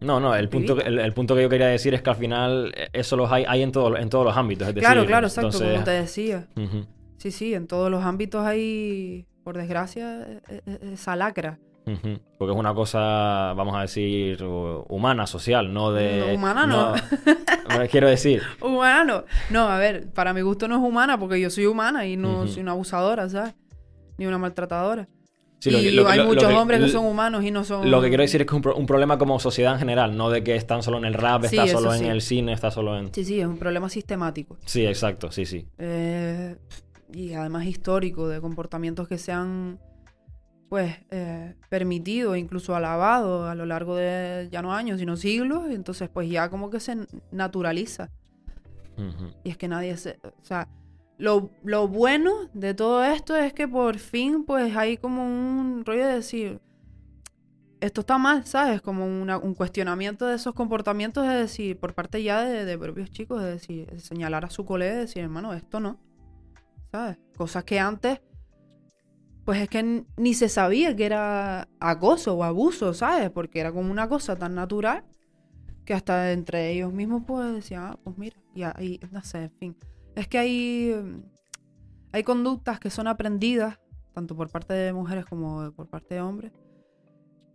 No, 0.00 0.20
no, 0.20 0.34
el 0.36 0.48
punto, 0.48 0.80
el, 0.80 1.00
el 1.00 1.12
punto 1.12 1.34
que 1.34 1.42
yo 1.42 1.48
quería 1.48 1.66
decir 1.66 1.92
es 1.92 2.02
que 2.02 2.10
al 2.10 2.16
final 2.16 2.72
eh, 2.76 2.88
eso 2.92 3.16
los 3.16 3.32
hay, 3.32 3.44
hay 3.48 3.62
en, 3.62 3.72
todo- 3.72 3.96
en 3.96 4.08
todos 4.08 4.24
los 4.24 4.36
ámbitos. 4.36 4.68
Es 4.68 4.74
decir, 4.76 4.86
claro, 4.86 5.04
claro, 5.06 5.26
exacto, 5.26 5.48
entonces- 5.48 5.72
como 5.72 5.84
te 5.84 5.90
decía. 5.90 6.46
Sí, 7.16 7.30
sí, 7.32 7.54
en 7.54 7.66
todos 7.66 7.90
los 7.90 8.04
ámbitos 8.04 8.46
hay, 8.46 9.26
por 9.42 9.56
desgracia, 9.56 10.22
e- 10.48 10.62
e- 10.66 10.92
esa 10.92 11.16
lacra. 11.16 11.58
Porque 12.38 12.52
es 12.52 12.58
una 12.58 12.74
cosa, 12.74 13.52
vamos 13.56 13.76
a 13.76 13.82
decir, 13.82 14.38
hu- 14.42 14.84
humana, 14.88 15.26
social, 15.26 15.72
no 15.72 15.92
de... 15.92 16.18
No, 16.28 16.34
humana 16.34 16.66
no. 16.66 16.94
no- 16.94 17.88
quiero 17.90 18.08
decir, 18.08 18.42
Humana 18.60 19.04
no. 19.04 19.24
No, 19.50 19.68
a 19.68 19.78
ver, 19.78 20.10
para 20.12 20.32
mi 20.32 20.40
gusto 20.40 20.68
no 20.68 20.76
es 20.76 20.82
humana 20.82 21.18
porque 21.18 21.40
yo 21.40 21.50
soy 21.50 21.66
humana 21.66 22.06
y 22.06 22.16
no 22.16 22.46
soy 22.46 22.62
una 22.62 22.72
abusadora, 22.72 23.28
¿sabes? 23.28 23.54
Ni 24.18 24.26
una 24.26 24.38
maltratadora. 24.38 25.08
sí, 25.58 25.70
y 25.70 25.90
lo 25.90 26.08
hay 26.08 26.18
lo- 26.18 26.24
muchos 26.26 26.52
hombres 26.52 26.80
que 26.80 26.88
son 26.88 27.04
humanos 27.06 27.44
y 27.44 27.50
no 27.50 27.64
son... 27.64 27.90
Lo 27.90 28.00
que 28.00 28.08
quiero 28.08 28.22
decir 28.22 28.40
es 28.40 28.46
que 28.46 28.50
es 28.52 28.56
un, 28.56 28.62
pro- 28.62 28.76
un 28.76 28.86
problema 28.86 29.18
como 29.18 29.38
sociedad 29.40 29.72
en 29.74 29.78
general, 29.78 30.16
no 30.16 30.30
de 30.30 30.42
que 30.44 30.56
están 30.56 30.82
solo 30.82 30.98
en 30.98 31.04
el 31.04 31.14
rap, 31.14 31.44
Sí, 31.44 31.56
está 31.58 31.66
solo 31.66 31.92
en 31.94 32.04
el 32.06 32.20
cine, 32.22 32.52
está 32.52 32.70
solo 32.70 32.96
en... 32.98 33.12
Sí, 33.14 33.24
sí, 33.24 33.40
es 33.40 33.46
un 33.46 33.58
problema 33.58 33.88
sistemático. 33.88 34.56
Sí, 34.64 34.86
exacto, 34.86 35.30
sí, 35.30 35.44
sí. 35.46 35.66
Eh, 35.78 36.56
y 37.12 37.32
además 37.34 37.66
histórico, 37.66 38.28
de 38.28 38.40
comportamientos 38.40 39.08
que 39.08 39.18
se 39.18 39.32
han 39.32 39.78
pues 40.70 40.96
eh, 41.10 41.56
permitido, 41.68 42.34
incluso 42.36 42.74
alabado 42.74 43.46
a 43.46 43.54
lo 43.54 43.66
largo 43.66 43.96
de 43.96 44.48
ya 44.50 44.62
no 44.62 44.72
años, 44.72 44.98
sino 45.00 45.16
siglos, 45.16 45.68
y 45.68 45.74
entonces 45.74 46.08
pues 46.08 46.30
ya 46.30 46.48
como 46.48 46.70
que 46.70 46.80
se 46.80 46.96
naturaliza. 47.30 48.08
Y 49.44 49.50
es 49.50 49.56
que 49.58 49.66
nadie 49.68 49.96
se... 49.98 50.18
O 50.22 50.44
sea, 50.44 50.68
lo, 51.18 51.50
lo 51.64 51.88
bueno 51.88 52.32
de 52.54 52.72
todo 52.72 53.04
esto 53.04 53.34
es 53.36 53.52
que 53.52 53.66
por 53.68 53.98
fin 53.98 54.44
pues 54.44 54.74
hay 54.76 54.96
como 54.96 55.22
un 55.24 55.82
rollo 55.84 56.06
de 56.06 56.14
decir, 56.14 56.60
esto 57.80 58.02
está 58.02 58.16
mal, 58.18 58.46
¿sabes? 58.46 58.80
Como 58.80 59.04
una- 59.06 59.38
un 59.38 59.54
cuestionamiento 59.54 60.26
de 60.26 60.36
esos 60.36 60.54
comportamientos, 60.54 61.26
de 61.26 61.34
decir, 61.34 61.78
por 61.78 61.94
parte 61.94 62.22
ya 62.22 62.42
de, 62.44 62.64
de 62.64 62.78
propios 62.78 63.10
chicos, 63.10 63.42
de 63.42 63.50
decir, 63.52 63.86
de 63.90 63.98
señalar 64.00 64.44
a 64.44 64.50
su 64.50 64.64
colega 64.64 64.94
y 64.94 64.98
decir, 64.98 65.22
hermano, 65.22 65.52
esto 65.52 65.80
no, 65.80 65.98
¿sabes? 66.92 67.18
Cosas 67.36 67.64
que 67.64 67.80
antes, 67.80 68.20
pues 69.50 69.62
es 69.62 69.68
que 69.68 70.04
ni 70.16 70.34
se 70.34 70.48
sabía 70.48 70.94
que 70.94 71.04
era 71.04 71.66
acoso 71.80 72.36
o 72.36 72.44
abuso, 72.44 72.94
¿sabes? 72.94 73.30
Porque 73.30 73.58
era 73.58 73.72
como 73.72 73.90
una 73.90 74.08
cosa 74.08 74.36
tan 74.36 74.54
natural 74.54 75.02
que 75.84 75.92
hasta 75.92 76.30
entre 76.30 76.70
ellos 76.70 76.92
mismos 76.92 77.24
pues 77.26 77.52
decían, 77.52 77.82
ah, 77.82 77.98
pues 78.04 78.16
mira, 78.16 78.36
y 78.54 78.62
ahí, 78.62 79.00
no 79.10 79.20
sé, 79.24 79.42
en 79.42 79.50
fin. 79.50 79.76
Es 80.14 80.28
que 80.28 80.38
hay, 80.38 80.94
mm, 80.94 81.22
hay 82.12 82.22
conductas 82.22 82.78
que 82.78 82.90
son 82.90 83.08
aprendidas, 83.08 83.80
tanto 84.14 84.36
por 84.36 84.50
parte 84.50 84.72
de 84.72 84.92
mujeres 84.92 85.26
como 85.26 85.72
por 85.72 85.88
parte 85.88 86.14
de 86.14 86.20
hombres, 86.20 86.52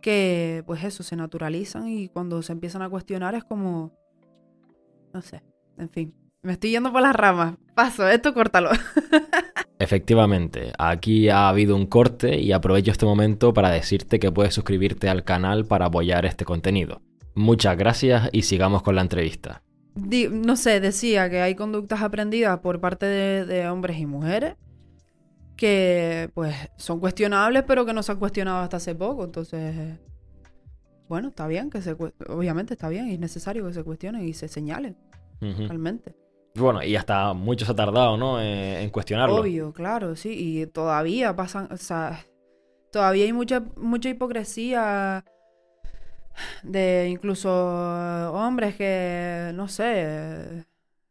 que 0.02 0.64
pues 0.66 0.84
eso, 0.84 1.02
se 1.02 1.16
naturalizan 1.16 1.88
y 1.88 2.10
cuando 2.10 2.42
se 2.42 2.52
empiezan 2.52 2.82
a 2.82 2.90
cuestionar 2.90 3.34
es 3.34 3.44
como, 3.44 3.90
no 5.14 5.22
sé, 5.22 5.42
en 5.78 5.88
fin, 5.88 6.14
me 6.42 6.52
estoy 6.52 6.72
yendo 6.72 6.92
por 6.92 7.00
las 7.00 7.16
ramas, 7.16 7.56
paso, 7.74 8.06
esto 8.06 8.34
córtalo. 8.34 8.68
Efectivamente, 9.78 10.72
aquí 10.78 11.28
ha 11.28 11.48
habido 11.48 11.76
un 11.76 11.86
corte 11.86 12.40
y 12.40 12.52
aprovecho 12.52 12.90
este 12.90 13.04
momento 13.04 13.52
para 13.52 13.70
decirte 13.70 14.18
que 14.18 14.32
puedes 14.32 14.54
suscribirte 14.54 15.08
al 15.08 15.22
canal 15.22 15.66
para 15.66 15.86
apoyar 15.86 16.24
este 16.24 16.44
contenido. 16.44 17.02
Muchas 17.34 17.76
gracias 17.76 18.30
y 18.32 18.42
sigamos 18.42 18.82
con 18.82 18.94
la 18.94 19.02
entrevista. 19.02 19.62
Di- 19.94 20.28
no 20.30 20.56
sé, 20.56 20.80
decía 20.80 21.28
que 21.28 21.42
hay 21.42 21.54
conductas 21.54 22.00
aprendidas 22.02 22.58
por 22.60 22.80
parte 22.80 23.04
de, 23.06 23.44
de 23.44 23.68
hombres 23.68 23.98
y 23.98 24.06
mujeres 24.06 24.54
que 25.56 26.30
pues 26.34 26.54
son 26.76 27.00
cuestionables 27.00 27.62
pero 27.66 27.86
que 27.86 27.94
no 27.94 28.02
se 28.02 28.12
han 28.12 28.18
cuestionado 28.18 28.58
hasta 28.58 28.76
hace 28.76 28.94
poco, 28.94 29.24
entonces 29.24 29.98
bueno, 31.08 31.28
está 31.28 31.46
bien 31.46 31.70
que 31.70 31.80
se 31.80 31.96
obviamente 32.28 32.74
está 32.74 32.88
bien 32.88 33.08
y 33.08 33.14
es 33.14 33.20
necesario 33.20 33.66
que 33.66 33.72
se 33.72 33.84
cuestionen 33.84 34.26
y 34.26 34.32
se 34.34 34.48
señalen 34.48 34.96
realmente. 35.40 36.14
Bueno, 36.56 36.82
y 36.82 36.96
hasta 36.96 37.32
mucho 37.32 37.64
se 37.64 37.72
ha 37.72 37.76
tardado, 37.76 38.16
¿no? 38.16 38.40
Eh, 38.40 38.82
en 38.82 38.90
cuestionarlo. 38.90 39.36
Obvio, 39.36 39.72
claro, 39.72 40.16
sí, 40.16 40.34
y 40.36 40.66
todavía 40.66 41.34
pasan, 41.36 41.68
o 41.70 41.76
sea, 41.76 42.24
todavía 42.90 43.24
hay 43.24 43.32
mucha 43.32 43.62
mucha 43.76 44.08
hipocresía 44.08 45.24
de 46.62 47.08
incluso 47.08 47.50
hombres 48.32 48.76
que, 48.76 49.50
no 49.54 49.68
sé, 49.68 50.64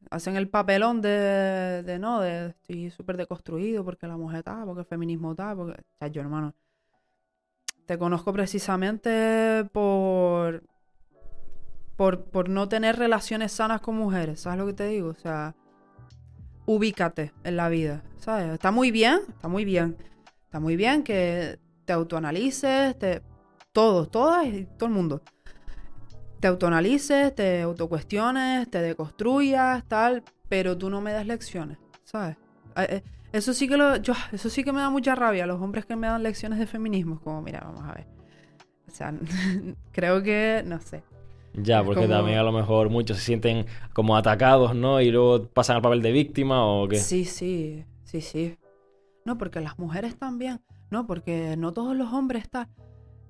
hacen 0.10 0.36
el 0.36 0.50
papelón 0.50 1.02
de, 1.02 1.84
de 1.84 2.00
no, 2.00 2.22
de 2.22 2.48
estoy 2.48 2.90
súper 2.92 3.18
deconstruido 3.18 3.84
porque 3.84 4.08
la 4.08 4.18
mujer 4.18 4.40
está, 4.40 4.64
porque 4.66 4.82
el 4.82 4.88
feminismo 4.88 5.32
está, 5.32 5.56
porque, 5.56 5.82
yo 6.12 6.22
hermano, 6.22 6.54
te 7.86 7.98
conozco 7.98 8.34
precisamente 8.34 9.68
por, 9.72 10.64
por, 11.96 12.26
por 12.26 12.50
no 12.50 12.68
tener 12.68 12.98
relaciones 12.98 13.52
sanas 13.52 13.82
con 13.82 13.96
mujeres, 13.96 14.42
¿sabes 14.42 14.60
lo 14.60 14.66
que 14.66 14.74
te 14.74 14.88
digo? 14.88 15.10
O 15.10 15.16
sea, 15.16 15.56
ubícate 16.66 17.32
en 17.44 17.58
la 17.58 17.70
vida, 17.70 18.04
¿sabes? 18.18 18.52
Está 18.54 18.72
muy 18.72 18.92
bien, 18.92 19.20
está 19.30 19.48
muy 19.48 19.66
bien, 19.66 19.98
está 20.44 20.60
muy 20.60 20.76
bien 20.76 21.04
que 21.04 21.60
te 21.86 21.94
autoanalices, 21.94 22.98
te, 22.98 23.22
todos, 23.72 24.10
todas 24.10 24.46
y 24.48 24.66
todo 24.78 24.88
el 24.88 24.96
mundo. 24.96 25.22
Te 26.40 26.48
autoanalices, 26.48 27.34
te 27.34 27.62
autocuestiones, 27.62 28.70
te 28.70 28.82
deconstruyas, 28.82 29.84
tal, 29.88 30.24
pero 30.50 30.78
tú 30.78 30.90
no 30.90 31.02
me 31.02 31.12
das 31.12 31.26
lecciones, 31.26 31.78
¿sabes? 32.04 32.38
Eh, 32.78 33.04
Eso 33.32 33.54
sí 33.54 33.68
que 33.68 33.78
lo, 33.78 33.96
eso 33.96 34.50
sí 34.50 34.64
que 34.64 34.72
me 34.72 34.82
da 34.82 34.90
mucha 34.90 35.16
rabia, 35.16 35.46
los 35.46 35.62
hombres 35.62 35.86
que 35.86 35.96
me 35.96 36.08
dan 36.08 36.24
lecciones 36.24 36.60
de 36.60 36.68
feminismo, 36.68 37.20
como, 37.22 37.42
mira, 37.42 37.62
vamos 37.62 37.84
a 37.84 37.94
ver. 37.94 38.08
O 38.88 38.92
sea, 38.92 39.14
creo 39.92 40.24
que, 40.24 40.64
no 40.66 40.80
sé. 40.80 41.04
Ya, 41.58 41.84
porque 41.84 42.02
como- 42.02 42.13
también 42.13 42.38
a 42.39 42.44
lo 42.44 42.52
mejor 42.52 42.89
muchos 42.89 43.18
se 43.18 43.24
sienten 43.24 43.65
como 43.94 44.15
atacados, 44.18 44.76
¿no? 44.76 45.02
Y 45.02 45.12
luego 45.12 45.48
pasan 45.48 45.78
al 45.78 45.82
papel 45.82 46.02
de 46.02 46.12
víctima 46.12 46.65
o 46.65 46.88
qué. 46.88 46.98
Sí, 46.98 47.26
sí, 47.26 47.86
sí, 48.04 48.22
sí. 48.22 48.58
No, 49.26 49.38
porque 49.38 49.60
las 49.62 49.80
mujeres 49.80 50.18
también. 50.18 50.62
No, 50.91 51.08
porque 51.08 51.56
no 51.58 51.74
todos 51.74 51.96
los 51.96 52.13
hombres 52.13 52.44
están. 52.44 52.68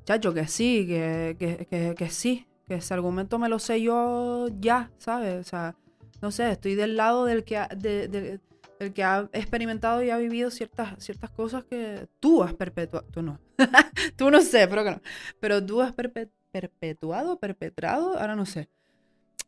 Chacho, 0.05 0.33
que 0.33 0.47
sí, 0.47 0.85
que, 0.87 1.35
que, 1.39 1.65
que, 1.69 1.95
que 1.95 2.09
sí. 2.09 2.45
Que 2.67 2.75
ese 2.75 2.93
argumento 2.93 3.37
me 3.39 3.47
lo 3.47 3.59
sé 3.59 3.81
yo 3.81 4.47
ya, 4.59 4.91
¿sabes? 4.97 5.39
O 5.39 5.43
sea, 5.49 5.75
no 6.21 6.31
sé, 6.31 6.51
estoy 6.51 6.73
del 6.75 6.97
lado 6.97 7.25
del 7.25 7.43
que 7.43 7.57
ha, 7.57 7.67
de- 7.67 8.07
de- 8.07 8.39
del 8.79 8.91
que 8.91 9.03
ha 9.03 9.29
experimentado 9.33 10.03
y 10.03 10.09
ha 10.09 10.17
vivido 10.17 10.49
ciertas, 10.51 10.95
ciertas 11.03 11.29
cosas 11.29 11.63
que 11.63 12.07
tú 12.19 12.43
has 12.43 12.53
perpetuado. 12.55 13.05
Tú 13.11 13.21
no. 13.21 13.39
tú 14.17 14.29
no 14.31 14.41
sé, 14.41 14.67
pero 14.67 14.83
que 14.83 14.91
no. 14.91 15.01
Pero 15.39 15.65
tú 15.65 15.81
has 15.81 15.95
perpe- 15.95 16.29
perpetuado, 16.55 17.37
perpetrado, 17.39 18.17
ahora 18.17 18.35
no 18.35 18.45
sé. 18.45 18.69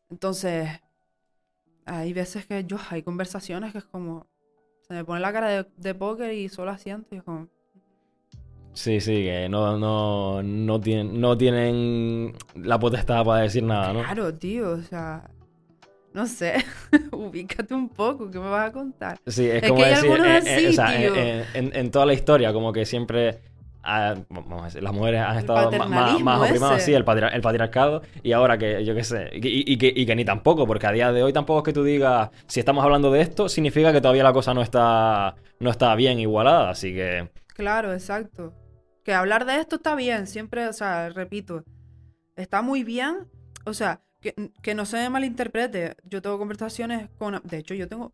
Entonces, 0.09 0.69
hay 1.85 2.13
veces 2.13 2.45
que 2.45 2.63
yo, 2.65 2.77
hay 2.91 3.01
conversaciones 3.03 3.71
que 3.71 3.79
es 3.79 3.85
como, 3.85 4.27
se 4.87 4.93
me 4.95 5.05
pone 5.05 5.21
la 5.21 5.33
cara 5.33 5.49
de, 5.49 5.67
de 5.77 5.95
póker 5.95 6.33
y 6.33 6.49
solo 6.49 6.71
asiento 6.71 7.15
y 7.15 7.19
es 7.19 7.23
como, 7.23 7.49
Sí, 8.73 9.01
sí, 9.01 9.23
que 9.23 9.49
no, 9.49 9.77
no, 9.77 10.43
no, 10.43 10.79
tienen, 10.79 11.19
no 11.19 11.35
tienen 11.37 12.33
la 12.55 12.77
potestad 12.79 13.25
para 13.25 13.41
decir 13.41 13.63
nada, 13.63 13.91
¿no? 13.91 13.99
claro, 14.01 14.33
tío, 14.37 14.71
o 14.71 14.81
sea, 14.81 15.29
no 16.13 16.27
sé, 16.27 16.55
ubícate 17.11 17.73
un 17.73 17.89
poco, 17.89 18.29
¿qué 18.31 18.39
me 18.39 18.49
vas 18.49 18.69
a 18.69 18.73
contar? 18.73 19.19
Sí, 19.25 19.45
es, 19.49 19.61
Es 19.61 19.63
como 19.63 19.79
que 19.79 19.85
hay 19.85 19.91
decir, 19.91 20.11
algunos 20.11 20.25
eh, 20.25 20.41
eh, 20.45 20.61
así, 20.65 20.83
tío. 20.85 21.13
eh, 21.15 21.45
en, 21.53 21.75
en 21.75 21.91
toda 21.91 22.05
la 22.05 22.13
historia, 22.13 22.53
como 22.53 22.71
que 22.71 22.85
siempre, 22.85 23.39
vamos 23.83 24.61
a 24.61 24.65
decir, 24.65 24.83
las 24.83 24.93
mujeres 24.93 25.21
han 25.21 25.37
estado 25.37 25.65
paternalismo 25.71 26.25
más 26.25 26.41
oprimadas, 26.49 26.83
sí, 26.83 26.93
el, 26.93 27.05
patria- 27.05 27.29
el 27.29 27.41
patriarcado, 27.41 28.01
y 28.23 28.31
ahora 28.33 28.57
que, 28.57 28.83
yo 28.83 28.93
qué 28.95 29.03
sé, 29.03 29.29
y, 29.33 29.47
y- 29.47 29.63
y 29.73 29.77
que, 29.77 29.93
y 29.95 30.05
que 30.05 30.15
ni 30.15 30.25
tampoco, 30.25 30.67
porque 30.67 30.87
a 30.87 30.91
día 30.91 31.11
de 31.11 31.23
hoy 31.23 31.31
tampoco 31.33 31.59
es 31.59 31.63
que 31.65 31.73
tú 31.73 31.83
digas, 31.83 32.29
si 32.47 32.59
estamos 32.59 32.83
hablando 32.83 33.11
de 33.11 33.21
esto, 33.21 33.47
significa 33.49 33.93
que 33.93 34.01
todavía 34.01 34.23
la 34.23 34.33
cosa 34.33 34.53
no 34.53 34.61
está, 34.61 35.35
no 35.59 35.69
está 35.69 35.95
bien 35.95 36.19
igualada, 36.19 36.69
así 36.71 36.93
que, 36.93 37.29
Claro, 37.55 37.93
exacto. 37.93 38.53
Que 39.03 39.13
hablar 39.13 39.45
de 39.45 39.59
esto 39.59 39.77
está 39.77 39.95
bien, 39.95 40.27
siempre, 40.27 40.67
o 40.67 40.73
sea, 40.73 41.09
repito, 41.09 41.63
está 42.35 42.61
muy 42.61 42.83
bien, 42.83 43.27
o 43.65 43.73
sea, 43.73 44.01
que, 44.19 44.33
que 44.61 44.75
no 44.75 44.85
se 44.85 44.97
me 44.97 45.09
malinterprete, 45.09 45.95
yo 46.03 46.21
tengo 46.21 46.37
conversaciones 46.37 47.09
con, 47.17 47.39
de 47.43 47.57
hecho, 47.57 47.73
yo 47.73 47.87
tengo, 47.87 48.13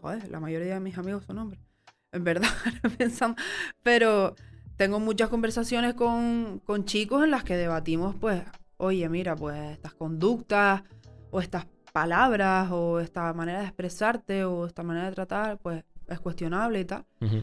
joder, 0.00 0.28
la 0.28 0.38
mayoría 0.40 0.74
de 0.74 0.80
mis 0.80 0.98
amigos 0.98 1.24
son 1.24 1.38
hombres, 1.38 1.60
en 2.12 2.24
verdad, 2.24 2.48
pensando, 2.98 3.40
pero 3.82 4.34
tengo 4.76 4.98
muchas 5.00 5.28
conversaciones 5.28 5.94
con, 5.94 6.60
con 6.64 6.84
chicos 6.84 7.24
en 7.24 7.30
las 7.30 7.44
que 7.44 7.56
debatimos, 7.56 8.14
pues, 8.16 8.42
oye, 8.78 9.08
mira, 9.08 9.36
pues 9.36 9.56
estas 9.72 9.94
conductas 9.94 10.82
o 11.30 11.40
estas 11.40 11.66
palabras 11.92 12.70
o 12.72 13.00
esta 13.00 13.32
manera 13.32 13.60
de 13.60 13.66
expresarte 13.66 14.44
o 14.44 14.66
esta 14.66 14.82
manera 14.82 15.06
de 15.06 15.12
tratar, 15.14 15.58
pues 15.58 15.84
es 16.08 16.20
cuestionable 16.20 16.80
y 16.80 16.84
tal 16.84 17.04
ujú. 17.20 17.42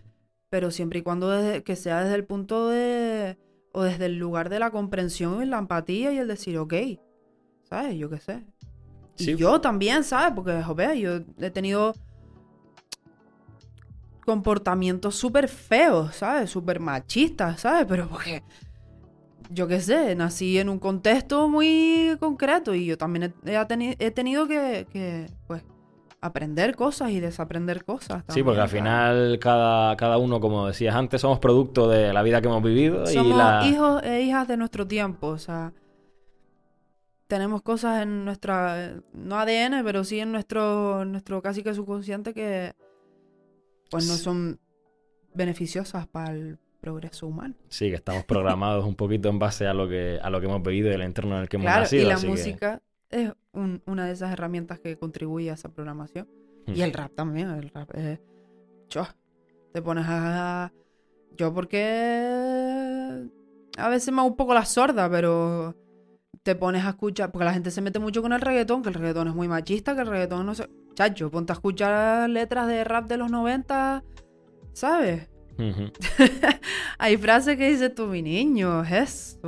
pero 0.49 0.69
siempre 0.71 0.99
y 0.99 1.01
cuando 1.03 1.29
desde- 1.29 1.63
que 1.63 1.75
sea 1.75 2.03
desde 2.03 2.15
el 2.15 2.25
punto 2.25 2.69
de, 2.69 3.37
o 3.71 3.83
desde 3.83 4.07
el 4.07 4.17
lugar 4.17 4.49
de 4.49 4.59
la 4.59 4.71
comprensión 4.71 5.41
y 5.43 5.45
la 5.45 5.59
empatía 5.59 6.11
y 6.11 6.17
el 6.17 6.27
decir, 6.27 6.57
ok, 6.57 6.73
¿sabes? 7.63 7.95
Yo 7.97 8.09
qué 8.09 8.19
sé. 8.19 8.43
Sí. 9.15 9.31
Y 9.31 9.35
yo 9.37 9.61
también, 9.61 10.03
¿sabes? 10.03 10.33
Porque, 10.35 10.61
joder, 10.63 10.97
yo 10.97 11.19
he 11.39 11.51
tenido 11.51 11.93
comportamientos 14.25 15.15
súper 15.15 15.47
feos, 15.47 16.15
¿sabes? 16.17 16.49
Súper 16.49 16.79
machistas, 16.79 17.61
¿sabes? 17.61 17.85
Pero 17.87 18.07
porque, 18.07 18.43
yo 19.49 19.67
qué 19.67 19.81
sé, 19.81 20.15
nací 20.15 20.57
en 20.59 20.69
un 20.69 20.79
contexto 20.79 21.47
muy 21.49 22.15
concreto 22.19 22.73
y 22.73 22.85
yo 22.85 22.97
también 22.97 23.33
he, 23.45 23.51
he 23.53 23.57
teni- 23.67 23.95
he 23.99 24.11
tenido 24.11 24.47
que, 24.47 24.85
que, 24.91 25.27
pues, 25.47 25.63
aprender 26.21 26.75
cosas 26.75 27.11
y 27.11 27.19
desaprender 27.21 27.85
cosas. 27.85 28.23
Sí, 28.27 28.43
porque 28.43 28.59
al 28.59 28.67
final 28.69 29.39
cada, 29.39 29.95
cada 29.95 30.17
uno, 30.17 30.39
como 30.41 30.67
decías 30.67 30.93
antes, 30.93 31.21
somos 31.21 31.39
producto 31.39 31.87
de 31.89 32.11
la 32.13 32.21
vida 32.23 32.41
que 32.41 32.47
hemos 32.47 32.61
vivido 32.61 33.03
y 33.09 33.13
Somos 33.13 33.37
la... 33.37 33.65
hijos 33.65 34.03
e 34.03 34.21
hijas 34.23 34.47
de 34.47 34.57
nuestro 34.57 34.85
tiempo, 34.85 35.27
o 35.27 35.37
sea, 35.37 35.71
tenemos 37.27 37.61
cosas 37.61 38.01
en 38.03 38.25
nuestra, 38.25 38.95
no 39.13 39.39
ADN, 39.39 39.83
pero 39.83 40.03
sí 40.03 40.19
en 40.19 40.31
nuestro, 40.31 41.05
nuestro 41.05 41.41
casi 41.41 41.63
que 41.63 41.73
subconsciente 41.73 42.33
que 42.33 42.73
pues 43.89 44.07
no 44.07 44.15
son 44.15 44.59
beneficiosas 45.33 46.07
para 46.07 46.31
el 46.33 46.57
progreso 46.81 47.27
humano. 47.27 47.55
Sí, 47.67 47.89
que 47.89 47.95
estamos 47.95 48.23
programados 48.25 48.85
un 48.85 48.95
poquito 48.95 49.29
en 49.29 49.37
base 49.39 49.67
a 49.67 49.73
lo 49.73 49.87
que, 49.89 50.19
a 50.21 50.29
lo 50.29 50.39
que 50.39 50.45
hemos 50.47 50.61
vivido 50.63 50.89
y 50.89 50.93
el 50.93 51.01
entorno 51.01 51.35
en 51.35 51.41
el 51.43 51.49
que 51.49 51.57
hemos 51.57 51.65
Claro, 51.65 51.81
nacido. 51.81 52.03
y 52.03 52.05
la 52.05 52.13
así 52.15 52.25
que- 52.25 52.31
música 52.31 52.81
es 53.09 53.31
un- 53.53 53.81
una 53.85 54.05
de 54.05 54.13
esas 54.13 54.31
herramientas 54.31 54.79
que 54.79 54.97
contribuye 54.97 55.49
a 55.51 55.55
esa 55.55 55.69
programación. 55.69 56.27
Hmm. 56.67 56.73
Y 56.75 56.81
el 56.81 56.93
rap 56.93 57.13
también, 57.15 57.49
el 57.49 57.69
rap 57.69 57.89
es... 57.95 58.19
Cho, 58.87 59.05
te 59.73 59.81
pones 59.81 60.05
a... 60.07 60.71
Yo 61.37 61.53
porque... 61.53 63.27
A 63.77 63.89
veces 63.89 64.13
me 64.13 64.19
hago 64.21 64.29
un 64.29 64.35
poco 64.35 64.53
la 64.53 64.65
sorda, 64.65 65.09
pero 65.09 65.75
te 66.43 66.55
pones 66.55 66.85
a 66.85 66.89
escuchar... 66.89 67.31
Porque 67.31 67.45
la 67.45 67.53
gente 67.53 67.71
se 67.71 67.81
mete 67.81 67.99
mucho 67.99 68.21
con 68.21 68.33
el 68.33 68.41
reggaetón, 68.41 68.81
que 68.83 68.89
el 68.89 68.95
reggaetón 68.95 69.27
es 69.27 69.35
muy 69.35 69.47
machista, 69.47 69.95
que 69.95 70.01
el 70.01 70.07
reggaetón 70.07 70.45
no 70.45 70.55
sé... 70.55 70.69
Chacho, 70.99 71.31
ponte 71.31 71.53
a 71.53 71.55
escuchar 71.55 72.29
letras 72.29 72.67
de 72.67 72.83
rap 72.83 73.07
de 73.07 73.15
los 73.15 73.31
90, 73.31 74.03
¿sabes? 74.73 75.29
Hay 76.99 77.15
frases 77.15 77.55
que 77.55 77.69
dices 77.69 77.95
tú, 77.95 78.07
mi 78.07 78.21
niño, 78.21 78.83
Jesús, 78.83 79.39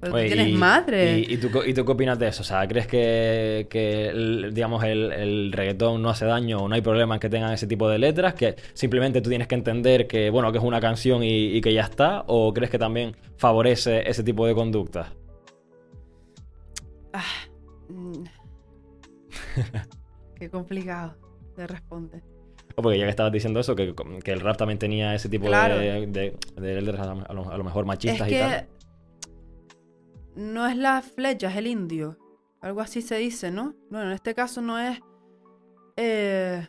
pero 0.00 0.12
tú 0.12 0.18
tienes 0.26 0.48
y- 0.48 0.52
madre. 0.52 1.18
Y, 1.18 1.34
y 1.34 1.36
tú, 1.36 1.50
co- 1.50 1.66
¿Y 1.66 1.74
tú 1.74 1.84
qué 1.84 1.92
opinas 1.92 2.18
de 2.18 2.28
eso? 2.28 2.40
O 2.40 2.44
sea, 2.46 2.66
¿crees 2.66 2.86
que, 2.86 3.66
que 3.68 4.06
el, 4.08 4.54
digamos, 4.54 4.84
el, 4.84 5.12
el 5.12 5.52
reggaetón 5.52 6.00
no 6.00 6.08
hace 6.08 6.24
daño 6.24 6.60
o 6.60 6.68
no 6.68 6.74
hay 6.74 6.80
problema 6.80 7.16
en 7.16 7.20
que 7.20 7.28
tengan 7.28 7.52
ese 7.52 7.66
tipo 7.66 7.90
de 7.90 7.98
letras? 7.98 8.32
¿Que 8.32 8.56
simplemente 8.72 9.20
tú 9.20 9.28
tienes 9.28 9.48
que 9.48 9.54
entender 9.54 10.06
que, 10.06 10.30
bueno, 10.30 10.50
que 10.50 10.56
es 10.56 10.64
una 10.64 10.80
canción 10.80 11.22
y, 11.22 11.48
y 11.56 11.60
que 11.60 11.74
ya 11.74 11.82
está? 11.82 12.24
¿O 12.26 12.54
crees 12.54 12.70
que 12.70 12.78
también 12.78 13.14
favorece 13.36 14.08
ese 14.08 14.22
tipo 14.24 14.46
de 14.46 14.54
conductas? 14.54 15.08
Mm. 17.90 18.24
Qué 20.38 20.50
complicado 20.50 21.16
de 21.56 21.66
responder. 21.66 22.22
O 22.76 22.82
porque 22.82 22.98
ya 22.98 23.04
que 23.04 23.10
estabas 23.10 23.32
diciendo 23.32 23.58
eso, 23.60 23.74
que, 23.74 23.94
que 24.22 24.32
el 24.32 24.40
rap 24.40 24.56
también 24.56 24.78
tenía 24.78 25.14
ese 25.14 25.28
tipo 25.28 25.46
Claro. 25.46 25.78
de, 25.78 26.06
de, 26.06 26.36
de 26.60 26.78
a, 26.78 27.32
lo, 27.32 27.50
a 27.50 27.56
lo 27.56 27.64
mejor 27.64 27.86
machistas 27.86 28.26
Es 28.28 28.32
y 28.34 28.38
tal. 28.38 28.50
que 28.50 28.66
no 30.40 30.66
es 30.66 30.76
la 30.76 31.00
flecha, 31.02 31.50
es 31.50 31.56
el 31.56 31.66
indio. 31.66 32.18
Algo 32.60 32.80
así 32.80 33.00
se 33.00 33.16
dice, 33.16 33.50
¿no? 33.50 33.74
Bueno, 33.90 34.06
en 34.08 34.12
este 34.12 34.34
caso 34.34 34.60
no 34.60 34.78
es. 34.78 35.00
eh, 35.96 36.66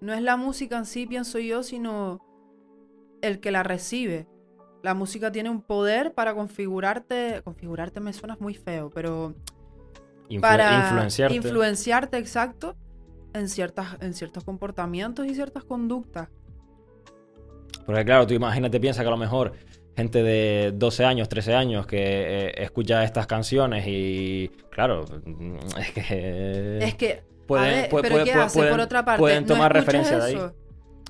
no 0.00 0.12
es 0.12 0.20
la 0.20 0.36
música 0.36 0.76
en 0.76 0.84
sí, 0.84 1.06
pienso 1.06 1.38
yo, 1.38 1.62
sino 1.62 2.20
el 3.22 3.40
que 3.40 3.50
la 3.50 3.62
recibe. 3.62 4.26
La 4.82 4.92
música 4.92 5.32
tiene 5.32 5.48
un 5.48 5.62
poder 5.62 6.12
para 6.12 6.34
configurarte. 6.34 7.40
Configurarte 7.42 8.00
me 8.00 8.12
suena 8.12 8.36
muy 8.40 8.54
feo, 8.54 8.90
pero. 8.90 9.34
Influ- 10.28 10.40
para 10.40 10.78
influenciarte. 10.84 11.36
influenciarte, 11.36 12.18
exacto, 12.18 12.74
en, 13.34 13.48
ciertas, 13.48 13.96
en 14.00 14.14
ciertos 14.14 14.44
comportamientos 14.44 15.26
y 15.26 15.34
ciertas 15.34 15.64
conductas. 15.64 16.28
Porque 17.86 18.04
claro, 18.04 18.26
tú 18.26 18.34
imagínate, 18.34 18.80
piensa 18.80 19.02
que 19.02 19.08
a 19.08 19.10
lo 19.10 19.16
mejor 19.16 19.52
gente 19.96 20.22
de 20.22 20.72
12 20.74 21.04
años, 21.04 21.28
13 21.28 21.54
años 21.54 21.86
que 21.86 21.98
eh, 22.00 22.54
escucha 22.62 23.04
estas 23.04 23.26
canciones 23.26 23.84
y 23.86 24.50
claro, 24.70 25.04
mm, 25.24 25.56
es 25.78 25.90
que... 25.92 26.78
Es 26.80 26.94
que. 26.94 27.22
pueden- 27.46 27.64
a 27.66 27.76
ver, 27.82 27.90
pu- 27.90 28.00
pero 28.02 28.24
¿qué 28.24 28.32
hace 28.32 28.58
pueden- 28.58 28.72
por 28.72 28.80
otra 28.80 29.04
parte? 29.04 29.20
pueden 29.20 29.42
¿No 29.44 29.48
tomar 29.54 29.76
escuchas 29.76 29.84
referencia 29.86 30.18
de 30.18 30.24
ahí. 30.24 30.34
eso? 30.36 30.54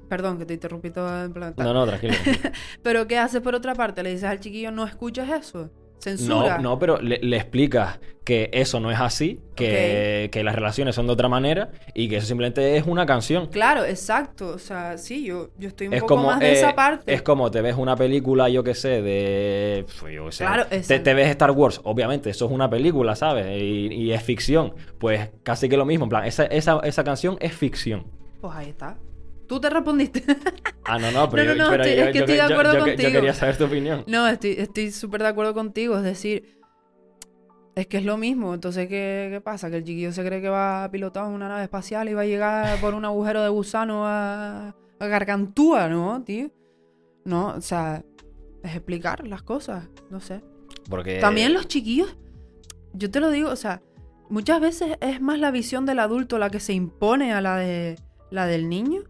Perdón, 0.08 0.38
que 0.38 0.44
te 0.46 0.54
interrumpí 0.54 0.90
todo 0.90 1.24
en 1.24 1.32
plan. 1.32 1.54
No, 1.56 1.72
no, 1.72 1.86
tranquilo. 1.86 2.12
Pero 2.82 3.06
¿qué 3.06 3.16
haces 3.18 3.40
por 3.40 3.54
otra 3.54 3.74
parte? 3.74 4.02
Le 4.02 4.10
dices 4.10 4.24
al 4.24 4.38
chiquillo, 4.38 4.70
no 4.70 4.84
escuchas 4.84 5.30
eso. 5.30 5.70
Censura. 6.04 6.58
No, 6.58 6.70
no, 6.70 6.78
pero 6.78 7.00
le, 7.00 7.18
le 7.18 7.36
explicas 7.36 7.98
que 8.24 8.50
eso 8.52 8.80
no 8.80 8.90
es 8.90 8.98
así, 8.98 9.40
que, 9.54 10.28
que 10.32 10.42
las 10.42 10.54
relaciones 10.54 10.94
son 10.94 11.06
de 11.06 11.12
otra 11.12 11.28
manera 11.28 11.70
y 11.92 12.08
que 12.08 12.16
eso 12.16 12.26
simplemente 12.26 12.76
es 12.76 12.86
una 12.86 13.04
canción. 13.04 13.48
Claro, 13.48 13.84
exacto. 13.84 14.48
O 14.48 14.58
sea, 14.58 14.96
sí, 14.98 15.24
yo, 15.24 15.50
yo 15.58 15.68
estoy 15.68 15.88
un 15.88 15.94
Es 15.94 16.00
poco 16.00 16.16
como, 16.16 16.28
más 16.28 16.40
de 16.40 16.48
eh, 16.48 16.52
esa 16.52 16.74
parte. 16.74 17.12
es 17.12 17.22
como 17.22 17.50
te 17.50 17.60
ves 17.60 17.76
una 17.76 17.96
película, 17.96 18.48
yo 18.48 18.64
qué 18.64 18.74
sé, 18.74 19.02
de. 19.02 19.84
Yo 20.12 20.26
qué 20.26 20.32
sé. 20.32 20.44
Claro, 20.44 20.66
te, 20.66 20.76
exacto. 20.76 21.02
te 21.04 21.14
ves 21.14 21.28
Star 21.28 21.50
Wars, 21.50 21.80
obviamente, 21.84 22.30
eso 22.30 22.46
es 22.46 22.50
una 22.50 22.70
película, 22.70 23.14
¿sabes? 23.14 23.46
Y, 23.60 23.88
y 23.92 24.12
es 24.12 24.22
ficción. 24.22 24.74
Pues 24.98 25.30
casi 25.42 25.68
que 25.68 25.76
lo 25.76 25.84
mismo, 25.84 26.06
en 26.06 26.10
plan, 26.10 26.24
esa, 26.24 26.44
esa, 26.44 26.80
esa 26.82 27.04
canción 27.04 27.36
es 27.40 27.52
ficción. 27.54 28.06
Pues 28.40 28.54
ahí 28.54 28.70
está. 28.70 28.96
Tú 29.54 29.60
te 29.60 29.70
respondiste. 29.70 30.24
Ah, 30.86 30.98
no, 30.98 31.10
no, 31.12 31.30
pero, 31.30 31.44
No, 31.44 31.50
yo, 31.52 31.56
no, 31.56 31.64
no, 31.64 31.70
pero 31.70 31.84
estoy- 31.84 31.96
yo, 31.98 32.04
es 32.04 32.12
que 32.12 32.18
yo- 32.18 32.24
estoy 32.24 32.34
de 32.34 32.42
acuerdo 32.42 32.72
yo- 32.74 32.78
yo 32.80 32.84
contigo. 32.84 33.10
quería 33.12 33.32
saber 33.32 33.56
tu 33.56 33.64
opinión. 33.64 34.04
no, 34.06 34.28
estoy 34.28 34.50
estoy 34.58 34.90
súper 34.90 35.22
de 35.22 35.28
acuerdo 35.28 35.54
contigo. 35.54 35.96
Es 35.96 36.02
decir, 36.02 36.58
es 37.74 37.86
que 37.86 37.96
es 37.98 38.04
lo 38.04 38.18
mismo. 38.18 38.52
Entonces, 38.52 38.86
¿qué, 38.88 39.28
qué 39.32 39.40
pasa? 39.40 39.70
Que 39.70 39.78
el 39.78 39.84
chiquillo 39.84 40.12
se 40.12 40.22
cree 40.24 40.42
que 40.42 40.48
va 40.50 40.84
a 40.84 40.90
pilotar 40.90 41.24
una 41.26 41.48
nave 41.48 41.62
espacial 41.62 42.08
y 42.10 42.14
va 42.14 42.20
a 42.22 42.26
llegar 42.26 42.78
por 42.80 42.92
un 42.94 43.04
agujero 43.06 43.42
de 43.42 43.48
gusano 43.48 44.06
a, 44.06 44.74
a 45.00 45.06
Gargantúa, 45.06 45.88
¿no, 45.88 46.22
tío? 46.22 46.50
No, 47.24 47.54
o 47.56 47.60
sea, 47.62 48.04
es 48.62 48.74
explicar 48.76 49.26
las 49.26 49.42
cosas. 49.42 49.88
No 50.10 50.20
sé. 50.20 50.42
Porque. 50.90 51.18
También 51.18 51.54
los 51.54 51.66
chiquillos, 51.66 52.14
yo 52.92 53.10
te 53.10 53.20
lo 53.20 53.30
digo, 53.30 53.48
o 53.48 53.56
sea, 53.56 53.80
muchas 54.28 54.60
veces 54.60 54.98
es 55.00 55.22
más 55.22 55.38
la 55.38 55.50
visión 55.50 55.86
del 55.86 55.98
adulto 56.00 56.36
la 56.38 56.50
que 56.50 56.60
se 56.60 56.74
impone 56.74 57.32
a 57.32 57.40
la 57.40 57.56
de 57.56 57.96
la 58.30 58.46
del 58.46 58.68
niño 58.68 59.02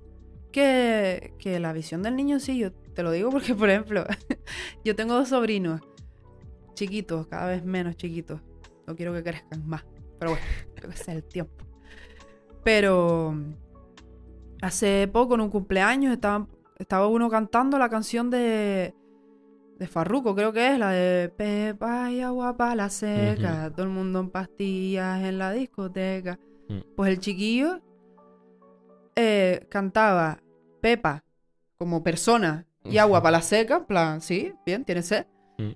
que, 0.55 1.35
que 1.39 1.59
la 1.59 1.73
visión 1.73 2.03
del 2.03 2.15
niño 2.15 2.39
sí. 2.39 2.57
Yo 2.59 2.73
te 2.73 3.03
lo 3.03 3.11
digo 3.11 3.31
porque, 3.31 3.55
por 3.55 3.69
ejemplo, 3.69 4.05
yo 4.85 4.95
tengo 4.95 5.15
dos 5.15 5.29
sobrinos 5.29 5.81
chiquitos, 6.75 7.27
cada 7.27 7.49
vez 7.49 7.65
menos 7.65 7.97
chiquitos. 7.97 8.41
No 8.87 8.95
quiero 8.95 9.13
que 9.13 9.25
crezcan 9.25 9.67
más, 9.67 9.85
pero 10.19 10.33
bueno, 10.33 10.47
creo 10.77 10.91
que 10.91 10.97
es 10.97 11.09
el 11.09 11.25
tiempo. 11.25 11.65
Pero 12.63 13.35
hace 14.63 15.09
poco, 15.13 15.35
en 15.35 15.43
un 15.43 15.51
cumpleaños, 15.51 16.13
estaba, 16.13 16.47
estaba 16.79 17.09
uno 17.09 17.29
cantando 17.29 17.77
la 17.79 17.89
canción 17.89 18.31
de 18.31 18.95
de 19.79 19.89
Farruko, 19.89 20.37
creo 20.37 20.53
que 20.53 20.73
es 20.73 20.79
la 20.79 20.91
de 20.91 21.29
Pepa 21.31 22.09
y 22.13 22.21
agua 22.21 22.57
para 22.57 22.77
la 22.77 22.91
seca, 22.91 23.73
todo 23.75 23.87
el 23.87 23.93
mundo 23.93 24.21
en 24.21 24.31
pastillas 24.31 25.25
en 25.25 25.39
la 25.39 25.51
discoteca. 25.51 26.39
Mm. 26.69 26.79
Pues 26.95 27.11
el 27.11 27.19
chiquillo 27.19 27.81
eh, 29.17 29.67
cantaba 29.69 30.44
Pepa 30.85 31.24
como 31.78 32.03
persona 32.03 32.66
y 32.85 32.99
agua 32.99 33.22
para 33.22 33.39
la 33.39 33.43
seca, 33.43 33.76
en 33.78 33.85
plan, 33.87 34.20
sí, 34.20 34.53
bien, 34.66 34.85
tiene 34.85 35.03
sed. 35.03 35.24
Mm. 35.57 35.70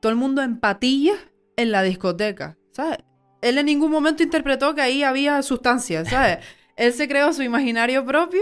Todo 0.00 0.08
el 0.10 0.16
mundo 0.16 0.40
en 0.40 0.58
patillas 0.58 1.18
en 1.58 1.70
la 1.70 1.82
discoteca, 1.82 2.56
¿sabes? 2.72 3.00
Él 3.42 3.58
en 3.58 3.66
ningún 3.66 3.90
momento 3.90 4.22
interpretó 4.22 4.74
que 4.74 4.80
ahí 4.80 5.02
había 5.02 5.42
sustancia, 5.42 6.06
¿sabes? 6.06 6.38
Él 6.76 6.94
se 6.94 7.06
creó 7.06 7.30
su 7.34 7.42
imaginario 7.42 8.06
propio 8.06 8.40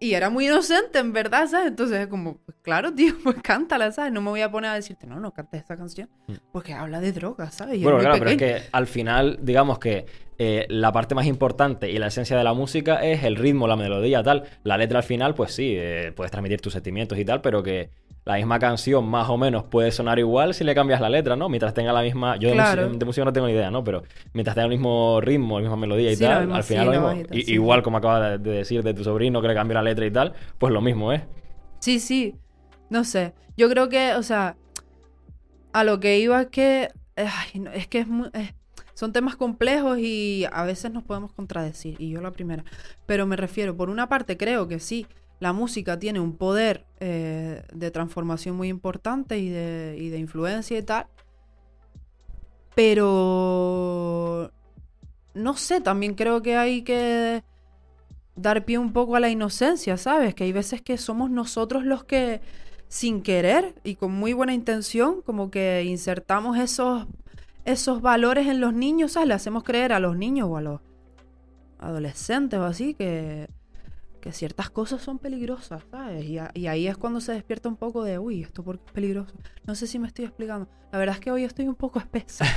y 0.00 0.14
era 0.14 0.28
muy 0.28 0.46
inocente, 0.48 0.98
en 0.98 1.12
verdad, 1.12 1.46
¿sabes? 1.46 1.68
Entonces 1.68 2.00
es 2.00 2.06
como, 2.08 2.38
pues 2.38 2.58
claro, 2.60 2.92
tío, 2.96 3.14
pues 3.22 3.36
cántala, 3.40 3.92
¿sabes? 3.92 4.10
No 4.12 4.20
me 4.20 4.30
voy 4.30 4.40
a 4.40 4.50
poner 4.50 4.72
a 4.72 4.74
decirte, 4.74 5.06
no, 5.06 5.20
no 5.20 5.30
cantes 5.32 5.60
esta 5.60 5.76
canción, 5.76 6.10
Mm. 6.26 6.32
porque 6.50 6.74
habla 6.74 6.98
de 7.00 7.12
drogas, 7.12 7.54
¿sabes? 7.54 7.78
Y 7.78 7.84
Bueno, 7.84 8.00
claro, 8.00 8.16
pero 8.18 8.30
es 8.32 8.36
que 8.38 8.62
al 8.72 8.88
final, 8.88 9.38
digamos 9.40 9.78
que 9.78 10.04
eh, 10.38 10.66
la 10.68 10.92
parte 10.92 11.14
más 11.14 11.26
importante 11.26 11.90
y 11.90 11.98
la 11.98 12.06
esencia 12.06 12.36
de 12.36 12.44
la 12.44 12.52
música 12.54 13.04
es 13.04 13.24
el 13.24 13.36
ritmo, 13.36 13.66
la 13.66 13.76
melodía, 13.76 14.22
tal. 14.22 14.44
La 14.62 14.76
letra 14.78 14.98
al 14.98 15.04
final, 15.04 15.34
pues 15.34 15.52
sí, 15.52 15.74
eh, 15.76 16.12
puedes 16.14 16.30
transmitir 16.30 16.60
tus 16.60 16.72
sentimientos 16.72 17.18
y 17.18 17.24
tal, 17.24 17.40
pero 17.40 17.62
que 17.62 17.90
la 18.24 18.36
misma 18.36 18.58
canción 18.58 19.08
más 19.08 19.28
o 19.30 19.38
menos 19.38 19.64
puede 19.64 19.90
sonar 19.90 20.18
igual 20.18 20.52
si 20.54 20.62
le 20.62 20.74
cambias 20.74 21.00
la 21.00 21.08
letra, 21.08 21.34
¿no? 21.34 21.48
Mientras 21.48 21.72
tenga 21.72 21.92
la 21.94 22.02
misma... 22.02 22.36
Yo 22.36 22.48
de, 22.50 22.54
Claro. 22.56 22.82
música, 22.82 22.98
de 22.98 23.04
música 23.06 23.24
no 23.24 23.32
tengo 23.32 23.46
ni 23.46 23.54
idea, 23.54 23.70
¿no? 23.70 23.82
Pero 23.82 24.02
mientras 24.34 24.54
tenga 24.54 24.66
el 24.66 24.70
mismo 24.70 25.20
ritmo, 25.20 25.58
la 25.58 25.62
misma 25.62 25.76
melodía 25.78 26.12
y 26.12 26.16
Sí, 26.16 26.24
tal, 26.24 26.52
al 26.52 26.62
final 26.62 26.86
lo 26.86 26.92
mismo. 26.92 27.06
tal, 27.26 27.42
sí. 27.42 27.52
Igual 27.54 27.82
como 27.82 27.96
acaba 27.96 28.30
de, 28.32 28.38
de 28.38 28.50
decir 28.50 28.82
de 28.82 28.92
tu 28.94 29.02
sobrino 29.02 29.40
que 29.40 29.48
le 29.48 29.54
cambió 29.54 29.74
la 29.74 29.82
letra 29.82 30.04
y 30.06 30.10
tal, 30.10 30.34
pues 30.58 30.72
lo 30.72 30.80
mismo 30.82 31.12
es. 31.12 31.22
Sí, 31.80 31.98
sí, 32.00 32.34
no 32.90 33.02
sé. 33.04 33.32
Yo 33.56 33.68
creo 33.70 33.88
que, 33.88 34.12
o 34.14 34.22
sea, 34.22 34.56
a 35.72 35.84
lo 35.84 35.98
que 36.00 36.18
iba 36.18 36.40
es 36.42 36.46
que, 36.48 36.90
ay, 37.16 37.60
no, 37.60 37.70
es 37.72 37.86
que 37.88 38.00
es 38.00 38.06
muy- 38.08 38.28
es- 38.34 38.54
son 38.98 39.12
temas 39.12 39.36
complejos 39.36 39.96
y 40.00 40.44
a 40.50 40.64
veces 40.64 40.90
nos 40.90 41.04
podemos 41.04 41.32
contradecir, 41.32 41.94
y 42.00 42.10
yo 42.10 42.20
la 42.20 42.32
primera. 42.32 42.64
Pero 43.06 43.26
me 43.26 43.36
refiero, 43.36 43.76
por 43.76 43.90
una 43.90 44.08
parte 44.08 44.36
creo 44.36 44.66
que 44.66 44.80
sí, 44.80 45.06
la 45.38 45.52
música 45.52 46.00
tiene 46.00 46.18
un 46.18 46.36
poder 46.36 46.84
eh, 46.98 47.62
de 47.72 47.92
transformación 47.92 48.56
muy 48.56 48.66
importante 48.66 49.38
y 49.38 49.50
de, 49.50 49.96
y 50.00 50.08
de 50.08 50.18
influencia 50.18 50.76
y 50.76 50.82
tal. 50.82 51.06
Pero, 52.74 54.50
no 55.32 55.56
sé, 55.56 55.80
también 55.80 56.14
creo 56.14 56.42
que 56.42 56.56
hay 56.56 56.82
que 56.82 57.44
dar 58.34 58.64
pie 58.64 58.78
un 58.78 58.92
poco 58.92 59.14
a 59.14 59.20
la 59.20 59.30
inocencia, 59.30 59.96
¿sabes? 59.96 60.34
Que 60.34 60.42
hay 60.42 60.52
veces 60.52 60.82
que 60.82 60.98
somos 60.98 61.30
nosotros 61.30 61.84
los 61.84 62.02
que, 62.02 62.40
sin 62.88 63.22
querer 63.22 63.76
y 63.84 63.94
con 63.94 64.10
muy 64.10 64.32
buena 64.32 64.54
intención, 64.54 65.22
como 65.22 65.52
que 65.52 65.84
insertamos 65.86 66.58
esos, 66.58 67.06
esos 67.70 68.00
valores 68.02 68.46
en 68.48 68.60
los 68.60 68.72
niños, 68.74 69.12
¿sabes? 69.12 69.28
Le 69.28 69.34
hacemos 69.34 69.62
creer 69.64 69.92
a 69.92 70.00
los 70.00 70.16
niños 70.16 70.48
o 70.50 70.56
a 70.56 70.60
los 70.62 70.80
adolescentes 71.78 72.58
o 72.58 72.64
así 72.64 72.94
que, 72.94 73.48
que 74.20 74.32
ciertas 74.32 74.70
cosas 74.70 75.00
son 75.02 75.18
peligrosas, 75.18 75.82
¿sabes? 75.90 76.24
Y, 76.24 76.38
a- 76.38 76.50
y 76.54 76.66
ahí 76.66 76.88
es 76.88 76.96
cuando 76.96 77.20
se 77.20 77.32
despierta 77.32 77.68
un 77.68 77.76
poco 77.76 78.02
de, 78.04 78.18
uy, 78.18 78.42
¿esto 78.42 78.64
por 78.64 78.78
qué 78.78 78.84
es 78.86 78.92
peligroso? 78.92 79.34
No 79.64 79.74
sé 79.74 79.86
si 79.86 79.98
me 79.98 80.08
estoy 80.08 80.24
explicando. 80.24 80.68
La 80.90 80.98
verdad 80.98 81.16
es 81.16 81.20
que 81.20 81.30
hoy 81.30 81.44
estoy 81.44 81.68
un 81.68 81.74
poco 81.76 81.98
espesa. 81.98 82.44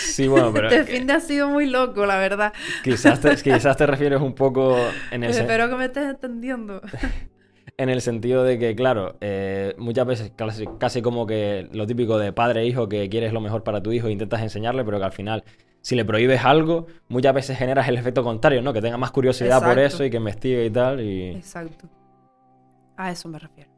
Sí, 0.00 0.26
bueno, 0.26 0.52
pero 0.52 0.68
este 0.68 0.84
fin 0.96 1.06
de 1.06 1.12
ha 1.12 1.20
sido 1.20 1.48
muy 1.48 1.66
loco, 1.66 2.06
la 2.06 2.16
verdad. 2.16 2.52
quizás, 2.82 3.20
te, 3.20 3.36
quizás 3.36 3.76
te 3.76 3.86
refieres 3.86 4.20
un 4.20 4.34
poco 4.34 4.76
en 5.12 5.22
el... 5.24 5.30
Espero 5.30 5.68
que 5.68 5.76
me 5.76 5.84
estés 5.84 6.08
entendiendo. 6.08 6.80
En 7.78 7.90
el 7.90 8.00
sentido 8.00 8.42
de 8.42 8.58
que, 8.58 8.74
claro, 8.74 9.16
eh, 9.20 9.74
muchas 9.76 10.06
veces 10.06 10.32
casi, 10.34 10.66
casi 10.78 11.02
como 11.02 11.26
que 11.26 11.68
lo 11.72 11.86
típico 11.86 12.16
de 12.18 12.32
padre 12.32 12.62
e 12.62 12.66
hijo, 12.66 12.88
que 12.88 13.08
quieres 13.10 13.34
lo 13.34 13.40
mejor 13.42 13.64
para 13.64 13.82
tu 13.82 13.92
hijo 13.92 14.06
e 14.08 14.12
intentas 14.12 14.40
enseñarle, 14.40 14.82
pero 14.82 14.98
que 14.98 15.04
al 15.04 15.12
final, 15.12 15.44
si 15.82 15.94
le 15.94 16.06
prohíbes 16.06 16.42
algo, 16.42 16.86
muchas 17.08 17.34
veces 17.34 17.58
generas 17.58 17.86
el 17.88 17.98
efecto 17.98 18.24
contrario, 18.24 18.62
¿no? 18.62 18.72
Que 18.72 18.80
tenga 18.80 18.96
más 18.96 19.10
curiosidad 19.10 19.62
por 19.62 19.78
eso 19.78 20.04
y 20.04 20.10
que 20.10 20.16
investigue 20.16 20.64
y 20.64 20.70
tal. 20.70 21.00
Y... 21.02 21.32
Exacto. 21.32 21.86
A 22.96 23.10
eso 23.10 23.28
me 23.28 23.38
refiero. 23.38 23.70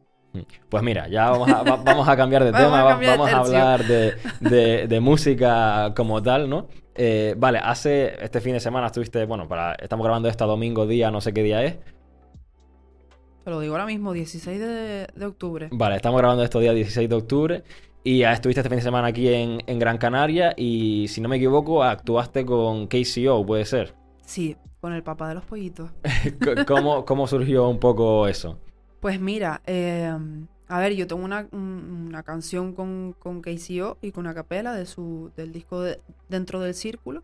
Pues 0.68 0.84
mira, 0.84 1.08
ya 1.08 1.30
vamos 1.30 1.48
a, 1.48 1.62
va- 1.64 1.82
vamos 1.82 2.06
a 2.08 2.16
cambiar 2.16 2.44
de 2.44 2.52
Vamos 2.52 2.66
tema, 2.66 2.92
a 2.92 2.98
de 2.98 3.06
vamos 3.08 3.32
a 3.32 3.38
hablar 3.38 3.84
de, 3.84 4.14
de- 4.40 4.86
de 4.86 5.00
música 5.00 5.92
como 5.96 6.22
tal, 6.22 6.48
¿no? 6.48 6.68
Eh, 6.94 7.34
vale, 7.36 7.58
hace 7.60 8.14
este 8.24 8.40
fin 8.40 8.52
de 8.52 8.60
semana 8.60 8.86
estuviste, 8.86 9.24
bueno, 9.24 9.48
para, 9.48 9.72
estamos 9.74 10.04
grabando 10.04 10.28
esto 10.28 10.46
domingo 10.46 10.86
día, 10.86 11.10
no 11.10 11.20
sé 11.20 11.32
qué 11.32 11.42
día 11.42 11.64
es. 11.64 11.78
Te 13.48 13.52
lo 13.52 13.60
digo 13.60 13.72
ahora 13.72 13.86
mismo, 13.86 14.12
16 14.12 14.60
de, 14.60 15.06
de 15.16 15.24
octubre. 15.24 15.70
Vale, 15.72 15.96
estamos 15.96 16.18
grabando 16.18 16.44
esto 16.44 16.60
día 16.60 16.74
16 16.74 17.08
de 17.08 17.14
octubre 17.14 17.64
y 18.04 18.18
ya 18.18 18.34
estuviste 18.34 18.60
este 18.60 18.68
fin 18.68 18.76
de 18.76 18.82
semana 18.82 19.08
aquí 19.08 19.26
en, 19.32 19.62
en 19.66 19.78
Gran 19.78 19.96
Canaria 19.96 20.52
y 20.54 21.06
si 21.08 21.22
no 21.22 21.30
me 21.30 21.36
equivoco 21.36 21.82
actuaste 21.82 22.44
con 22.44 22.88
KCO, 22.88 23.46
puede 23.46 23.64
ser. 23.64 23.94
Sí, 24.20 24.54
con 24.82 24.92
el 24.92 25.02
papá 25.02 25.30
de 25.30 25.36
los 25.36 25.46
pollitos. 25.46 25.90
¿Cómo, 26.66 27.06
¿Cómo 27.06 27.26
surgió 27.26 27.66
un 27.70 27.78
poco 27.80 28.28
eso? 28.28 28.58
Pues 29.00 29.18
mira, 29.18 29.62
eh, 29.64 30.12
a 30.68 30.78
ver, 30.78 30.92
yo 30.92 31.06
tengo 31.06 31.24
una, 31.24 31.48
un- 31.50 32.04
una 32.08 32.22
canción 32.24 32.74
con, 32.74 33.14
con 33.18 33.40
KCO 33.40 33.96
y 34.02 34.12
con 34.12 34.26
una 34.26 34.34
capela 34.34 34.74
de 34.74 34.84
su, 34.84 35.30
del 35.38 35.52
disco 35.54 35.80
de- 35.80 36.02
Dentro 36.28 36.60
del 36.60 36.74
Círculo. 36.74 37.22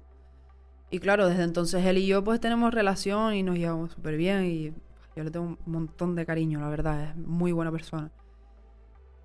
Y 0.91 1.01
claro, 1.01 1.29
desde 1.29 1.43
entonces 1.43 1.85
él 1.85 1.99
y 1.99 2.07
yo 2.07 2.25
pues 2.25 2.41
tenemos 2.41 2.73
relación 2.73 3.35
y 3.35 3.43
nos 3.43 3.59
llevamos 3.59 3.93
súper 3.93 4.17
bien 4.17 4.47
y 4.47 4.73
yo 5.17 5.25
le 5.25 5.31
tengo 5.31 5.47
un 5.47 5.59
montón 5.67 6.15
de 6.15 6.27
cariño, 6.27 6.61
la 6.61 6.69
verdad, 6.69 7.11
es 7.11 7.17
muy 7.17 7.53
buena 7.53 7.71
persona. 7.71 8.11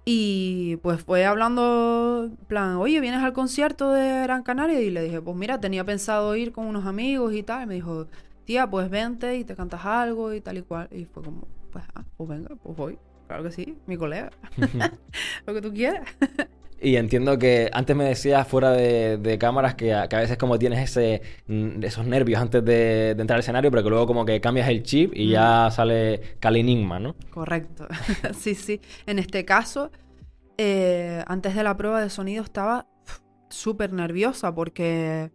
Y 0.06 0.78
pues 0.78 1.04
fue 1.04 1.26
hablando, 1.26 2.26
en 2.26 2.46
plan, 2.48 2.78
oye, 2.78 3.00
¿vienes 3.00 3.22
al 3.22 3.34
concierto 3.34 3.92
de 3.92 4.24
Gran 4.24 4.42
Canaria? 4.44 4.82
Y 4.82 4.90
le 4.90 5.04
dije, 5.04 5.22
pues 5.22 5.38
mira, 5.38 5.60
tenía 5.60 5.84
pensado 5.84 6.36
ir 6.36 6.52
con 6.52 6.66
unos 6.66 6.86
amigos 6.86 7.34
y 7.34 7.44
tal. 7.44 7.64
Y 7.64 7.66
me 7.68 7.74
dijo, 7.76 8.08
tía, 8.46 8.68
pues 8.68 8.90
vente 8.90 9.38
y 9.38 9.44
te 9.44 9.56
cantas 9.56 9.86
algo 9.86 10.34
y 10.34 10.42
tal 10.42 10.58
y 10.58 10.62
cual. 10.64 10.88
Y 10.92 11.06
fue 11.06 11.22
como, 11.24 11.48
pues, 11.72 11.86
ah, 11.94 12.04
pues 12.18 12.30
venga, 12.30 12.56
pues 12.56 12.76
voy. 12.76 12.98
Claro 13.28 13.44
que 13.44 13.52
sí, 13.52 13.78
mi 13.86 13.98
colega. 13.98 14.32
Lo 15.46 15.54
que 15.54 15.62
tú 15.62 15.72
quieras. 15.72 16.08
Y 16.82 16.96
entiendo 16.96 17.38
que 17.38 17.70
antes 17.74 17.96
me 17.96 18.06
decías 18.06 18.48
fuera 18.48 18.72
de, 18.72 19.38
cámaras 19.40 19.76
que 19.76 19.94
a, 19.94 20.08
veces 20.08 20.38
como 20.38 20.58
tienes 20.58 20.80
ese, 20.80 21.22
mm, 21.48 21.84
esos 21.84 22.06
nervios 22.06 22.42
antes 22.42 22.64
de, 22.64 23.12
entrar 23.12 23.36
al 23.36 23.42
escenario, 23.42 23.70
pero 23.70 23.84
que 23.84 23.90
luego 23.90 24.08
como 24.08 24.26
que 24.26 24.40
cambias 24.40 24.70
el 24.70 24.84
chip 24.84 25.12
y 25.14 25.30
ya 25.30 25.70
sale 25.72 26.38
Kalinigma, 26.40 27.00
¿no? 27.00 27.16
Correcto. 27.32 27.88
sí, 28.38 28.56
sí. 28.56 28.80
En 29.06 29.20
este 29.20 29.44
caso, 29.46 29.92
eh, 30.58 31.24
antes 31.28 31.56
de 31.56 31.64
la 31.64 31.76
prueba 31.76 32.02
de 32.02 32.10
sonido 32.10 32.44
estaba 32.44 32.88
súper 33.50 33.92
nerviosa 33.92 34.54
porque 34.54 35.32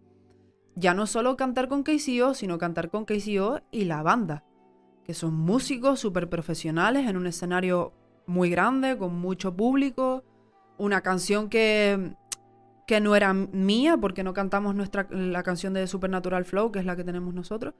ya 0.76 0.94
no 0.94 1.06
solo 1.06 1.36
cantar 1.36 1.68
con 1.68 1.82
KCO, 1.82 2.34
sino 2.34 2.58
cantar 2.58 2.90
con 2.90 3.04
KCO 3.04 3.60
y 3.70 3.84
la 3.84 4.02
banda, 4.02 4.44
que 5.04 5.14
son 5.14 5.34
músicos 5.34 6.00
súper 6.00 6.28
profesionales 6.28 7.08
en 7.08 7.16
un 7.16 7.26
escenario 7.26 7.92
muy 8.26 8.48
grande, 8.48 8.96
con 8.96 9.14
mucho 9.14 9.54
público 9.54 10.24
una 10.78 11.00
canción 11.00 11.48
que, 11.48 12.14
que 12.86 13.00
no 13.00 13.16
era 13.16 13.32
mía, 13.32 13.96
porque 13.96 14.22
no 14.24 14.34
cantamos 14.34 14.74
nuestra, 14.74 15.06
la 15.10 15.42
canción 15.42 15.74
de 15.74 15.86
Supernatural 15.86 16.44
Flow, 16.44 16.72
que 16.72 16.78
es 16.78 16.84
la 16.84 16.96
que 16.96 17.04
tenemos 17.04 17.34
nosotros, 17.34 17.74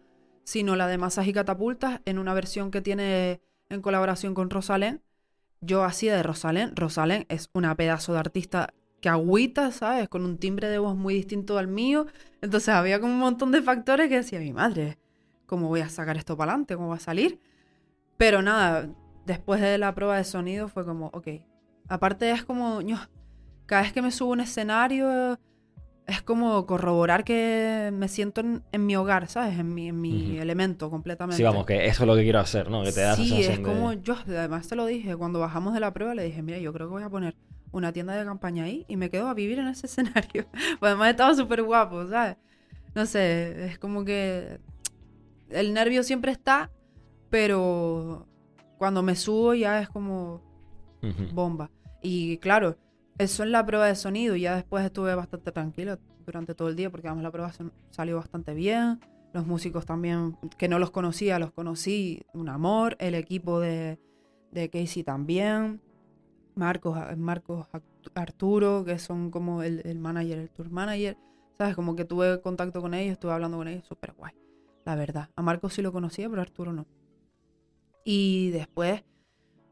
sino 0.45 0.77
la 0.77 0.87
de 0.87 0.99
Masas 0.99 1.27
y 1.27 1.33
Catapultas, 1.33 2.01
en 2.05 2.19
una 2.19 2.35
versión 2.35 2.71
que 2.71 2.81
tiene 2.81 3.41
en 3.69 3.81
colaboración 3.81 4.35
con 4.35 4.51
Rosalén. 4.51 5.03
Yo 5.61 5.85
hacía 5.85 6.15
de 6.15 6.23
Rosalén. 6.23 6.77
Rosalén 6.77 7.27
es 7.29 7.49
una 7.55 7.75
pedazo 7.75 8.13
de 8.13 8.19
artista 8.19 8.75
que 9.01 9.09
agüita, 9.09 9.71
¿sabes? 9.71 10.09
Con 10.09 10.25
un 10.25 10.39
timbre 10.39 10.69
de 10.69 10.79
voz 10.79 10.97
muy 10.97 11.15
distinto 11.15 11.59
al 11.59 11.69
mío. 11.69 12.07
Entonces 12.41 12.71
había 12.71 13.01
como 13.01 13.13
un 13.13 13.21
montón 13.21 13.53
de 13.53 13.63
factores 13.63 14.09
que 14.09 14.17
decía, 14.17 14.39
mi 14.41 14.53
madre, 14.53 14.99
¿cómo 15.47 15.69
voy 15.69 15.81
a 15.81 15.89
sacar 15.89 16.17
esto 16.17 16.37
para 16.37 16.53
adelante? 16.53 16.77
¿Cómo 16.77 16.89
va 16.89 16.97
a 16.97 17.01
salir? 17.01 17.39
Pero 18.17 18.43
nada, 18.43 18.89
después 19.27 19.61
de 19.61 19.79
la 19.79 19.95
prueba 19.95 20.17
de 20.17 20.25
sonido 20.25 20.69
fue 20.69 20.85
como, 20.85 21.09
ok, 21.09 21.29
Aparte 21.89 22.31
es 22.31 22.45
como, 22.45 22.81
cada 23.67 23.83
vez 23.83 23.93
que 23.93 24.03
me 24.03 24.11
subo 24.11 24.31
a 24.31 24.33
un 24.35 24.41
escenario 24.41 25.39
es 26.07 26.23
como 26.23 26.67
corroborar 26.67 27.25
que 27.25 27.91
me 27.93 28.09
siento 28.09 28.43
en, 28.43 28.87
mi 28.87 28.95
hogar, 28.97 29.29
¿sabes? 29.29 29.59
En 29.59 29.75
mi, 29.75 29.89
en 29.89 30.01
mi 30.01 30.39
elemento 30.39 30.91
completamente. 30.91 31.37
Sí, 31.37 31.43
vamos, 31.43 31.65
que 31.65 31.87
eso 31.87 32.03
es 32.03 32.07
lo 32.07 32.15
que 32.15 32.23
quiero 32.23 32.41
hacer, 32.41 32.71
¿no? 32.71 32.83
Que 32.83 32.93
te 32.93 33.01
das 33.01 33.17
Sí, 33.17 33.43
es 33.43 33.61
como 33.61 33.93
yo, 33.95 34.17
además 34.27 34.69
te 34.69 34.77
lo 34.77 34.87
dije, 34.87 35.17
cuando 35.17 35.41
bajamos 35.41 35.73
de 35.73 35.81
la 35.81 35.93
prueba 35.93 36.15
le 36.15 36.25
dije, 36.25 36.43
mira, 36.43 36.59
yo 36.59 36.73
creo 36.73 36.89
que 36.89 36.93
voy 36.93 37.03
a 37.03 37.09
poner 37.09 37.37
una 37.73 37.93
tienda 37.93 38.15
de 38.15 38.25
campaña 38.25 38.65
ahí 38.65 38.85
y 38.87 38.97
me 38.97 39.11
quedo 39.11 39.29
a 39.29 39.35
vivir 39.35 39.59
en 39.59 39.69
ese 39.69 39.87
escenario. 39.87 40.47
pues 40.79 40.91
además 40.91 41.11
estaba 41.11 41.35
súper 41.35 41.63
guapo, 41.63 42.07
¿sabes? 42.09 42.37
No 42.95 43.07
sé, 43.07 43.67
es 43.67 43.79
como 43.79 44.05
que 44.05 44.61
el 45.49 45.73
nervio 45.73 46.03
siempre 46.03 46.33
está, 46.33 46.71
pero 47.31 48.29
cuando 48.79 49.03
me 49.03 49.17
subo 49.17 49.55
ya 49.55 49.81
es 49.81 49.89
como 49.89 50.54
bomba. 51.33 51.71
Y 52.03 52.39
claro, 52.39 52.77
eso 53.19 53.45
es 53.45 53.49
la 53.49 53.65
prueba 53.65 53.87
de 53.87 53.95
sonido. 53.95 54.37
Ya 54.37 54.57
después 54.57 54.85
estuve 54.85 55.15
bastante 55.15 55.53
tranquilo 55.53 55.99
durante 56.25 56.55
todo 56.55 56.69
el 56.69 56.77
día 56.77 56.91
porque 56.91 57.09
la 57.09 57.31
prueba 57.31 57.53
salió 57.91 58.17
bastante 58.17 58.55
bien. 58.55 59.01
Los 59.33 59.47
músicos 59.47 59.85
también, 59.85 60.37
que 60.59 60.69
no 60.69 60.79
los 60.79 60.91
conocía, 60.91 61.39
los 61.39 61.53
conocí. 61.53 62.23
Un 62.35 62.49
amor. 62.49 62.97
El 63.01 63.15
equipo 63.15 63.61
de, 63.61 63.99
de 64.53 64.71
Casey 64.71 65.03
también. 65.03 65.81
Marcos, 66.55 66.99
Marcos 67.17 67.67
Arturo, 68.15 68.85
que 68.85 68.99
son 68.99 69.31
como 69.31 69.63
el, 69.63 69.83
el 69.85 69.99
manager, 69.99 70.39
el 70.39 70.51
tour 70.51 70.71
manager. 70.71 71.17
¿Sabes? 71.57 71.77
Como 71.77 71.95
que 71.95 72.05
tuve 72.05 72.41
contacto 72.41 72.81
con 72.81 72.95
ellos, 72.95 73.13
estuve 73.13 73.33
hablando 73.33 73.57
con 73.57 73.69
ellos, 73.69 73.85
súper 73.87 74.13
guay. 74.13 74.35
La 74.85 74.97
verdad. 74.97 75.31
A 75.37 75.43
Marcos 75.43 75.75
sí 75.75 75.83
lo 75.83 75.93
conocía, 75.93 76.29
pero 76.29 76.43
a 76.43 76.45
Arturo 76.45 76.73
no. 76.73 76.87
Y 78.05 78.51
después 78.51 79.05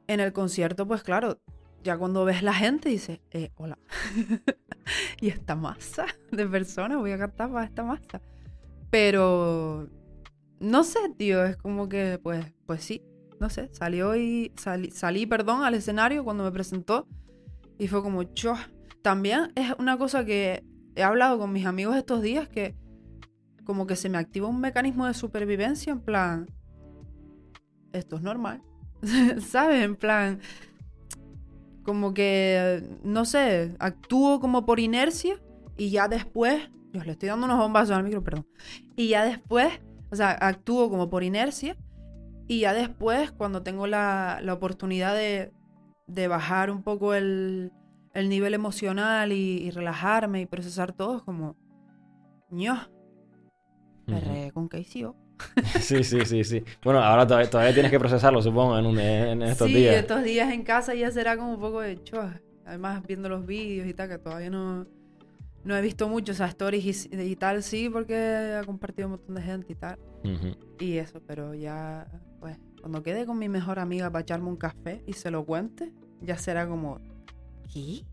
en 0.07 0.21
el 0.21 0.33
concierto, 0.33 0.87
pues 0.87 1.03
claro, 1.03 1.39
ya 1.83 1.97
cuando 1.99 2.25
ves 2.25 2.43
la 2.43 2.55
gente 2.55 2.89
dices, 2.89 3.21
eh, 3.31 3.51
hola. 3.57 3.79
y 5.21 5.29
esta 5.29 5.57
masa 5.57 6.07
de 6.31 6.47
personas, 6.47 6.99
voy 6.99 7.13
a 7.13 7.19
cantar 7.19 7.51
para 7.51 7.67
esta 7.67 7.83
masa. 7.83 8.21
Pero 8.91 9.89
no 10.61 10.85
sé, 10.85 11.01
tío, 11.17 11.45
es 11.45 11.57
como 11.57 11.89
que, 11.89 12.19
pues, 12.23 12.45
pues 12.67 12.85
sí, 12.85 13.03
no 13.41 13.51
sé, 13.51 13.69
salió 13.73 14.15
y 14.17 14.53
salí, 14.57 14.91
salí, 14.91 15.27
perdón, 15.27 15.65
al 15.65 15.75
escenario 15.75 16.25
cuando 16.25 16.45
me 16.45 16.53
presentó 16.53 17.09
y 17.79 17.89
fue 17.89 18.03
como, 18.03 18.23
yo. 18.23 18.55
También 19.03 19.51
es 19.57 19.75
una 19.81 19.99
cosa 19.99 20.25
que 20.25 20.65
he 20.95 21.03
hablado 21.03 21.37
con 21.39 21.53
mis 21.53 21.67
amigos 21.67 21.97
estos 21.97 22.23
días 22.23 22.49
que 22.49 22.77
como 23.65 23.87
que 23.87 23.97
se 23.97 24.09
me 24.09 24.19
activa 24.19 24.47
un 24.47 24.61
mecanismo 24.61 25.07
de 25.07 25.15
supervivencia 25.15 25.93
en 25.93 26.01
plan, 26.01 26.47
esto 27.93 28.17
es 28.17 28.23
normal. 28.23 28.63
¿Sabes? 29.41 29.85
En 29.85 29.97
plan, 29.97 30.41
como 31.85 32.15
que, 32.15 32.83
no 33.03 33.25
sé, 33.25 33.75
actúo 33.79 34.41
como 34.41 34.65
por 34.65 34.81
inercia 34.81 35.41
y 35.77 35.91
ya 35.91 36.09
después, 36.09 36.71
yo 36.93 37.03
le 37.03 37.13
estoy 37.13 37.29
dando 37.29 37.47
unos 37.47 37.59
bombazos 37.59 37.97
al 37.97 38.05
micro, 38.05 38.23
perdón, 38.23 38.47
y 38.97 39.09
ya 39.09 39.25
después, 39.25 39.81
o 40.11 40.17
sea, 40.17 40.31
actúo 40.31 40.91
como 40.91 41.11
por 41.11 41.25
inercia 41.25 41.77
y 42.47 42.61
ya 42.61 42.75
después, 42.75 43.33
cuando 43.33 43.63
tengo 43.63 43.87
la, 43.87 44.41
oportunidad 44.53 45.15
de, 45.15 45.53
bajar 46.29 46.71
un 46.71 46.83
poco 46.83 47.15
el, 47.15 47.73
nivel 48.15 48.55
emocional 48.55 49.33
y, 49.33 49.71
relajarme 49.71 50.43
y 50.43 50.47
procesar 50.47 50.93
todo, 50.93 51.17
es 51.17 51.23
como, 51.23 51.57
ño, 52.51 52.79
perré 54.07 54.53
con 54.53 54.69
KCO. 54.69 55.17
Sí, 55.81 56.05
sí, 56.05 56.25
sí, 56.25 56.45
sí. 56.45 56.65
Bueno, 56.83 57.01
ahora 57.01 57.27
todavía, 57.27 57.73
tienes 57.73 57.91
que 57.91 57.99
procesarlo, 57.99 58.43
supongo, 58.43 58.79
en, 58.79 58.99
en 58.99 59.43
estos 59.43 59.69
días. 59.69 59.95
Sí, 59.95 60.01
estos 60.01 60.25
días 60.25 60.53
en 60.53 60.63
casa 60.63 60.95
ya 60.95 61.11
será 61.11 61.37
como 61.37 61.55
un 61.55 61.61
poco 61.61 61.81
de 61.81 62.03
chua. 62.03 62.41
Además, 62.65 63.03
viendo 63.07 63.29
los 63.29 63.45
vídeos 63.45 63.87
y 63.87 63.95
tal, 63.95 64.09
que 64.09 64.19
todavía 64.19 64.51
no, 64.51 64.87
no 65.65 65.77
he 65.77 65.83
visto 65.83 66.09
mucho, 66.09 66.33
o 66.33 66.35
sea, 66.35 66.47
stories 66.47 67.09
y, 67.11 67.37
tal, 67.37 67.63
sí, 67.63 67.89
porque 67.89 68.57
ha 68.61 68.65
compartido 68.65 69.09
un 69.09 69.13
montón 69.13 69.35
de 69.35 69.43
gente 69.43 69.73
y 69.73 69.77
tal. 69.77 69.99
Y 70.79 70.99
eso, 70.99 71.21
pero 71.27 71.55
ya, 71.55 72.07
pues, 72.41 72.59
cuando 72.81 73.03
quede 73.03 73.27
con 73.27 73.39
mi 73.39 73.49
mejor 73.49 73.79
amiga 73.79 74.11
para 74.11 74.23
echarme 74.23 74.49
un 74.49 74.57
café 74.57 75.03
y 75.07 75.13
se 75.13 75.31
lo 75.31 75.45
cuente, 75.45 75.93
ya 76.21 76.39
será 76.39 76.69
como, 76.69 76.99
¿qué? 77.73 78.05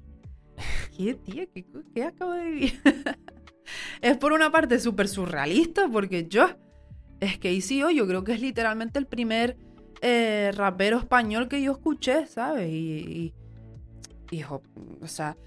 ¿Qué, 0.96 1.14
tía? 1.14 1.46
¿Qué, 1.48 1.66
qué 1.94 2.04
acabo 2.04 2.34
de 2.34 2.46
vivir? 2.46 2.82
es 4.02 4.18
por 4.18 4.34
una 4.34 4.52
parte 4.52 4.80
súper 4.80 5.08
surrealista, 5.08 5.88
porque 5.88 6.28
yo 6.28 6.50
es 7.20 7.38
que 7.38 7.54
ICO 7.54 7.90
yo 7.92 8.08
creo 8.08 8.24
que 8.24 8.34
es 8.34 8.42
literalmente 8.42 9.00
el 9.00 9.06
primer 9.06 9.58
eh, 10.02 10.52
rapero 10.56 10.98
español 10.98 11.48
que 11.48 11.62
yo 11.62 11.74
escuché, 11.74 12.26
¿sabes? 12.28 12.70
Y, 12.72 13.34
hijo, 14.32 14.62
o 15.02 15.08
sea, 15.08 15.38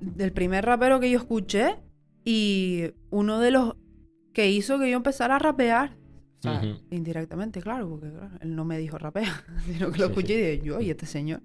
del 0.00 0.32
primer 0.32 0.64
rapero 0.64 1.00
que 1.00 1.10
yo 1.10 1.18
escuché 1.18 1.76
y 2.24 2.92
uno 3.10 3.40
de 3.40 3.50
los 3.50 3.76
que 4.32 4.50
hizo 4.50 4.78
que 4.78 4.90
yo 4.90 4.96
empezara 4.96 5.36
a 5.36 5.38
rapear. 5.38 5.96
O 6.38 6.42
sea, 6.42 6.62
indirectamente, 6.90 7.60
claro, 7.60 7.88
porque 7.88 8.12
él 8.40 8.54
no 8.54 8.64
me 8.64 8.78
dijo 8.78 8.98
rapea, 8.98 9.44
sino 9.66 9.90
que 9.90 9.98
lo 9.98 10.06
escuché 10.06 10.34
y 10.34 10.36
dije, 10.36 10.60
yo, 10.64 10.80
y 10.80 10.90
este 10.90 11.06
señor. 11.06 11.42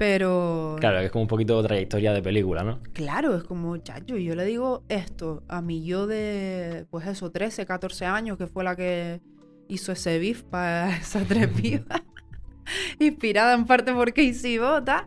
Pero. 0.00 0.76
Claro, 0.80 1.00
es 1.00 1.10
como 1.10 1.24
un 1.24 1.28
poquito 1.28 1.62
trayectoria 1.62 2.14
de 2.14 2.22
película, 2.22 2.64
¿no? 2.64 2.80
Claro, 2.94 3.36
es 3.36 3.44
como, 3.44 3.76
chacho, 3.76 4.16
yo 4.16 4.34
le 4.34 4.46
digo 4.46 4.82
esto 4.88 5.42
a 5.46 5.60
mi 5.60 5.84
yo 5.84 6.06
de, 6.06 6.86
pues 6.88 7.06
eso, 7.06 7.30
13, 7.30 7.66
14 7.66 8.06
años, 8.06 8.38
que 8.38 8.46
fue 8.46 8.64
la 8.64 8.74
que 8.74 9.20
hizo 9.68 9.92
ese 9.92 10.18
beef 10.18 10.42
para 10.44 10.96
esas 10.96 11.28
tres 11.28 11.48
pibas. 11.48 12.00
Inspirada 12.98 13.52
en 13.52 13.66
parte 13.66 13.92
por 13.92 14.10
Casey 14.14 14.56
Bota. 14.56 15.06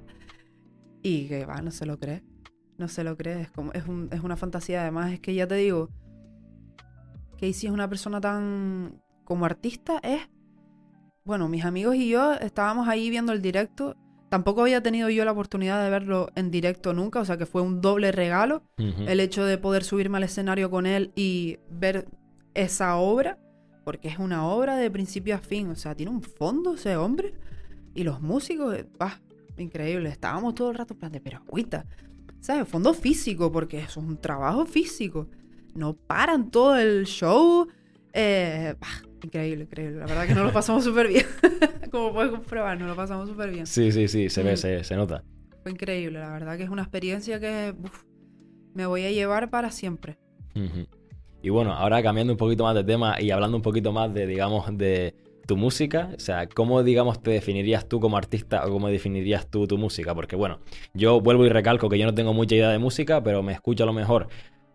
Y 1.02 1.28
que 1.28 1.48
va, 1.48 1.60
no 1.64 1.72
se 1.72 1.88
lo 1.88 1.98
cree. 1.98 2.22
No 2.78 2.88
se 2.88 3.04
lo 3.04 3.18
cree. 3.18 3.42
Es, 3.42 3.50
como, 3.50 3.72
es, 3.72 3.88
un, 3.88 4.10
es 4.12 4.20
una 4.20 4.38
fantasía. 4.38 4.84
Además, 4.84 5.12
es 5.12 5.20
que 5.20 5.34
ya 5.34 5.48
te 5.48 5.56
digo, 5.56 5.90
Casey 7.40 7.66
es 7.66 7.72
una 7.72 7.90
persona 7.90 8.22
tan. 8.22 9.02
Como 9.24 9.46
artista, 9.46 10.00
es. 10.04 10.30
Bueno, 11.26 11.50
mis 11.50 11.66
amigos 11.66 11.96
y 11.96 12.10
yo 12.10 12.34
estábamos 12.34 12.88
ahí 12.88 13.10
viendo 13.10 13.34
el 13.34 13.42
directo 13.42 13.96
Tampoco 14.34 14.62
había 14.62 14.82
tenido 14.82 15.12
yo 15.12 15.26
la 15.26 15.32
oportunidad 15.32 15.84
de 15.84 15.92
verlo 15.92 16.32
en 16.34 16.50
directo 16.50 16.92
nunca, 16.92 17.20
o 17.20 17.26
sea 17.26 17.38
que 17.38 17.46
fue 17.46 17.62
un 17.62 17.82
doble 17.82 18.12
regalo 18.12 18.64
el 18.80 19.20
hecho 19.20 19.46
de 19.46 19.60
poder 19.60 19.84
subirme 19.84 20.18
al 20.18 20.24
escenario 20.24 20.72
con 20.72 20.88
él 20.88 21.12
y 21.16 21.60
ver 21.70 22.08
esa 22.56 22.96
obra, 22.96 23.38
porque 23.84 24.08
es 24.08 24.18
una 24.18 24.48
obra 24.48 24.76
de 24.76 24.90
principio 24.90 25.36
a 25.36 25.38
fin, 25.38 25.70
o 25.70 25.76
sea, 25.76 25.94
tiene 25.94 26.12
un 26.12 26.24
fondo 26.24 26.74
ese 26.74 26.98
hombre 26.98 27.36
y 27.94 28.02
los 28.02 28.22
músicos, 28.22 28.76
bah, 28.98 29.22
increíble, 29.56 30.10
estábamos 30.10 30.56
todo 30.56 30.72
el 30.72 30.78
rato 30.80 30.96
en 30.96 31.00
plan 31.00 31.12
de, 31.12 31.22
pero 31.22 31.38
agüita, 31.38 31.86
¿sabes? 32.40 32.68
Fondo 32.68 32.96
físico, 32.96 33.52
porque 33.52 33.82
es 33.82 33.98
un 33.98 34.18
trabajo 34.18 34.66
físico, 34.66 35.30
no 35.76 35.94
paran 35.94 36.50
todo 36.50 36.76
el 36.76 37.06
show, 37.06 37.68
eh, 38.14 38.74
Increíble, 39.24 39.64
increíble. 39.64 40.00
La 40.00 40.06
verdad 40.06 40.28
que 40.28 40.36
nos 40.36 40.46
lo 40.46 40.54
pasamos 40.54 40.84
súper 40.86 41.08
bien. 41.08 41.26
Como 41.92 42.14
puedes 42.14 42.32
comprobar, 42.32 42.78
nos 42.78 42.90
lo 42.90 42.96
pasamos 42.96 43.30
súper 43.30 43.52
bien. 43.52 43.66
Sí, 43.66 43.92
sí, 43.92 44.08
sí, 44.08 44.30
se 44.30 44.44
ve, 44.44 44.58
se, 44.58 44.84
se 44.84 44.96
nota. 44.96 45.24
Fue 45.64 45.72
increíble, 45.72 46.20
la 46.20 46.30
verdad 46.30 46.58
que 46.58 46.64
es 46.64 46.70
una 46.70 46.82
experiencia 46.82 47.40
que 47.40 47.74
uf, 47.82 48.04
me 48.74 48.86
voy 48.86 49.06
a 49.06 49.12
llevar 49.12 49.50
para 49.50 49.72
siempre. 49.72 50.18
Y 51.42 51.50
bueno, 51.50 51.74
ahora 51.74 52.04
cambiando 52.04 52.34
un 52.34 52.38
poquito 52.38 52.64
más 52.64 52.76
de 52.76 52.84
tema 52.84 53.20
y 53.20 53.32
hablando 53.32 53.58
un 53.58 53.64
poquito 53.64 53.92
más 53.92 54.14
de, 54.14 54.28
digamos, 54.28 54.78
de 54.78 55.16
tu 55.48 55.58
música, 55.58 56.12
o 56.16 56.20
sea, 56.20 56.48
¿cómo, 56.48 56.84
digamos, 56.84 57.22
te 57.22 57.32
definirías 57.32 57.88
tú 57.88 58.00
como 58.00 58.18
artista 58.18 58.66
o 58.66 58.72
cómo 58.72 58.88
definirías 58.88 59.50
tú 59.50 59.68
tu 59.68 59.78
música? 59.78 60.14
Porque 60.16 60.36
bueno, 60.36 60.60
yo 60.94 61.22
vuelvo 61.22 61.46
y 61.46 61.50
recalco 61.50 61.90
que 61.90 61.98
yo 61.98 62.06
no 62.06 62.14
tengo 62.14 62.34
mucha 62.34 62.56
idea 62.56 62.70
de 62.70 62.80
música, 62.80 63.24
pero 63.24 63.44
me 63.44 63.54
escucho 63.54 63.84
a 63.84 63.88
lo 63.88 63.94
mejor 63.94 64.28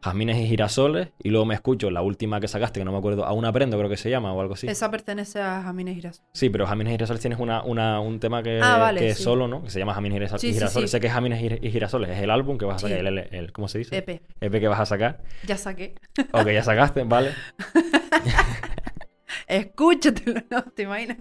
Jazmines 0.03 0.37
y 0.37 0.47
Girasoles 0.47 1.09
y 1.23 1.31
luego 1.31 1.45
me 1.45 1.55
escucho 1.55 1.91
la 1.91 2.03
última 2.03 2.39
que 2.41 2.47
sacaste, 2.49 2.79
que 2.81 2.85
no 2.85 2.93
me 2.93 2.99
acuerdo, 2.99 3.25
Aún 3.25 3.45
Aprendo 3.45 3.77
creo 3.79 3.91
que 3.91 3.97
se 3.97 4.11
llama 4.11 4.33
o 4.33 4.41
algo 4.41 4.55
así. 4.55 4.69
Esa 4.69 4.91
pertenece 4.91 5.41
a 5.41 5.63
Jamines 5.63 5.95
Girasol. 5.97 6.25
Sí, 6.33 6.51
pero 6.51 6.67
Jazmines 6.67 6.93
y 6.93 6.95
Girasoles 6.95 7.21
tienes 7.21 7.39
una, 7.41 7.63
una- 7.65 7.99
un 8.01 8.21
tema 8.21 8.43
que, 8.43 8.61
Ah, 8.63 8.79
vale, 8.79 9.01
que 9.01 9.09
es 9.11 9.19
solo, 9.19 9.49
¿no? 9.49 9.63
Que 9.65 9.71
se 9.71 9.79
llama 9.81 9.95
Jazmines 9.95 10.33
y 10.35 10.39
Sí, 10.39 10.49
y 10.49 10.53
Girasoles. 10.55 10.91
sí. 10.91 10.97
Sé 10.97 11.01
que 11.01 11.11
Jazmines 11.11 11.43
y 11.43 11.49
Gir- 11.49 11.59
y 11.63 11.71
Girasoles 11.71 12.11
es 12.11 12.23
el 12.23 12.31
álbum 12.31 12.59
que 12.59 12.65
vas 12.65 12.77
a 12.77 12.89
sacar, 12.89 12.99
el, 12.99 13.07
el- 13.19 13.29
el- 13.33 13.53
¿cómo 13.53 13.67
se 13.69 13.79
dice? 13.79 13.97
EP. 13.97 14.23
EP 14.41 14.61
que 14.61 14.69
vas 14.69 14.81
a 14.81 14.87
sacar. 14.87 15.23
Ya 15.47 15.57
saqué. 15.57 15.95
O 16.33 16.45
que 16.45 16.55
ya 16.55 16.63
sacaste, 16.63 17.03
¿vale? 17.05 17.33
Escúchatelo, 19.47 20.41
no 20.51 20.63
te 20.65 20.83
imaginas. 20.83 21.19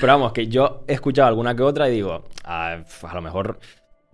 Pero 0.00 0.12
vamos, 0.12 0.32
que 0.32 0.48
yo 0.48 0.84
he 0.88 0.94
escuchado 0.94 1.28
alguna 1.28 1.54
que 1.54 1.62
otra 1.62 1.88
y 1.88 1.92
digo, 1.92 2.24
ah, 2.44 2.82
a 3.02 3.14
lo 3.14 3.22
mejor 3.22 3.58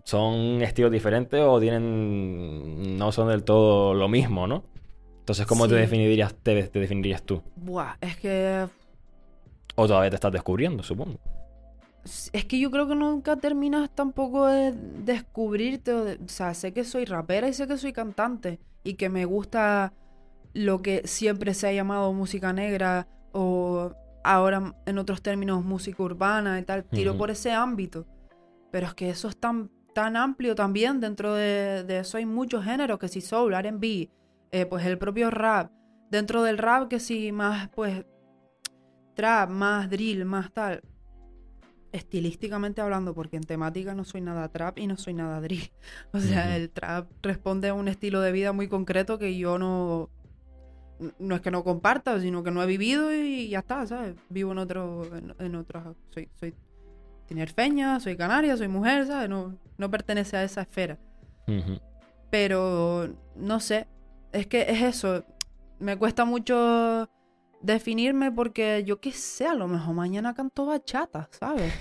son 0.08 0.62
estilos 0.62 0.90
diferentes 0.90 1.38
o 1.44 1.60
tienen. 1.60 2.96
no 2.96 3.12
son 3.12 3.28
del 3.28 3.44
todo 3.44 3.92
lo 3.92 4.08
mismo, 4.08 4.46
¿no? 4.46 4.64
Entonces, 5.20 5.44
¿cómo 5.46 5.68
te 5.68 5.74
definirías, 5.74 6.34
te, 6.34 6.62
te 6.62 6.78
definirías 6.80 7.22
tú? 7.22 7.42
Buah, 7.56 7.96
es 8.00 8.16
que. 8.16 8.66
O 9.76 9.86
todavía 9.86 10.08
te 10.08 10.16
estás 10.16 10.32
descubriendo, 10.32 10.82
supongo. 10.82 11.18
Es 12.32 12.46
que 12.46 12.58
yo 12.58 12.70
creo 12.70 12.88
que 12.88 12.94
nunca 12.94 13.36
terminas 13.36 13.90
tampoco 13.94 14.46
de 14.46 14.72
descubrirte. 14.72 15.92
O, 15.92 16.04
de- 16.04 16.14
o 16.14 16.28
sea, 16.28 16.54
sé 16.54 16.72
que 16.72 16.84
soy 16.84 17.04
rapera 17.04 17.46
y 17.46 17.52
sé 17.52 17.66
que 17.68 17.76
soy 17.76 17.92
cantante. 17.92 18.60
Y 18.84 18.94
que 18.94 19.10
me 19.10 19.26
gusta 19.26 19.92
lo 20.54 20.80
que 20.80 21.02
siempre 21.06 21.52
se 21.52 21.68
ha 21.68 21.72
llamado 21.72 22.14
música 22.14 22.54
negra. 22.54 23.06
O 23.32 23.92
ahora 24.24 24.72
en 24.86 24.96
otros 24.98 25.20
términos 25.20 25.62
música 25.62 26.02
urbana 26.02 26.58
y 26.58 26.62
tal. 26.62 26.84
Tiro 26.84 27.12
por 27.18 27.30
ese 27.30 27.52
ámbito. 27.52 28.06
Pero 28.70 28.86
es 28.86 28.94
que 28.94 29.10
eso 29.10 29.28
es 29.28 29.36
tan, 29.36 29.70
tan 29.98 30.16
amplio 30.16 30.54
también. 30.54 31.00
Dentro 31.00 31.34
de, 31.34 31.82
de 31.82 31.98
eso 31.98 32.18
hay 32.18 32.24
muchos 32.24 32.64
géneros. 32.64 33.00
Que 33.00 33.08
si 33.08 33.20
soul, 33.20 33.52
RB, 33.52 34.08
eh, 34.52 34.66
pues 34.66 34.86
el 34.86 34.96
propio 34.96 35.28
rap. 35.28 35.72
Dentro 36.08 36.44
del 36.44 36.56
rap 36.56 36.88
que 36.88 37.00
si 37.00 37.32
más 37.32 37.68
pues 37.70 38.06
trap, 39.14 39.50
más 39.50 39.90
drill, 39.90 40.24
más 40.24 40.52
tal. 40.52 40.82
Estilísticamente 41.90 42.80
hablando, 42.80 43.12
porque 43.12 43.38
en 43.38 43.42
temática 43.42 43.92
no 43.92 44.04
soy 44.04 44.20
nada 44.20 44.48
trap 44.50 44.78
y 44.78 44.86
no 44.86 44.96
soy 44.96 45.14
nada 45.14 45.40
drill. 45.40 45.72
O 46.12 46.20
sea, 46.20 46.56
el 46.56 46.70
trap 46.70 47.10
responde 47.20 47.66
a 47.66 47.74
un 47.74 47.88
estilo 47.88 48.20
de 48.20 48.30
vida 48.30 48.52
muy 48.52 48.68
concreto 48.68 49.18
que 49.18 49.36
yo 49.36 49.58
no... 49.58 50.10
No 51.18 51.34
es 51.34 51.40
que 51.40 51.50
no 51.50 51.64
comparta, 51.64 52.20
sino 52.20 52.44
que 52.44 52.52
no 52.52 52.62
he 52.62 52.66
vivido 52.66 53.12
y 53.12 53.48
ya 53.48 53.60
está, 53.60 53.84
¿sabes? 53.84 54.14
Vivo 54.28 54.52
en 54.52 54.58
otro... 54.58 55.04
En, 55.16 55.34
en 55.40 55.56
otra... 55.56 55.92
Soy, 56.10 56.28
soy 56.38 56.54
tinerfeña, 57.28 58.00
soy 58.00 58.16
canaria, 58.16 58.56
soy 58.56 58.68
mujer, 58.68 59.06
¿sabes? 59.06 59.28
No, 59.28 59.56
no 59.76 59.90
pertenece 59.90 60.36
a 60.36 60.42
esa 60.42 60.62
esfera. 60.62 60.98
Pero 62.30 63.14
no 63.36 63.60
sé, 63.60 63.86
es 64.32 64.46
que 64.46 64.62
es 64.62 64.82
eso. 64.82 65.24
Me 65.78 65.96
cuesta 65.96 66.24
mucho 66.24 67.08
definirme 67.62 68.32
porque 68.32 68.82
yo 68.84 69.00
qué 69.00 69.12
sé, 69.12 69.46
a 69.46 69.54
lo 69.54 69.68
mejor 69.68 69.94
mañana 69.94 70.34
canto 70.34 70.66
bachata, 70.66 71.28
¿sabes? 71.30 71.72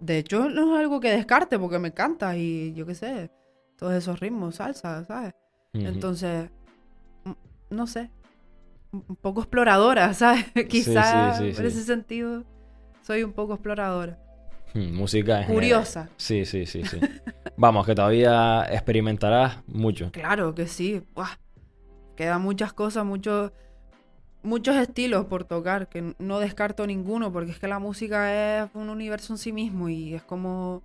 De 0.00 0.18
hecho, 0.18 0.48
no 0.48 0.74
es 0.74 0.80
algo 0.80 1.00
que 1.00 1.10
descarte 1.10 1.58
porque 1.58 1.78
me 1.78 1.88
encanta 1.88 2.36
y 2.36 2.72
yo 2.74 2.86
qué 2.86 2.94
sé, 2.94 3.30
todos 3.76 3.94
esos 3.94 4.20
ritmos, 4.20 4.56
salsa, 4.56 5.04
¿sabes? 5.04 5.34
Entonces, 5.72 6.50
no 7.70 7.86
sé, 7.86 8.10
un 8.92 9.16
poco 9.16 9.40
exploradora, 9.40 10.14
¿sabes? 10.14 10.46
Quizás 10.68 11.38
sí, 11.38 11.52
sí. 11.52 11.62
ese 11.62 11.82
sentido 11.82 12.44
soy 13.02 13.22
un 13.22 13.32
poco 13.32 13.54
exploradora. 13.54 14.18
Mm, 14.74 14.94
Música. 14.94 15.46
Curiosa. 15.46 16.08
Sí, 16.16 16.44
sí, 16.44 16.66
sí, 16.66 16.84
sí. 16.84 16.98
Vamos, 17.56 17.86
que 17.86 17.94
todavía 17.94 18.66
experimentarás 18.70 19.58
mucho. 19.66 20.10
Claro 20.12 20.54
que 20.54 20.66
sí. 20.66 21.02
Buah. 21.14 21.38
Quedan 22.16 22.42
muchas 22.42 22.72
cosas, 22.72 23.04
muchos 23.04 23.52
muchos 24.42 24.76
estilos 24.76 25.26
por 25.26 25.44
tocar, 25.44 25.88
que 25.88 26.14
no 26.18 26.38
descarto 26.38 26.86
ninguno, 26.86 27.32
porque 27.32 27.50
es 27.50 27.58
que 27.58 27.68
la 27.68 27.78
música 27.78 28.62
es 28.62 28.70
un 28.74 28.88
universo 28.88 29.32
en 29.32 29.38
sí 29.38 29.52
mismo 29.52 29.88
y 29.88 30.14
es 30.14 30.22
como 30.22 30.82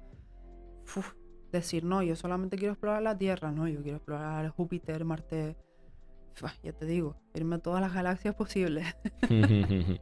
uf, 0.95 1.13
decir, 1.51 1.83
no, 1.83 2.03
yo 2.03 2.15
solamente 2.15 2.57
quiero 2.57 2.73
explorar 2.73 3.01
la 3.01 3.17
Tierra, 3.17 3.51
no, 3.51 3.67
yo 3.67 3.81
quiero 3.81 3.97
explorar 3.97 4.49
Júpiter, 4.49 5.05
Marte. 5.05 5.55
Ya 6.63 6.73
te 6.73 6.85
digo, 6.87 7.15
irme 7.35 7.57
a 7.57 7.59
todas 7.59 7.79
las 7.79 7.93
galaxias 7.93 8.33
posibles. 8.35 8.87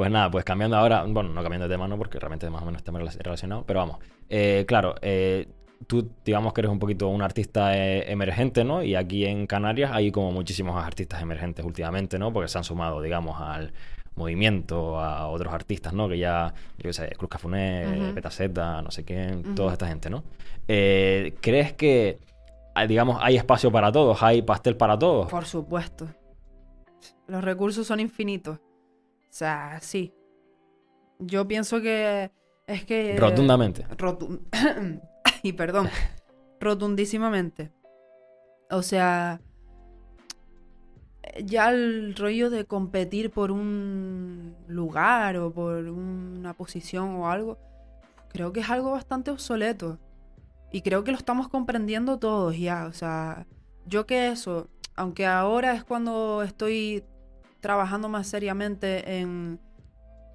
Pues 0.00 0.10
nada, 0.10 0.30
pues 0.30 0.46
cambiando 0.46 0.78
ahora, 0.78 1.04
bueno, 1.06 1.28
no 1.28 1.42
cambiando 1.42 1.68
de 1.68 1.74
tema, 1.74 1.86
no, 1.86 1.98
porque 1.98 2.18
realmente 2.18 2.48
más 2.48 2.62
o 2.62 2.64
menos 2.64 2.80
está 2.80 2.90
rela- 2.90 3.14
relacionado, 3.22 3.64
pero 3.66 3.80
vamos. 3.80 3.98
Eh, 4.30 4.64
claro, 4.66 4.94
eh, 5.02 5.46
tú 5.86 6.08
digamos 6.24 6.54
que 6.54 6.62
eres 6.62 6.72
un 6.72 6.78
poquito 6.78 7.06
un 7.08 7.20
artista 7.20 7.76
eh, 7.76 8.10
emergente, 8.10 8.64
¿no? 8.64 8.82
Y 8.82 8.94
aquí 8.94 9.26
en 9.26 9.46
Canarias 9.46 9.90
hay 9.92 10.10
como 10.10 10.32
muchísimos 10.32 10.82
artistas 10.82 11.20
emergentes 11.20 11.66
últimamente, 11.66 12.18
¿no? 12.18 12.32
Porque 12.32 12.48
se 12.48 12.56
han 12.56 12.64
sumado, 12.64 13.02
digamos, 13.02 13.38
al 13.42 13.74
movimiento, 14.16 14.98
a 14.98 15.28
otros 15.28 15.52
artistas, 15.52 15.92
¿no? 15.92 16.08
Que 16.08 16.16
ya, 16.16 16.54
yo 16.78 16.82
qué 16.84 16.92
sé, 16.94 17.10
Cruz 17.18 17.28
Cafuné, 17.28 18.04
Ujú. 18.06 18.14
Petaceta, 18.14 18.80
no 18.80 18.90
sé 18.90 19.04
quién, 19.04 19.54
toda 19.54 19.74
esta 19.74 19.86
gente, 19.86 20.08
¿no? 20.08 20.24
Eh, 20.66 21.34
¿Crees 21.42 21.74
que, 21.74 22.20
ah, 22.74 22.86
digamos, 22.86 23.18
hay 23.20 23.36
espacio 23.36 23.70
para 23.70 23.92
todos, 23.92 24.22
hay 24.22 24.40
pastel 24.40 24.78
para 24.78 24.98
todos? 24.98 25.28
Por 25.30 25.44
supuesto. 25.44 26.06
Los 27.26 27.44
recursos 27.44 27.86
son 27.86 28.00
infinitos. 28.00 28.60
O 29.30 29.32
sea, 29.32 29.78
sí. 29.80 30.12
Yo 31.20 31.46
pienso 31.46 31.80
que 31.80 32.30
es 32.66 32.84
que... 32.84 33.16
Rotundamente. 33.16 33.86
Rotun- 33.96 34.40
y 35.42 35.52
perdón, 35.52 35.88
rotundísimamente. 36.60 37.70
O 38.70 38.82
sea, 38.82 39.40
ya 41.44 41.70
el 41.70 42.14
rollo 42.16 42.50
de 42.50 42.64
competir 42.64 43.30
por 43.30 43.50
un 43.52 44.56
lugar 44.66 45.36
o 45.36 45.52
por 45.52 45.76
una 45.88 46.54
posición 46.54 47.10
o 47.16 47.30
algo, 47.30 47.58
creo 48.30 48.52
que 48.52 48.60
es 48.60 48.70
algo 48.70 48.90
bastante 48.90 49.30
obsoleto. 49.30 49.98
Y 50.72 50.82
creo 50.82 51.04
que 51.04 51.12
lo 51.12 51.18
estamos 51.18 51.48
comprendiendo 51.48 52.18
todos 52.18 52.56
ya. 52.58 52.86
O 52.86 52.92
sea, 52.92 53.46
yo 53.86 54.06
que 54.06 54.28
eso, 54.28 54.68
aunque 54.96 55.26
ahora 55.26 55.74
es 55.74 55.84
cuando 55.84 56.42
estoy 56.42 57.04
trabajando 57.60 58.08
más 58.08 58.26
seriamente 58.26 59.18
en, 59.20 59.60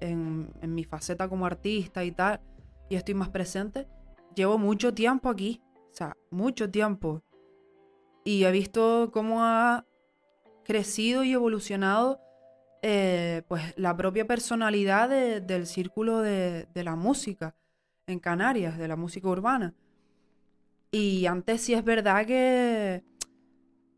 en, 0.00 0.74
mi 0.74 0.84
faceta 0.84 1.28
como 1.28 1.46
artista 1.46 2.04
y 2.04 2.12
tal, 2.12 2.40
y 2.88 2.96
estoy 2.96 3.14
más 3.14 3.28
presente, 3.28 3.86
llevo 4.34 4.58
mucho 4.58 4.94
tiempo 4.94 5.28
aquí, 5.28 5.62
o 5.90 5.94
sea, 5.94 6.16
mucho 6.30 6.70
tiempo. 6.70 7.22
Y 8.24 8.44
he 8.44 8.50
visto 8.50 9.10
cómo 9.12 9.44
ha 9.44 9.84
crecido 10.64 11.22
y 11.22 11.32
evolucionado 11.32 12.20
eh, 12.82 13.42
pues 13.48 13.62
la 13.76 13.96
propia 13.96 14.26
personalidad 14.26 15.08
de- 15.08 15.40
del 15.40 15.66
círculo 15.66 16.20
de, 16.20 16.68
de 16.74 16.84
la 16.84 16.96
música 16.96 17.56
en 18.06 18.18
Canarias, 18.20 18.78
de 18.78 18.88
la 18.88 18.96
música 18.96 19.28
urbana. 19.28 19.74
Y 20.90 21.26
antes 21.26 21.62
sí 21.62 21.74
es 21.74 21.84
verdad 21.84 22.26
que 22.26 23.04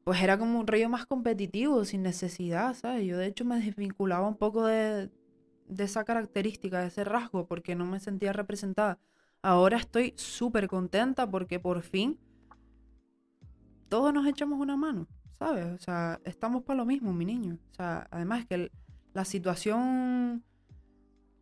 pues 0.08 0.22
era 0.22 0.38
como 0.38 0.58
un 0.58 0.66
rollo 0.66 0.88
más 0.88 1.04
competitivo, 1.04 1.84
sin 1.84 2.02
necesidad, 2.02 2.72
¿sabes? 2.72 3.04
Yo 3.06 3.18
de 3.18 3.26
hecho 3.26 3.44
me 3.44 3.60
desvinculaba 3.60 4.26
un 4.26 4.38
poco 4.38 4.64
de, 4.64 5.10
de 5.66 5.84
esa 5.84 6.02
característica, 6.06 6.80
de 6.80 6.86
ese 6.86 7.04
rasgo, 7.04 7.46
porque 7.46 7.74
no 7.74 7.84
me 7.84 8.00
sentía 8.00 8.32
representada. 8.32 8.98
Ahora 9.42 9.76
estoy 9.76 10.14
súper 10.16 10.66
contenta 10.66 11.30
porque 11.30 11.60
por 11.60 11.82
fin 11.82 12.18
todos 13.90 14.14
nos 14.14 14.26
echamos 14.26 14.58
una 14.58 14.78
mano, 14.78 15.06
¿sabes? 15.38 15.66
O 15.66 15.78
sea, 15.78 16.20
estamos 16.24 16.62
para 16.62 16.78
lo 16.78 16.86
mismo, 16.86 17.12
mi 17.12 17.26
niño. 17.26 17.58
O 17.72 17.74
sea, 17.74 18.08
además 18.10 18.46
que 18.46 18.54
el- 18.54 18.72
la 19.12 19.26
situación 19.26 20.42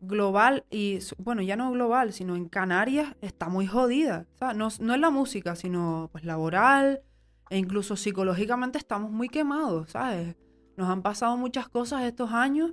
global 0.01 0.65
y, 0.69 0.99
bueno, 1.17 1.41
ya 1.41 1.55
no 1.55 1.71
global, 1.71 2.11
sino 2.11 2.35
en 2.35 2.49
Canarias 2.49 3.15
está 3.21 3.47
muy 3.47 3.65
jodida. 3.65 4.25
¿sabes? 4.37 4.57
No, 4.57 4.67
no 4.81 4.93
es 4.93 4.99
la 4.99 5.09
música, 5.09 5.55
sino 5.55 6.09
pues 6.11 6.25
laboral 6.25 7.01
e 7.49 7.57
incluso 7.57 7.95
psicológicamente 7.95 8.77
estamos 8.77 9.11
muy 9.11 9.29
quemados, 9.29 9.91
¿sabes? 9.91 10.35
Nos 10.75 10.89
han 10.89 11.01
pasado 11.01 11.37
muchas 11.37 11.69
cosas 11.69 12.03
estos 12.03 12.31
años 12.31 12.71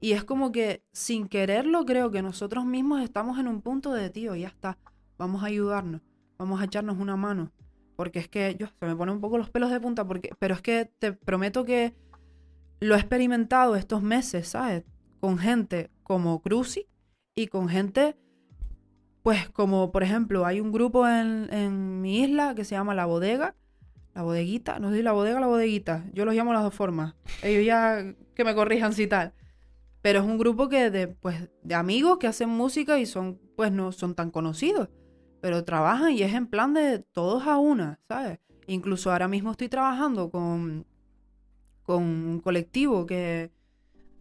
y 0.00 0.12
es 0.12 0.24
como 0.24 0.52
que 0.52 0.82
sin 0.92 1.26
quererlo 1.28 1.84
creo 1.84 2.10
que 2.10 2.22
nosotros 2.22 2.64
mismos 2.64 3.02
estamos 3.02 3.38
en 3.38 3.48
un 3.48 3.62
punto 3.62 3.92
de, 3.92 4.10
tío, 4.10 4.34
ya 4.34 4.48
está, 4.48 4.78
vamos 5.18 5.42
a 5.42 5.46
ayudarnos, 5.46 6.02
vamos 6.38 6.60
a 6.60 6.64
echarnos 6.64 6.98
una 6.98 7.16
mano. 7.16 7.52
Porque 7.96 8.18
es 8.18 8.28
que 8.28 8.56
yo 8.58 8.66
se 8.66 8.86
me 8.86 8.94
ponen 8.94 9.14
un 9.14 9.20
poco 9.22 9.38
los 9.38 9.48
pelos 9.48 9.70
de 9.70 9.80
punta, 9.80 10.06
porque, 10.06 10.30
pero 10.38 10.54
es 10.54 10.60
que 10.60 10.92
te 10.98 11.14
prometo 11.14 11.64
que 11.64 11.94
lo 12.78 12.94
he 12.94 12.98
experimentado 12.98 13.74
estos 13.74 14.02
meses, 14.02 14.48
¿sabes? 14.48 14.84
Con 15.18 15.38
gente 15.38 15.90
como 16.02 16.42
Cruci 16.42 16.86
y 17.34 17.46
con 17.46 17.70
gente, 17.70 18.16
pues 19.22 19.48
como 19.48 19.90
por 19.92 20.02
ejemplo, 20.02 20.44
hay 20.44 20.60
un 20.60 20.72
grupo 20.72 21.08
en, 21.08 21.48
en 21.50 22.02
mi 22.02 22.20
isla 22.20 22.54
que 22.54 22.64
se 22.64 22.74
llama 22.74 22.94
La 22.94 23.06
Bodega, 23.06 23.56
la 24.16 24.22
bodeguita, 24.22 24.78
no 24.78 24.90
sé 24.90 24.96
si 24.96 25.02
la 25.02 25.12
bodega 25.12 25.36
o 25.36 25.40
la 25.40 25.46
bodeguita, 25.46 26.06
yo 26.14 26.24
los 26.24 26.34
llamo 26.34 26.54
las 26.54 26.62
dos 26.62 26.72
formas, 26.72 27.14
ellos 27.42 27.66
ya 27.66 28.14
que 28.34 28.44
me 28.44 28.54
corrijan 28.54 28.94
si 28.94 29.06
tal. 29.06 29.34
Pero 30.00 30.20
es 30.20 30.24
un 30.24 30.38
grupo 30.38 30.70
que 30.70 30.90
de, 30.90 31.08
pues, 31.08 31.50
de 31.62 31.74
amigos 31.74 32.16
que 32.16 32.26
hacen 32.26 32.48
música 32.48 32.98
y 32.98 33.04
son, 33.04 33.38
pues 33.56 33.70
no 33.72 33.92
son 33.92 34.14
tan 34.14 34.30
conocidos, 34.30 34.88
pero 35.42 35.64
trabajan 35.64 36.12
y 36.12 36.22
es 36.22 36.32
en 36.32 36.46
plan 36.46 36.72
de 36.72 37.00
todos 37.00 37.46
a 37.46 37.58
una, 37.58 38.00
¿sabes? 38.08 38.38
Incluso 38.66 39.12
ahora 39.12 39.28
mismo 39.28 39.50
estoy 39.50 39.68
trabajando 39.68 40.30
con, 40.30 40.86
con 41.82 42.02
un 42.02 42.40
colectivo 42.40 43.04
que 43.04 43.50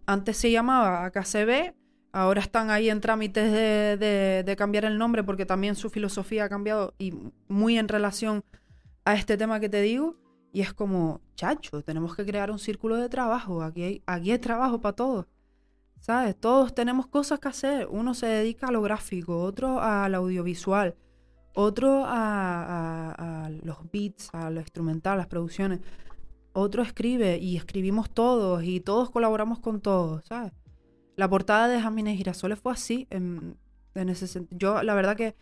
antes 0.06 0.36
se 0.36 0.52
llamaba 0.52 1.06
AKCB, 1.06 1.74
ahora 2.12 2.42
están 2.42 2.70
ahí 2.70 2.90
en 2.90 3.00
trámites 3.00 3.50
de, 3.50 3.96
de, 3.96 4.44
de 4.44 4.56
cambiar 4.58 4.84
el 4.84 4.98
nombre 4.98 5.24
porque 5.24 5.46
también 5.46 5.76
su 5.76 5.90
filosofía 5.90 6.44
ha 6.44 6.50
cambiado 6.50 6.94
y 6.98 7.14
muy 7.48 7.78
en 7.78 7.88
relación 7.88 8.44
a 9.06 9.14
este 9.14 9.38
tema 9.38 9.60
que 9.60 9.70
te 9.70 9.82
digo. 9.82 10.16
Y 10.52 10.62
es 10.62 10.74
como, 10.74 11.22
chacho, 11.36 11.82
tenemos 11.84 12.16
que 12.16 12.26
crear 12.26 12.50
un 12.50 12.60
círculo 12.60 12.96
de 12.96 13.10
trabajo. 13.10 13.62
Aquí 13.62 13.84
hay, 13.84 14.04
aquí 14.06 14.38
trabajo 14.40 14.80
para 14.80 14.96
todos. 14.96 15.26
¿Sabes? 16.00 16.36
Todos 16.40 16.74
tenemos 16.76 17.08
cosas 17.08 17.40
que 17.40 17.48
hacer. 17.48 17.88
Uno 17.90 18.14
se 18.14 18.28
dedica 18.28 18.68
a 18.68 18.72
lo 18.72 18.82
gráfico, 18.82 19.42
otro 19.42 19.82
al 19.82 20.14
audiovisual, 20.16 20.96
otro 21.56 22.04
a, 22.06 23.50
los 23.64 23.78
beats, 23.92 24.30
a 24.34 24.50
lo 24.50 24.60
instrumental, 24.60 25.18
las 25.18 25.28
producciones. 25.28 25.80
Otro 26.54 26.84
escribe 26.84 27.38
y 27.38 27.58
escribimos 27.58 28.10
todos 28.10 28.64
y 28.64 28.80
todos 28.80 29.10
colaboramos 29.10 29.60
con 29.60 29.82
todos, 29.82 30.24
¿sabes? 30.26 30.54
La 31.16 31.30
portada 31.30 31.68
de 31.68 31.82
Jasmine 31.82 32.16
Girasoles 32.16 32.60
fue 32.60 32.74
así, 32.74 33.08
en. 33.10 33.58
Yo, 34.52 34.84
la 34.84 34.94
verdad 34.94 35.16
que 35.16 35.36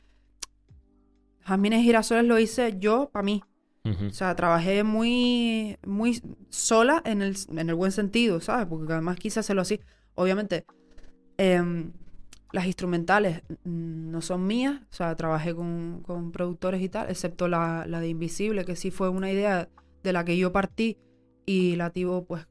Jasmine 1.41 1.81
Girasoles 1.81 2.25
lo 2.25 2.39
hice 2.39 2.77
yo 2.79 3.09
para 3.11 3.23
mí. 3.23 3.43
O 3.85 4.09
sea, 4.11 4.33
trabajé 4.35 4.83
muy, 4.83 5.77
muy 5.85 6.21
sola 6.49 7.01
en 7.05 7.21
el, 7.21 7.35
en 7.49 7.69
el 7.69 7.75
buen 7.75 7.91
sentido, 7.91 8.39
¿sabes? 8.39 8.65
Porque 8.67 8.93
además 8.93 9.17
quise 9.17 9.41
hacerlo 9.41 9.61
así. 9.61 9.81
Obviamente, 10.15 10.65
em, 11.37 11.91
las 12.53 12.65
instrumentales 12.65 13.41
no 13.65 14.21
son 14.21 14.47
mías, 14.47 14.79
o 14.89 14.93
sea, 14.93 15.15
trabajé 15.15 15.53
con, 15.53 16.01
con 16.03 16.31
productores 16.31 16.81
y 16.81 16.87
tal, 16.87 17.09
excepto 17.09 17.47
la, 17.49 17.85
la 17.87 17.99
de 17.99 18.07
Invisible, 18.07 18.63
que 18.63 18.75
sí 18.77 18.89
fue 18.91 19.09
una 19.09 19.31
idea 19.31 19.67
de 20.03 20.13
la 20.13 20.23
que 20.23 20.37
yo 20.37 20.51
partí 20.53 20.97
y 21.45 21.75
la 21.75 21.89
Tibo, 21.89 22.25
pues, 22.25 22.47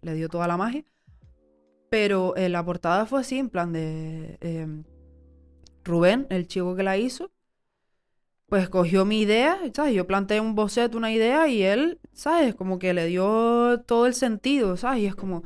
le 0.00 0.14
dio 0.14 0.28
toda 0.28 0.46
la 0.46 0.56
magia. 0.56 0.84
Pero 1.90 2.36
eh, 2.36 2.48
la 2.48 2.64
portada 2.64 3.04
fue 3.04 3.20
así, 3.20 3.38
en 3.38 3.50
plan 3.50 3.72
de 3.72 4.38
em, 4.40 4.84
Rubén, 5.84 6.26
el 6.30 6.46
chico 6.46 6.76
que 6.76 6.84
la 6.84 6.96
hizo, 6.96 7.31
pues 8.52 8.68
cogió 8.68 9.06
mi 9.06 9.22
idea, 9.22 9.58
¿sabes? 9.72 9.94
Yo 9.94 10.06
planteé 10.06 10.38
un 10.38 10.54
boceto, 10.54 10.98
una 10.98 11.10
idea, 11.10 11.48
y 11.48 11.62
él, 11.62 11.98
¿sabes? 12.12 12.54
Como 12.54 12.78
que 12.78 12.92
le 12.92 13.06
dio 13.06 13.80
todo 13.86 14.04
el 14.04 14.12
sentido, 14.12 14.76
¿sabes? 14.76 15.00
Y 15.00 15.06
es 15.06 15.14
como, 15.14 15.42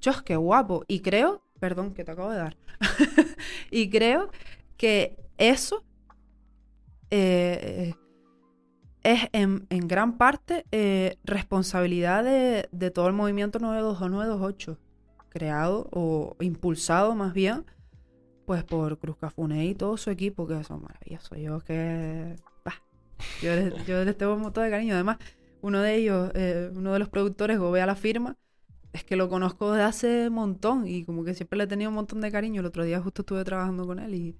chos, 0.00 0.20
qué 0.22 0.34
guapo. 0.34 0.84
Y 0.88 0.98
creo, 0.98 1.44
perdón, 1.60 1.94
que 1.94 2.02
te 2.02 2.10
acabo 2.10 2.30
de 2.30 2.38
dar. 2.38 2.56
y 3.70 3.88
creo 3.88 4.30
que 4.76 5.16
eso 5.38 5.84
eh, 7.12 7.94
es 9.04 9.28
en, 9.30 9.68
gran 9.68 10.18
parte 10.18 10.66
eh, 10.72 11.18
responsabilidad 11.22 12.24
de, 12.24 12.90
todo 12.90 13.06
el 13.06 13.12
movimiento 13.12 13.60
922 13.60 14.10
928, 14.10 14.78
creado 15.28 15.88
o 15.92 16.34
impulsado 16.40 17.14
más 17.14 17.32
bien 17.32 17.64
pues 18.46 18.64
por 18.64 18.98
Cruz 18.98 19.16
Cafune 19.16 19.66
y 19.66 19.74
todo 19.74 19.96
su 19.96 20.10
equipo, 20.10 20.46
que 20.46 20.62
son 20.64 20.82
maravillosos. 20.82 21.38
Yo 21.38 21.60
que. 21.60 22.36
yo, 23.42 23.54
les, 23.54 23.86
yo 23.86 24.04
les 24.04 24.16
tengo 24.16 24.34
un 24.34 24.42
montón 24.42 24.64
de 24.64 24.70
cariño. 24.70 24.94
Además, 24.94 25.18
uno 25.62 25.80
de 25.80 25.96
ellos, 25.96 26.30
eh, 26.34 26.70
uno 26.74 26.92
de 26.92 26.98
los 26.98 27.08
productores, 27.08 27.58
Gobea 27.58 27.86
la 27.86 27.96
firma, 27.96 28.36
es 28.92 29.04
que 29.04 29.16
lo 29.16 29.28
conozco 29.28 29.72
desde 29.72 29.84
hace 29.84 30.30
montón 30.30 30.86
y 30.86 31.04
como 31.04 31.24
que 31.24 31.34
siempre 31.34 31.56
le 31.58 31.64
he 31.64 31.66
tenido 31.66 31.90
un 31.90 31.96
montón 31.96 32.20
de 32.20 32.32
cariño. 32.32 32.60
El 32.60 32.66
otro 32.66 32.84
día 32.84 33.00
justo 33.00 33.22
estuve 33.22 33.44
trabajando 33.44 33.86
con 33.86 33.98
él 33.98 34.14
y. 34.14 34.36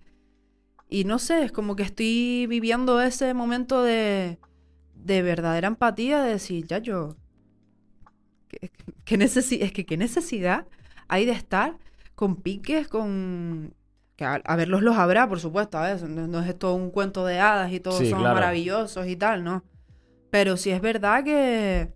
Y 0.93 1.05
no 1.05 1.21
sé, 1.21 1.45
es 1.45 1.53
como 1.53 1.77
que 1.77 1.85
estoy 1.85 2.47
viviendo 2.49 3.01
ese 3.01 3.33
momento 3.35 3.83
de. 3.83 4.39
de 4.95 5.23
verdadera 5.23 5.69
empatía, 5.69 6.23
de 6.23 6.33
decir, 6.33 6.67
ya 6.67 6.79
yo. 6.79 7.17
¿Qué, 8.49 8.59
es 8.63 9.73
que 9.73 9.87
qué 9.87 9.97
necesidad 9.97 10.67
hay 11.07 11.27
de 11.27 11.33
estar 11.33 11.79
con 12.15 12.37
piques, 12.37 12.89
con 12.89 13.75
que 14.21 14.27
a, 14.27 14.35
a 14.35 14.57
verlos 14.57 14.83
los 14.83 14.99
habrá, 14.99 15.27
por 15.27 15.41
supuesto, 15.41 15.79
a 15.79 15.91
veces 15.91 16.07
no, 16.07 16.27
no 16.27 16.41
es 16.43 16.59
todo 16.59 16.75
un 16.75 16.91
cuento 16.91 17.25
de 17.25 17.41
hadas 17.41 17.73
y 17.73 17.81
todos 17.81 17.97
Sí, 17.97 18.11
son 18.11 18.19
claro. 18.21 18.35
maravillosos 18.35 19.07
y 19.07 19.17
tal, 19.17 19.43
¿no? 19.43 19.65
Pero 20.29 20.59
sí 20.59 20.71
es 20.71 20.83
verdad 20.83 21.25
que 21.25 21.91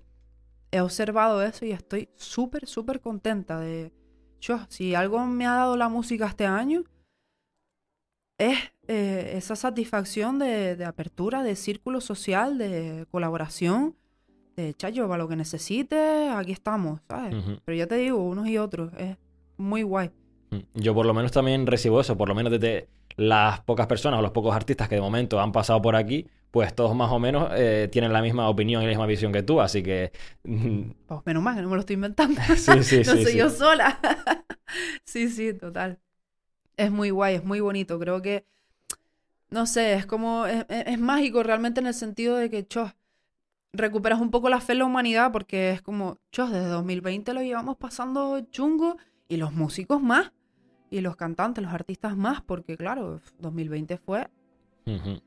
he 0.72 0.81
observado 0.81 1.43
eso 1.43 1.66
y 1.66 1.72
estoy 1.72 2.09
súper, 2.16 2.66
súper 2.66 3.01
contenta 3.03 3.61
de... 3.61 3.93
Yo, 4.41 4.59
si 4.70 4.95
algo 4.95 5.27
me 5.27 5.47
ha 5.47 5.53
dado 5.53 5.77
la 5.77 5.91
música 5.91 6.27
este 6.27 6.47
año, 6.47 6.85
es 8.39 8.59
eh, 8.89 9.35
esa 9.37 9.55
satisfacción 9.55 10.39
de, 10.39 10.77
de 10.77 10.85
apertura, 10.87 11.43
de 11.43 11.57
círculo 11.57 12.01
social, 12.01 12.57
de 12.57 13.07
colaboración, 13.11 13.97
de 14.57 14.72
chayo, 14.72 15.07
para 15.09 15.22
lo 15.22 15.29
que 15.29 15.37
necesites, 15.37 16.31
aquí 16.35 16.53
estamos, 16.53 17.01
¿sabes? 17.07 17.35
Pero 17.66 17.77
ya 17.77 17.87
te 17.87 17.97
digo, 17.97 18.16
unos 18.27 18.47
y 18.49 18.57
otros, 18.57 18.93
es 18.97 19.18
muy 19.59 19.83
guay. 19.83 20.11
Mm. 20.51 20.59
Yo 20.75 20.95
por 20.95 21.07
lo 21.07 21.15
menos 21.15 21.33
también 21.33 21.67
recibo 21.67 22.01
eso, 22.01 22.17
por 22.17 22.29
lo 22.29 22.35
menos 22.35 22.53
desde 22.53 22.89
las 23.17 23.61
pocas 23.61 23.87
personas 23.87 24.19
o 24.19 24.23
los 24.23 24.33
pocos 24.33 24.55
artistas 24.55 24.89
que 24.89 24.97
de 24.97 25.01
momento 25.01 25.41
han 25.41 25.53
pasado 25.53 25.81
por 25.81 25.97
aquí, 25.97 26.27
pues 26.51 26.75
todos 26.75 26.95
más 26.97 27.11
o 27.13 27.19
menos 27.19 27.49
eh, 27.55 27.89
tienen 27.91 28.13
la 28.13 28.23
misma 28.23 28.49
opinión 28.49 28.83
y 28.83 28.87
la 28.87 28.91
misma 28.91 29.07
visión 29.07 29.33
que 29.33 29.43
tú, 29.43 29.61
así 29.61 29.83
que 29.83 30.13
mm, 30.45 30.91
Pues 31.07 31.21
menos 31.27 31.43
mal 31.43 31.55
que 31.57 31.63
no 31.63 31.69
me 31.69 31.75
lo 31.77 31.81
estoy 31.81 31.95
inventando. 31.95 32.41
sí, 32.57 32.83
sí, 32.83 32.97
no 33.07 33.13
sí, 33.13 33.23
soy 33.25 33.37
yo 33.37 33.51
sola. 33.51 33.99
sí, 35.05 35.29
sí, 35.29 35.55
total. 35.55 35.99
Es 36.77 36.91
muy 36.91 37.11
guay, 37.11 37.37
es 37.37 37.45
muy 37.45 37.61
bonito. 37.61 37.99
Creo 37.99 38.23
que, 38.23 38.47
no 39.51 39.67
sé, 39.67 39.95
es 39.95 40.07
como, 40.07 40.47
es, 40.47 40.65
es- 40.69 40.87
es 40.89 40.99
mágico 40.99 41.43
realmente 41.43 41.81
en 41.81 41.87
el 41.87 41.95
sentido 41.95 42.37
de 42.37 42.51
que, 42.51 42.67
chos, 42.67 42.95
recuperas 43.73 44.21
un 44.21 44.31
poco 44.31 44.49
la 44.51 44.61
fe 44.61 44.73
en 44.73 44.81
la 44.81 44.85
humanidad 44.87 45.33
porque 45.33 45.71
es 45.73 45.83
como, 45.83 46.19
chos, 46.33 46.51
desde 46.53 46.69
2020 46.69 47.35
lo 47.35 47.43
llevamos 47.43 47.77
pasando 47.79 48.41
chungo 48.53 48.97
y 49.35 49.37
los 49.37 49.53
músicos 49.53 50.01
más. 50.03 50.32
Y 50.91 51.01
los 51.01 51.16
cantantes, 51.16 51.64
los 51.64 51.72
artistas 51.72 52.16
más, 52.16 52.41
porque 52.43 52.76
claro, 52.76 53.20
2020 53.41 53.97
fue 53.99 54.28
Ujú. 54.87 55.11
o 55.16 55.20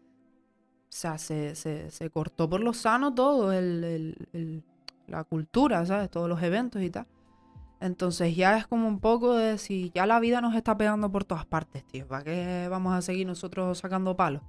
sea, 0.89 1.17
se, 1.17 1.55
se, 1.55 1.91
se 1.91 2.09
cortó 2.09 2.49
por 2.49 2.61
lo 2.61 2.73
sano 2.73 3.13
todo, 3.13 3.51
el, 3.51 3.83
el- 3.83 4.27
el- 4.33 4.63
la 5.07 5.23
cultura, 5.23 5.85
¿sabes? 5.85 6.09
Todos 6.09 6.27
los 6.29 6.41
eventos 6.43 6.81
y 6.81 6.89
tal. 6.89 7.05
Entonces 7.79 8.35
ya 8.35 8.57
es 8.57 8.65
como 8.67 8.87
un 8.87 8.99
poco 8.99 9.35
de 9.35 9.57
si 9.57 9.91
ya 9.93 10.05
la 10.05 10.19
vida 10.19 10.41
nos 10.41 10.55
está 10.55 10.77
pegando 10.77 11.11
por 11.11 11.23
todas 11.25 11.45
partes, 11.45 11.85
tío. 11.85 12.07
¿Para 12.07 12.23
qué 12.23 12.67
vamos 12.69 12.93
a 12.93 13.01
seguir 13.01 13.27
nosotros 13.27 13.77
sacando 13.77 14.15
palos? 14.17 14.41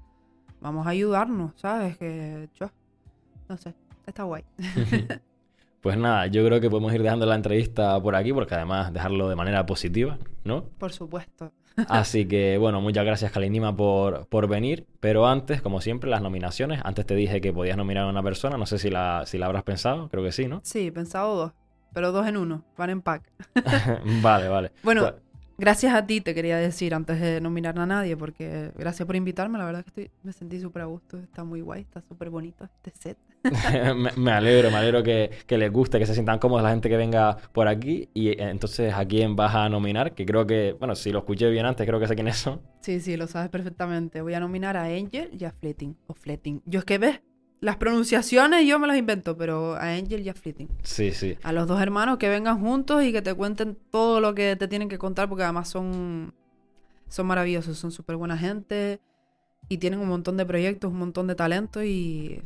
Vamos 0.60 0.86
a 0.86 0.90
ayudarnos, 0.90 1.52
¿sabes? 1.56 1.96
Que 1.98 2.48
yo, 2.54 2.70
no 3.48 3.56
sé, 3.56 3.74
está 4.06 4.22
guay. 4.24 4.44
Pues 5.88 5.96
nada, 5.96 6.26
yo 6.26 6.44
creo 6.44 6.60
que 6.60 6.68
podemos 6.68 6.92
ir 6.92 7.02
dejando 7.02 7.24
la 7.24 7.34
entrevista 7.34 7.98
por 8.02 8.14
aquí, 8.14 8.30
porque 8.34 8.54
además 8.54 8.92
dejarlo 8.92 9.26
de 9.30 9.36
manera 9.36 9.64
positiva, 9.64 10.18
¿no? 10.44 10.64
Por 10.76 10.92
supuesto. 10.92 11.50
Así 11.88 12.28
que 12.28 12.58
bueno, 12.58 12.82
muchas 12.82 13.06
gracias 13.06 13.32
Kalinima 13.32 13.74
por, 13.74 14.26
por 14.26 14.48
venir, 14.48 14.86
pero 15.00 15.26
antes, 15.26 15.62
como 15.62 15.80
siempre, 15.80 16.10
las 16.10 16.20
nominaciones. 16.20 16.82
Antes 16.84 17.06
te 17.06 17.14
dije 17.14 17.40
que 17.40 17.54
podías 17.54 17.78
nominar 17.78 18.04
a 18.04 18.10
una 18.10 18.22
persona, 18.22 18.58
no 18.58 18.66
sé 18.66 18.78
si 18.78 18.90
la, 18.90 19.22
si 19.24 19.38
la 19.38 19.46
habrás 19.46 19.62
pensado, 19.62 20.10
creo 20.10 20.22
que 20.22 20.30
sí, 20.30 20.46
¿no? 20.46 20.60
Sí, 20.62 20.88
he 20.88 20.92
pensado 20.92 21.34
dos, 21.34 21.52
pero 21.94 22.12
dos 22.12 22.26
en 22.26 22.36
uno, 22.36 22.66
van 22.76 22.90
en 22.90 23.00
pack. 23.00 23.22
vale, 24.22 24.48
vale. 24.48 24.72
Bueno, 24.82 25.00
Pues- 25.00 25.14
Gracias 25.60 25.92
a 25.92 26.06
ti 26.06 26.20
te 26.20 26.34
quería 26.34 26.56
decir 26.56 26.94
antes 26.94 27.20
de 27.20 27.40
nominar 27.40 27.76
a 27.80 27.84
nadie, 27.84 28.16
porque 28.16 28.70
gracias 28.76 29.04
por 29.06 29.16
invitarme, 29.16 29.58
la 29.58 29.64
verdad 29.64 29.82
que 29.82 29.88
estoy, 29.88 30.10
me 30.22 30.32
sentí 30.32 30.60
súper 30.60 30.82
a 30.82 30.84
gusto, 30.84 31.18
está 31.18 31.42
muy 31.42 31.62
guay, 31.62 31.82
está 31.82 32.00
súper 32.00 32.30
bonito 32.30 32.64
este 32.64 32.92
set. 32.96 33.18
me, 33.96 34.12
me 34.16 34.30
alegro, 34.30 34.70
me 34.70 34.76
alegro 34.76 35.02
que, 35.02 35.30
que 35.46 35.58
les 35.58 35.72
guste, 35.72 35.98
que 35.98 36.06
se 36.06 36.14
sientan 36.14 36.38
cómodos 36.38 36.62
la 36.62 36.70
gente 36.70 36.88
que 36.88 36.96
venga 36.96 37.36
por 37.52 37.66
aquí. 37.66 38.08
Y 38.14 38.28
eh, 38.28 38.36
entonces, 38.38 38.94
¿a 38.94 39.04
quién 39.04 39.34
vas 39.34 39.52
a 39.54 39.68
nominar? 39.68 40.14
Que 40.14 40.24
creo 40.24 40.46
que, 40.46 40.76
bueno, 40.78 40.94
si 40.94 41.10
lo 41.10 41.20
escuché 41.20 41.50
bien 41.50 41.66
antes, 41.66 41.86
creo 41.86 41.98
que 41.98 42.06
sé 42.06 42.14
quiénes 42.14 42.36
son. 42.36 42.60
Sí, 42.80 43.00
sí, 43.00 43.16
lo 43.16 43.26
sabes 43.26 43.50
perfectamente. 43.50 44.22
Voy 44.22 44.34
a 44.34 44.40
nominar 44.40 44.76
a 44.76 44.84
Angel 44.84 45.30
y 45.36 45.44
a 45.44 45.50
Fleeting, 45.50 45.96
o 46.06 46.14
Fleeting. 46.14 46.62
Yo 46.66 46.80
es 46.80 46.84
que 46.84 46.98
ves, 46.98 47.20
las 47.60 47.76
pronunciaciones 47.76 48.66
yo 48.66 48.78
me 48.78 48.86
las 48.86 48.96
invento, 48.96 49.36
pero 49.36 49.74
a 49.74 49.92
Angel 49.94 50.20
y 50.20 50.28
a 50.28 50.34
Fleeting. 50.34 50.68
Sí, 50.82 51.12
sí. 51.12 51.36
A 51.42 51.52
los 51.52 51.66
dos 51.66 51.80
hermanos 51.80 52.18
que 52.18 52.28
vengan 52.28 52.60
juntos 52.60 53.02
y 53.04 53.12
que 53.12 53.22
te 53.22 53.34
cuenten 53.34 53.76
todo 53.90 54.20
lo 54.20 54.34
que 54.34 54.56
te 54.56 54.68
tienen 54.68 54.88
que 54.88 54.98
contar, 54.98 55.28
porque 55.28 55.44
además 55.44 55.68
son, 55.68 56.34
son 57.08 57.26
maravillosos, 57.26 57.76
son 57.78 57.90
súper 57.92 58.16
buena 58.16 58.36
gente 58.38 59.00
y 59.68 59.78
tienen 59.78 59.98
un 60.00 60.08
montón 60.08 60.36
de 60.36 60.46
proyectos, 60.46 60.90
un 60.92 60.98
montón 60.98 61.26
de 61.26 61.34
talento 61.34 61.82
y 61.82 62.42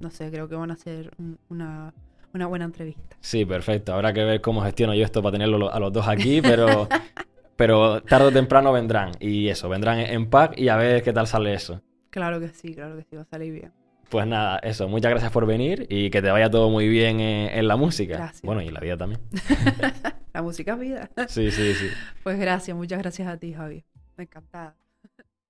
no 0.00 0.10
sé, 0.10 0.30
creo 0.30 0.48
que 0.48 0.54
van 0.54 0.70
a 0.70 0.76
ser 0.76 1.10
un- 1.18 1.38
una 1.48 1.92
una 2.34 2.46
buena 2.46 2.66
entrevista. 2.66 3.16
Sí, 3.20 3.46
perfecto. 3.46 3.94
Habrá 3.94 4.12
que 4.12 4.22
ver 4.22 4.40
cómo 4.42 4.60
gestiono 4.62 4.94
yo 4.94 5.02
esto 5.02 5.22
para 5.22 5.32
tenerlo 5.32 5.72
a 5.72 5.80
los 5.80 5.90
dos 5.92 6.06
aquí, 6.06 6.42
pero, 6.42 6.86
pero 7.56 8.02
tarde 8.02 8.26
o 8.26 8.30
temprano 8.32 8.70
vendrán. 8.70 9.12
Y 9.18 9.48
eso, 9.48 9.68
vendrán 9.70 9.98
en 9.98 10.28
pack 10.28 10.58
y 10.58 10.68
a 10.68 10.76
ver 10.76 11.02
qué 11.02 11.12
tal 11.14 11.26
sale 11.26 11.54
eso. 11.54 11.80
Claro 12.10 12.38
que 12.38 12.50
sí, 12.50 12.74
claro 12.74 12.96
que 12.98 13.04
sí, 13.04 13.16
va 13.16 13.22
a 13.22 13.24
salir 13.24 13.52
bien. 13.52 13.72
Pues 14.08 14.26
nada, 14.26 14.58
eso, 14.60 14.88
muchas 14.88 15.10
gracias 15.10 15.30
por 15.30 15.44
venir 15.44 15.86
y 15.90 16.10
que 16.10 16.22
te 16.22 16.30
vaya 16.30 16.50
todo 16.50 16.70
muy 16.70 16.88
bien 16.88 17.20
en, 17.20 17.50
en 17.50 17.68
la 17.68 17.76
música. 17.76 18.16
Gracias. 18.16 18.42
Bueno, 18.42 18.62
y 18.62 18.68
en 18.68 18.74
la 18.74 18.80
vida 18.80 18.96
también. 18.96 19.20
la 20.32 20.42
música 20.42 20.74
es 20.74 20.80
vida. 20.80 21.10
Sí, 21.28 21.50
sí, 21.50 21.74
sí. 21.74 21.88
Pues 22.22 22.38
gracias, 22.38 22.76
muchas 22.76 22.98
gracias 22.98 23.28
a 23.28 23.36
ti, 23.36 23.52
Javi. 23.52 23.84
Encantada. 24.16 24.76